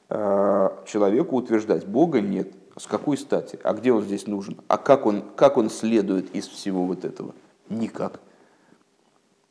э, 0.09 0.71
человеку 0.87 1.37
утверждать, 1.37 1.87
Бога 1.87 2.23
нет. 2.23 2.49
С 2.79 2.87
какой 2.87 3.19
стати? 3.19 3.59
А 3.63 3.75
где 3.75 3.93
он 3.93 4.03
здесь 4.03 4.27
нужен? 4.27 4.57
А 4.67 4.79
как 4.79 5.05
он, 5.05 5.25
как 5.37 5.59
он 5.59 5.69
следует 5.69 6.35
из 6.35 6.49
всего 6.49 6.87
вот 6.87 7.05
этого? 7.05 7.35
Никак. 7.69 8.19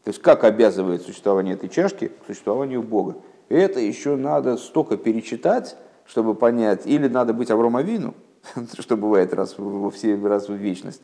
То 0.09 0.11
есть 0.11 0.23
как 0.23 0.43
обязывает 0.43 1.03
существование 1.03 1.53
этой 1.53 1.69
чашки 1.69 2.07
к 2.07 2.25
существованию 2.25 2.81
Бога? 2.81 3.17
Это 3.47 3.79
еще 3.79 4.15
надо 4.15 4.57
столько 4.57 4.97
перечитать, 4.97 5.77
чтобы 6.03 6.33
понять, 6.33 6.87
или 6.87 7.07
надо 7.07 7.31
быть 7.31 7.51
Авромовину, 7.51 8.15
что 8.79 8.97
бывает 8.97 9.35
раз 9.35 9.53
во 9.59 9.91
все 9.91 10.15
раз 10.15 10.49
в 10.49 10.53
вечность, 10.55 11.03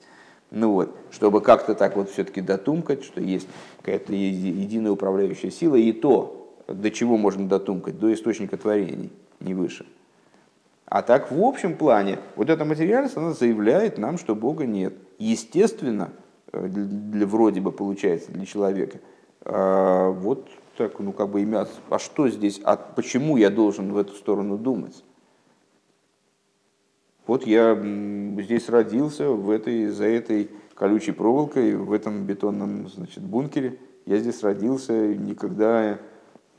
ну 0.49 0.71
вот, 0.71 0.95
чтобы 1.11 1.41
как-то 1.41 1.75
так 1.75 1.95
вот 1.95 2.09
все-таки 2.09 2.41
дотумкать, 2.41 3.03
что 3.03 3.21
есть 3.21 3.47
какая-то 3.77 4.11
единая 4.11 4.93
управляющая 4.93 5.51
сила, 5.51 5.75
и 5.75 5.91
то, 5.91 6.55
до 6.67 6.89
чего 6.89 7.15
можно 7.15 7.47
дотумкать, 7.47 7.99
до 7.99 8.11
источника 8.11 8.57
творений, 8.57 9.11
не 9.39 9.53
выше. 9.53 9.85
А 10.87 11.03
так 11.03 11.31
в 11.31 11.43
общем 11.43 11.77
плане, 11.77 12.17
вот 12.35 12.49
эта 12.49 12.65
материальность, 12.65 13.17
она 13.17 13.33
заявляет 13.33 13.99
нам, 13.99 14.17
что 14.17 14.33
Бога 14.33 14.65
нет. 14.65 14.95
Естественно, 15.19 16.09
для, 16.51 16.83
для 16.85 17.25
вроде 17.25 17.61
бы 17.61 17.71
получается 17.71 18.31
для 18.31 18.45
человека. 18.45 18.99
А, 19.41 20.09
вот 20.09 20.49
так, 20.77 20.99
ну 20.99 21.13
как 21.13 21.29
бы 21.29 21.41
имя, 21.41 21.67
а 21.89 21.99
что 21.99 22.27
здесь, 22.29 22.59
а 22.63 22.75
почему 22.75 23.37
я 23.37 23.49
должен 23.49 23.93
в 23.93 23.97
эту 23.97 24.13
сторону 24.13 24.57
думать? 24.57 25.03
Вот 27.27 27.47
я 27.47 27.75
здесь 28.41 28.69
родился, 28.69 29.29
в 29.29 29.49
этой, 29.49 29.87
за 29.87 30.05
этой 30.05 30.51
колючей 30.75 31.11
проволокой, 31.11 31.75
в 31.75 31.91
этом 31.91 32.25
бетонном 32.25 32.87
значит, 32.87 33.23
бункере. 33.23 33.79
Я 34.05 34.17
здесь 34.19 34.43
родился, 34.43 34.93
никогда... 35.15 35.99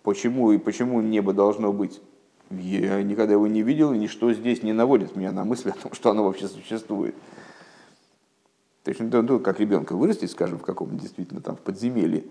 Почему 0.03 0.53
и 0.53 0.59
почему 0.59 1.01
небо 1.01 1.33
должно 1.33 1.73
быть? 1.73 2.01
Я 2.51 3.03
никогда 3.03 3.33
его 3.33 3.49
не 3.49 3.63
видел, 3.63 3.93
и 3.93 3.99
ничто 3.99 4.33
здесь 4.33 4.63
не 4.63 4.73
наводит 4.73 5.17
меня 5.17 5.33
на 5.33 5.45
мысль 5.45 5.71
о 5.71 5.73
том, 5.73 5.93
что 5.95 6.11
оно 6.11 6.23
вообще 6.23 6.47
существует. 6.47 7.17
Точно 8.87 9.09
ну, 9.11 9.23
ну, 9.23 9.41
как 9.41 9.59
ребенка 9.59 9.97
вырастить, 9.97 10.31
скажем, 10.31 10.61
в 10.61 10.63
каком 10.63 10.97
действительно 10.97 11.41
там 11.41 11.57
в 11.57 11.61
подземелье. 11.61 12.23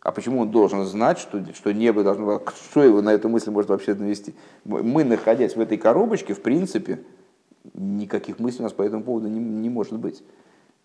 А 0.00 0.12
почему 0.12 0.40
он 0.40 0.50
должен 0.50 0.84
знать, 0.84 1.18
что, 1.18 1.42
что 1.54 1.72
небо 1.72 2.04
должно... 2.04 2.42
Что 2.70 2.82
его 2.84 3.00
на 3.00 3.14
эту 3.14 3.30
мысль 3.30 3.50
может 3.50 3.70
вообще 3.70 3.94
навести? 3.94 4.34
Мы, 4.66 5.04
находясь 5.04 5.56
в 5.56 5.60
этой 5.60 5.78
коробочке, 5.78 6.34
в 6.34 6.42
принципе, 6.42 7.02
никаких 7.72 8.40
мыслей 8.40 8.60
у 8.60 8.62
нас 8.64 8.74
по 8.74 8.82
этому 8.82 9.02
поводу 9.04 9.28
не, 9.28 9.40
не 9.40 9.70
может 9.70 9.98
быть. 9.98 10.18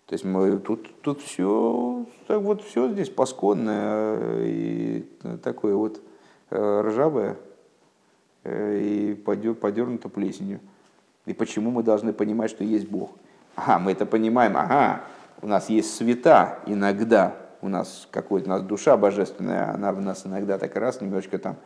То 0.05 0.13
есть 0.13 0.23
мы, 0.23 0.59
тут, 0.59 0.88
тут 1.01 1.21
все, 1.21 2.05
так 2.28 2.41
вот, 2.41 2.61
все 2.61 2.89
здесь 2.89 3.09
пасконное 3.09 4.45
и 4.45 5.05
такое 5.43 5.75
вот 5.75 5.99
э, 6.51 6.82
ржавое 6.86 7.36
э, 8.45 8.80
и 8.80 9.13
подернуто 9.13 10.07
плесенью. 10.07 10.61
И 11.25 11.34
почему 11.34 11.69
мы 11.69 11.84
должны 11.84 12.13
понимать, 12.13 12.49
что 12.49 12.63
есть 12.63 12.88
Бог? 12.88 13.11
Ага, 13.57 13.80
мы 13.80 13.91
это 13.91 14.05
понимаем, 14.05 14.55
ага, 14.55 15.03
у 15.42 15.48
нас 15.48 15.70
есть 15.70 15.96
света 15.96 16.60
иногда, 16.66 17.36
у 17.62 17.70
нас 17.70 18.08
какой-то, 18.12 18.48
у 18.48 18.50
нас 18.50 18.62
душа 18.62 18.98
божественная, 18.98 19.74
она 19.74 19.92
в 19.92 20.02
нас 20.02 20.26
иногда 20.26 20.58
так 20.58 20.76
раз 20.76 21.02
немножечко 21.02 21.38
там, 21.38 21.58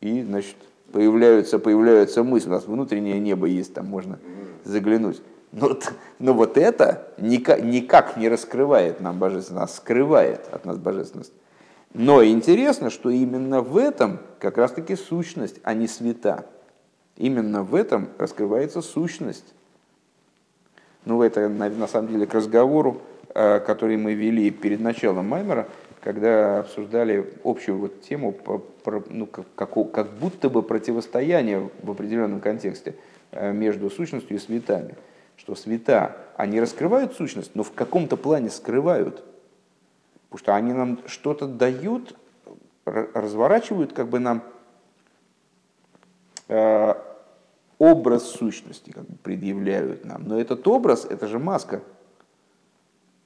и, 0.00 0.22
значит, 0.22 0.56
появляются, 0.92 1.58
появляются 1.58 2.22
мысли, 2.22 2.48
у 2.48 2.52
нас 2.52 2.66
внутреннее 2.66 3.18
небо 3.18 3.46
есть, 3.46 3.74
там 3.74 3.86
можно 3.86 4.18
заглянуть. 4.64 5.22
Но, 5.52 5.78
но 6.18 6.34
вот 6.34 6.58
это 6.58 7.08
никак, 7.16 7.62
никак 7.62 8.16
не 8.16 8.28
раскрывает 8.28 9.00
нам 9.00 9.18
божественность, 9.18 9.64
а 9.64 9.74
скрывает 9.74 10.48
от 10.52 10.64
нас 10.64 10.78
божественность. 10.78 11.32
Но 11.92 12.24
интересно, 12.24 12.90
что 12.90 13.08
именно 13.08 13.60
в 13.60 13.76
этом 13.76 14.18
как 14.40 14.58
раз-таки 14.58 14.96
сущность, 14.96 15.60
а 15.62 15.74
не 15.74 15.86
света. 15.86 16.44
Именно 17.16 17.62
в 17.62 17.76
этом 17.76 18.08
раскрывается 18.18 18.82
сущность 18.82 19.54
ну, 21.04 21.22
это 21.22 21.48
на, 21.48 21.86
самом 21.86 22.08
деле 22.08 22.26
к 22.26 22.34
разговору, 22.34 23.00
э, 23.34 23.60
который 23.60 23.96
мы 23.96 24.14
вели 24.14 24.50
перед 24.50 24.80
началом 24.80 25.28
Маймера, 25.28 25.68
когда 26.02 26.60
обсуждали 26.60 27.32
общую 27.44 27.78
вот 27.78 28.02
тему, 28.02 28.32
про, 28.32 28.62
ну, 29.08 29.26
как, 29.26 29.46
как, 29.54 29.92
как 29.92 30.10
будто 30.12 30.50
бы 30.50 30.62
противостояние 30.62 31.70
в 31.82 31.90
определенном 31.90 32.40
контексте 32.40 32.94
э, 33.32 33.52
между 33.52 33.90
сущностью 33.90 34.36
и 34.36 34.40
светами. 34.40 34.94
Что 35.36 35.54
света, 35.54 36.16
они 36.36 36.60
раскрывают 36.60 37.14
сущность, 37.14 37.52
но 37.54 37.62
в 37.62 37.72
каком-то 37.72 38.16
плане 38.16 38.50
скрывают. 38.50 39.24
Потому 40.28 40.38
что 40.38 40.54
они 40.56 40.72
нам 40.72 40.98
что-то 41.06 41.46
дают, 41.46 42.16
разворачивают 42.84 43.92
как 43.92 44.08
бы 44.08 44.18
нам 44.18 44.42
э, 46.48 46.94
образ 47.78 48.24
сущности 48.24 48.90
как 48.90 49.04
бы 49.04 49.16
предъявляют 49.22 50.04
нам. 50.04 50.24
Но 50.26 50.38
этот 50.38 50.66
образ, 50.68 51.04
это 51.08 51.26
же 51.26 51.38
маска. 51.38 51.78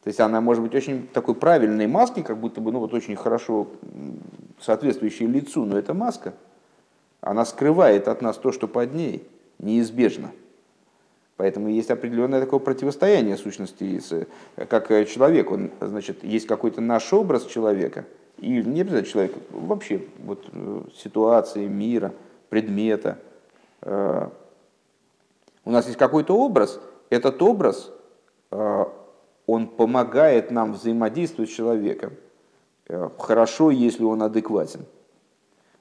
То 0.02 0.08
есть 0.08 0.20
она 0.20 0.40
может 0.40 0.62
быть 0.62 0.74
очень 0.74 1.06
такой 1.08 1.34
правильной 1.34 1.86
маской, 1.86 2.22
как 2.22 2.38
будто 2.38 2.60
бы 2.60 2.72
ну, 2.72 2.78
вот 2.80 2.94
очень 2.94 3.16
хорошо 3.16 3.68
соответствующей 4.60 5.26
лицу, 5.26 5.64
но 5.64 5.78
это 5.78 5.92
маска. 5.92 6.34
Она 7.20 7.44
скрывает 7.44 8.08
от 8.08 8.22
нас 8.22 8.36
то, 8.36 8.52
что 8.52 8.68
под 8.68 8.94
ней, 8.94 9.26
неизбежно. 9.58 10.30
Поэтому 11.36 11.68
есть 11.68 11.90
определенное 11.90 12.40
такое 12.40 12.58
противостояние 12.58 13.36
сущности, 13.36 14.26
как 14.68 14.88
человек. 15.06 15.50
Он, 15.50 15.70
значит, 15.80 16.24
есть 16.24 16.46
какой-то 16.46 16.80
наш 16.80 17.12
образ 17.12 17.44
человека, 17.46 18.06
и 18.38 18.48
не 18.48 18.80
обязательно 18.80 19.10
человека, 19.10 19.38
вообще 19.50 20.02
вот, 20.18 20.48
э, 20.52 20.82
ситуации, 20.96 21.66
мира, 21.66 22.12
предмета. 22.48 23.18
Э, 23.82 24.28
у 25.64 25.70
нас 25.70 25.86
есть 25.86 25.98
какой-то 25.98 26.36
образ, 26.36 26.80
этот 27.10 27.42
образ, 27.42 27.90
э, 28.50 28.84
он 29.46 29.66
помогает 29.66 30.50
нам 30.50 30.74
взаимодействовать 30.74 31.50
с 31.50 31.54
человеком. 31.54 32.12
Хорошо, 33.18 33.70
если 33.70 34.02
он 34.04 34.22
адекватен. 34.22 34.86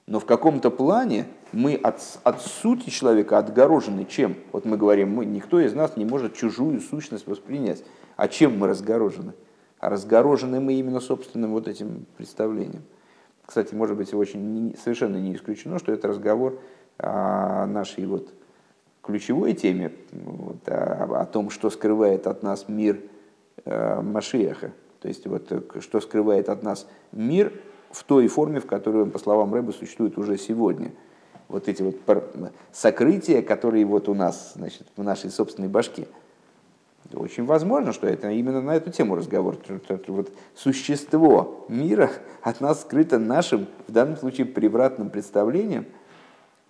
Но 0.08 0.20
в 0.20 0.24
каком-то 0.24 0.70
плане 0.70 1.26
мы 1.52 1.74
от, 1.74 2.00
от 2.22 2.40
сути 2.40 2.88
человека 2.88 3.36
отгорожены 3.36 4.06
чем? 4.06 4.36
Вот 4.52 4.64
мы 4.64 4.78
говорим, 4.78 5.10
мы, 5.10 5.26
никто 5.26 5.60
из 5.60 5.74
нас 5.74 5.98
не 5.98 6.06
может 6.06 6.34
чужую 6.34 6.80
сущность 6.80 7.26
воспринять. 7.26 7.84
А 8.16 8.26
чем 8.26 8.58
мы 8.58 8.68
разгорожены? 8.68 9.34
А 9.78 9.90
разгорожены 9.90 10.60
мы 10.60 10.74
именно 10.74 11.00
собственным 11.00 11.52
вот 11.52 11.68
этим 11.68 12.06
представлением. 12.16 12.84
Кстати, 13.44 13.74
может 13.74 13.98
быть, 13.98 14.14
очень 14.14 14.74
совершенно 14.82 15.16
не 15.16 15.34
исключено, 15.34 15.78
что 15.78 15.92
это 15.92 16.08
разговор 16.08 16.58
о 16.98 17.66
нашей 17.66 18.06
вот 18.06 18.28
ключевой 19.02 19.54
теме, 19.54 19.92
вот, 20.12 20.68
о, 20.68 21.20
о 21.20 21.26
том, 21.26 21.50
что 21.50 21.70
скрывает 21.70 22.26
от 22.26 22.42
нас 22.42 22.68
мир 22.68 23.00
э, 23.64 24.00
Машиаха. 24.02 24.72
То 25.00 25.08
есть, 25.08 25.26
вот, 25.26 25.50
что 25.80 26.00
скрывает 26.00 26.48
от 26.48 26.62
нас 26.62 26.86
мир 27.12 27.52
в 27.90 28.04
той 28.04 28.28
форме, 28.28 28.60
в 28.60 28.66
которой 28.66 29.04
он, 29.04 29.10
по 29.10 29.18
словам 29.18 29.54
Рэба, 29.54 29.72
существует 29.72 30.18
уже 30.18 30.36
сегодня– 30.38 30.92
вот 31.48 31.66
эти 31.68 31.82
вот 31.82 31.96
сокрытия, 32.72 33.42
которые 33.42 33.84
вот 33.84 34.08
у 34.08 34.14
нас, 34.14 34.52
значит, 34.54 34.86
в 34.96 35.02
нашей 35.02 35.30
собственной 35.30 35.68
башке. 35.68 36.06
Очень 37.14 37.46
возможно, 37.46 37.94
что 37.94 38.06
это 38.06 38.30
именно 38.30 38.60
на 38.60 38.76
эту 38.76 38.90
тему 38.90 39.16
разговор. 39.16 39.56
Вот 40.08 40.30
существо 40.54 41.64
мира 41.68 42.10
от 42.42 42.60
нас 42.60 42.82
скрыто 42.82 43.18
нашим, 43.18 43.66
в 43.86 43.92
данном 43.92 44.18
случае, 44.18 44.46
превратным 44.46 45.08
представлением, 45.08 45.86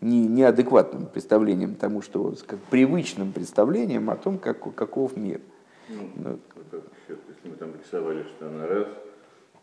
не, 0.01 0.26
неадекватным 0.26 1.07
представлением 1.07 1.74
тому, 1.74 2.03
что 2.03 2.34
как 2.46 2.59
привычным 2.70 3.32
представлением 3.32 4.11
о 4.11 4.16
том, 4.16 4.38
как, 4.38 4.74
каков 4.74 5.16
мир. 5.16 5.40
Ну, 5.88 6.11
ну, 6.16 6.38
как 6.70 6.82
счет, 7.07 7.18
если 7.28 7.49
мы 7.49 7.57
там 7.57 7.72
рисовали, 7.74 8.22
что 8.22 8.49
она 8.49 8.66
раз, 8.66 8.88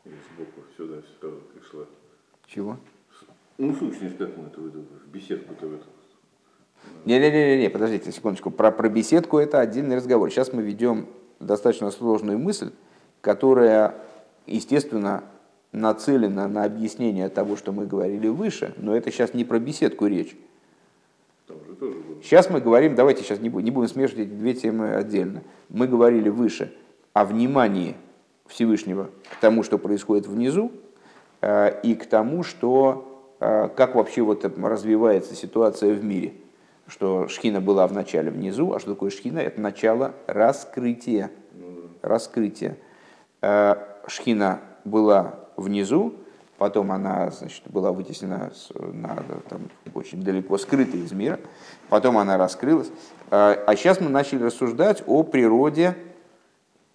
и 0.06 0.10
сбоку 0.10 0.62
сюда 0.76 1.02
сразу 1.20 1.38
пришла. 1.54 1.86
Чего? 2.48 2.78
Ну, 3.58 3.74
сущность 3.74 4.18
как 4.18 4.36
мы 4.38 4.48
это 4.48 4.60
в 4.60 5.08
беседку-то 5.08 5.68
в 5.68 5.74
эту. 5.76 5.86
Не-не-не, 7.06 7.70
подождите 7.70 8.12
секундочку. 8.12 8.52
Про, 8.52 8.72
про 8.72 8.90
беседку 8.90 9.38
это 9.38 9.60
отдельный 9.60 9.96
разговор. 9.96 10.30
Сейчас 10.30 10.52
мы 10.52 10.62
ведем 10.62 11.08
достаточно 11.40 11.90
сложную 11.92 12.38
мысль, 12.38 12.72
которая, 13.22 13.96
естественно, 14.46 15.24
нацелена 15.76 16.48
на 16.48 16.64
объяснение 16.64 17.30
того, 17.30 17.56
что 17.56 17.72
мы 17.72 17.86
говорили 17.86 18.28
выше, 18.28 18.74
но 18.78 18.96
это 18.96 19.12
сейчас 19.12 19.34
не 19.34 19.46
про 19.46 19.60
беседку 19.60 20.08
речь. 20.08 20.36
Сейчас 22.24 22.50
мы 22.50 22.62
говорим, 22.62 22.96
давайте 22.96 23.24
сейчас 23.24 23.40
не 23.40 23.50
будем, 23.50 23.66
не 23.66 23.72
будем 23.72 23.90
смешивать 23.90 24.28
эти 24.28 24.34
две 24.34 24.54
темы 24.54 24.96
отдельно. 24.96 25.44
Мы 25.70 25.88
говорили 25.88 26.30
выше 26.30 26.74
о 27.14 27.26
внимании 27.26 27.96
Всевышнего 28.48 29.10
к 29.30 29.40
тому, 29.40 29.62
что 29.62 29.78
происходит 29.78 30.26
внизу, 30.26 30.72
э, 31.42 31.80
и 31.84 31.94
к 31.94 32.06
тому, 32.08 32.44
что 32.44 33.16
а, 33.40 33.68
как 33.68 33.96
вообще 33.96 34.22
вот 34.22 34.46
развивается 34.46 35.36
ситуация 35.36 35.94
в 35.94 36.04
мире. 36.04 36.34
Что 36.88 37.28
шхина 37.28 37.62
была 37.62 37.88
в 37.88 37.94
начале 37.94 38.32
внизу, 38.32 38.74
а 38.74 38.80
что 38.80 38.92
такое 38.92 39.10
шхина? 39.10 39.40
Это 39.40 39.60
начало 39.60 40.14
раскрытия. 40.28 41.32
Раскрытия. 42.02 42.78
А, 43.42 44.00
шхина 44.08 44.62
была 44.84 45.45
внизу, 45.58 46.16
потом 46.58 46.92
она 46.92 47.30
значит, 47.32 47.64
была 47.66 47.92
вытеснена 47.92 48.52
на, 48.76 49.24
там, 49.50 49.70
очень 49.94 50.24
далеко 50.24 50.58
скрыта 50.58 50.98
из 50.98 51.12
мира, 51.12 51.40
потом 51.90 52.18
она 52.18 52.38
раскрылась. 52.38 52.90
А, 53.32 53.54
а 53.68 53.76
сейчас 53.76 54.00
мы 54.00 54.10
начали 54.10 54.44
рассуждать 54.44 55.04
о 55.06 55.24
природе 55.24 55.96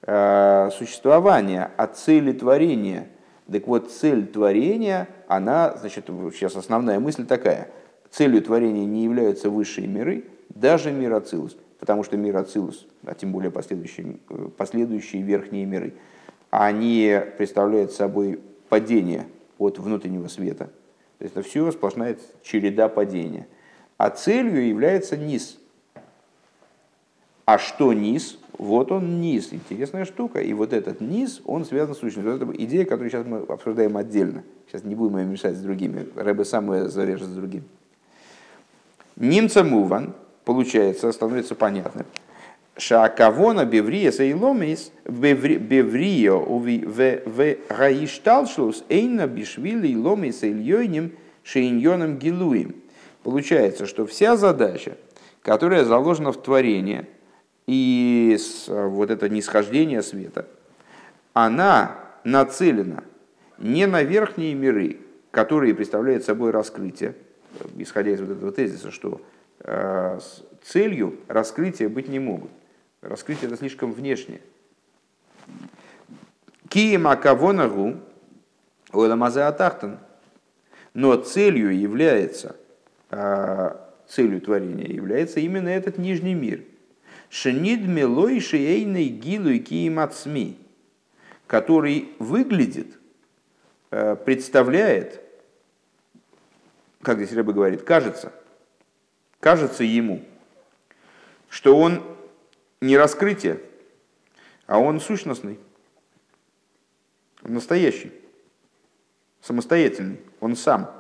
существования, 0.03 1.71
о 1.77 1.87
цели 1.87 2.33
творения– 2.33 3.09
так 3.51 3.67
вот, 3.67 3.91
цель 3.91 4.27
творения, 4.27 5.09
она, 5.27 5.77
значит, 5.77 6.07
сейчас 6.07 6.55
основная 6.55 7.01
мысль 7.01 7.27
такая. 7.27 7.69
Целью 8.11 8.43
творения 8.43 8.85
не 8.85 9.05
являются 9.05 9.51
высшие 9.51 9.89
миры, 9.89 10.25
даже 10.49 10.93
мир 10.93 11.15
Ацилус, 11.15 11.57
потому 11.79 12.05
что 12.05 12.17
мир 12.17 12.37
Ацилус, 12.37 12.87
а 13.05 13.15
тем 13.15 13.33
более 13.33 13.51
последующие, 13.51 14.19
последующие 14.57 15.23
верхние 15.23 15.65
миры, 15.65 15.95
они 16.51 17.21
представляют 17.39 17.93
собой 17.93 18.41
падение 18.71 19.27
от 19.59 19.79
внутреннего 19.79 20.29
света. 20.29 20.71
То 21.19 21.25
есть 21.25 21.37
это 21.37 21.47
все 21.47 21.71
сплошная 21.71 22.17
череда 22.43 22.89
падения. 22.89 23.47
А 23.99 24.09
целью 24.09 24.67
является 24.67 25.19
низ. 25.19 25.59
А 27.45 27.59
что 27.59 27.93
низ? 27.93 28.39
Вот 28.57 28.93
он 28.93 29.21
низ, 29.21 29.53
интересная 29.53 30.05
штука. 30.05 30.41
И 30.41 30.53
вот 30.55 30.73
этот 30.73 31.01
низ, 31.01 31.43
он 31.45 31.65
связан 31.65 31.95
с 31.95 31.99
сущностью. 31.99 32.39
Вот 32.39 32.43
это 32.43 32.65
идея, 32.65 32.85
которую 32.85 33.11
сейчас 33.11 33.27
мы 33.27 33.39
обсуждаем 33.39 33.97
отдельно. 33.97 34.45
Сейчас 34.69 34.85
не 34.85 34.95
будем 34.95 35.19
ее 35.19 35.27
мешать 35.27 35.57
с 35.57 35.61
другими. 35.61 36.07
Рэбе 36.15 36.45
сам 36.45 36.73
ее 36.73 36.89
зарежет 36.89 37.29
с 37.29 37.33
другим. 37.33 37.65
Немца 39.17 39.65
муван, 39.65 40.15
получается, 40.45 41.11
становится 41.13 41.55
понятным. 41.55 42.07
Шаакавона 42.81 43.65
беврия 43.65 44.11
сейломис 44.11 44.93
беврио 45.07 46.41
в 46.41 47.57
гаишталшлус 47.69 48.85
эйна 48.89 49.27
бишвили 49.27 49.95
ломис 49.95 50.43
ильёйним 50.43 51.13
шейньоном 51.43 52.19
гилуем. 52.19 52.75
Получается, 53.23 53.87
что 53.87 54.07
вся 54.07 54.37
задача, 54.37 54.97
которая 55.43 55.85
заложена 55.85 56.33
в 56.33 56.43
творении– 56.43 57.07
и 57.71 58.37
вот 58.67 59.13
это 59.13 59.29
нисхождение 59.29 60.03
света, 60.03 60.49
она 61.35 61.99
нацелена 62.25 63.05
не 63.59 63.87
на 63.87 64.03
верхние 64.03 64.55
миры, 64.55 64.97
которые 65.31 65.73
представляют 65.73 66.25
собой 66.25 66.51
раскрытие, 66.51 67.15
исходя 67.77 68.11
из 68.11 68.21
вот 68.21 68.31
этого 68.31 68.51
тезиса, 68.51 68.91
что 68.91 69.21
э, 69.61 70.19
целью 70.65 71.15
раскрытия 71.29 71.89
быть 71.89 72.09
не 72.09 72.19
могут. 72.19 72.51
Раскрытие 73.01 73.49
это 73.49 73.57
слишком 73.57 73.93
внешнее. 73.93 74.41
Киема 76.69 77.17
кавонагу 77.17 77.97
ойламазе 78.93 79.43
атахтан. 79.43 79.99
Но 80.93 81.17
целью 81.17 81.79
является, 81.79 82.57
э, 83.11 83.77
целью 84.09 84.41
творения 84.41 84.89
является 84.89 85.41
именно 85.41 85.69
этот 85.69 85.99
нижний 85.99 86.35
мир– 86.35 86.65
Шенид 87.31 87.87
милой 87.87 88.41
шиейный 88.41 89.07
гилу 89.07 89.51
и 89.51 90.57
который 91.47 92.09
выглядит, 92.19 92.99
э, 93.93 94.17
представляет, 94.17 95.23
как 97.03 97.19
здесь 97.19 97.33
Рэба 97.33 97.53
говорит, 97.53 97.83
кажется, 97.83 98.33
кажется 99.39 99.85
ему, 99.85 100.25
что 101.49 101.77
он 101.77 102.03
не 102.81 102.97
раскрытие, 102.97 103.61
а 104.67 104.79
он 104.79 105.01
сущностный, 105.01 105.59
настоящий, 107.43 108.13
самостоятельный, 109.43 110.21
он 110.41 110.57
сам. 110.57 110.91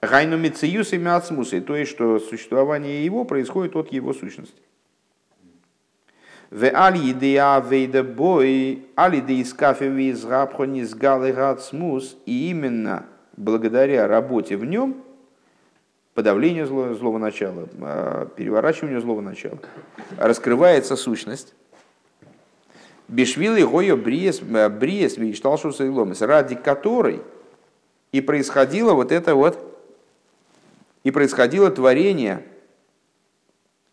Гайну 0.00 0.38
мициюс 0.38 0.92
и 0.92 0.98
мяцмусы, 0.98 1.60
то 1.60 1.76
есть, 1.76 1.90
что 1.90 2.18
существование 2.18 3.04
его 3.04 3.24
происходит 3.24 3.76
от 3.76 3.92
его 3.92 4.14
сущности. 4.14 4.62
В 6.50 6.64
али 6.64 7.12
идея 7.12 7.60
вейда 7.60 8.02
бой, 8.02 8.86
али 8.96 9.20
де 9.20 9.42
искафеви 9.42 10.08
из 10.08 10.24
рабхони 10.24 10.82
с 10.82 10.96
смус, 11.60 12.16
и 12.26 12.50
именно 12.50 13.06
благодаря 13.36 14.08
работе 14.08 14.56
в 14.56 14.64
нем, 14.64 15.04
подавлению 16.20 16.66
злого, 16.66 16.94
злого 16.94 17.16
начала, 17.16 17.66
а, 17.80 18.26
переворачиванию 18.36 19.00
злого 19.00 19.22
начала, 19.22 19.58
раскрывается 20.18 20.94
сущность. 20.94 21.54
Бешвилы 23.08 23.66
гойо 23.66 23.96
бриес, 23.96 24.40
бриес 24.40 25.16
вишталшуса 25.16 25.84
и 25.84 25.88
ломис, 25.88 26.20
ради 26.20 26.56
которой 26.56 27.22
и 28.12 28.20
происходило 28.20 28.92
вот 28.92 29.12
это 29.12 29.34
вот, 29.34 29.58
и 31.04 31.10
происходило 31.10 31.70
творение, 31.70 32.44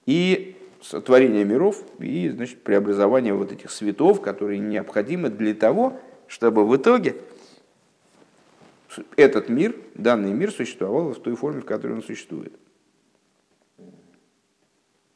и 0.06 0.58
творения 1.06 1.46
миров 1.46 1.82
и 2.00 2.28
значит, 2.28 2.62
преобразования 2.62 3.34
вот 3.34 3.54
этих 3.54 3.72
светов, 3.72 4.20
которые 4.20 4.60
необходимы 4.60 5.30
для 5.30 5.54
того, 5.54 5.98
чтобы 6.28 6.68
в 6.68 6.76
итоге 6.76 7.16
этот 9.16 9.50
мир, 9.50 9.76
данный 9.96 10.34
мир 10.34 10.52
существовал 10.52 11.14
в 11.14 11.20
той 11.22 11.36
форме, 11.36 11.62
в 11.62 11.66
которой 11.66 11.94
он 11.94 12.04
существует. 12.04 12.54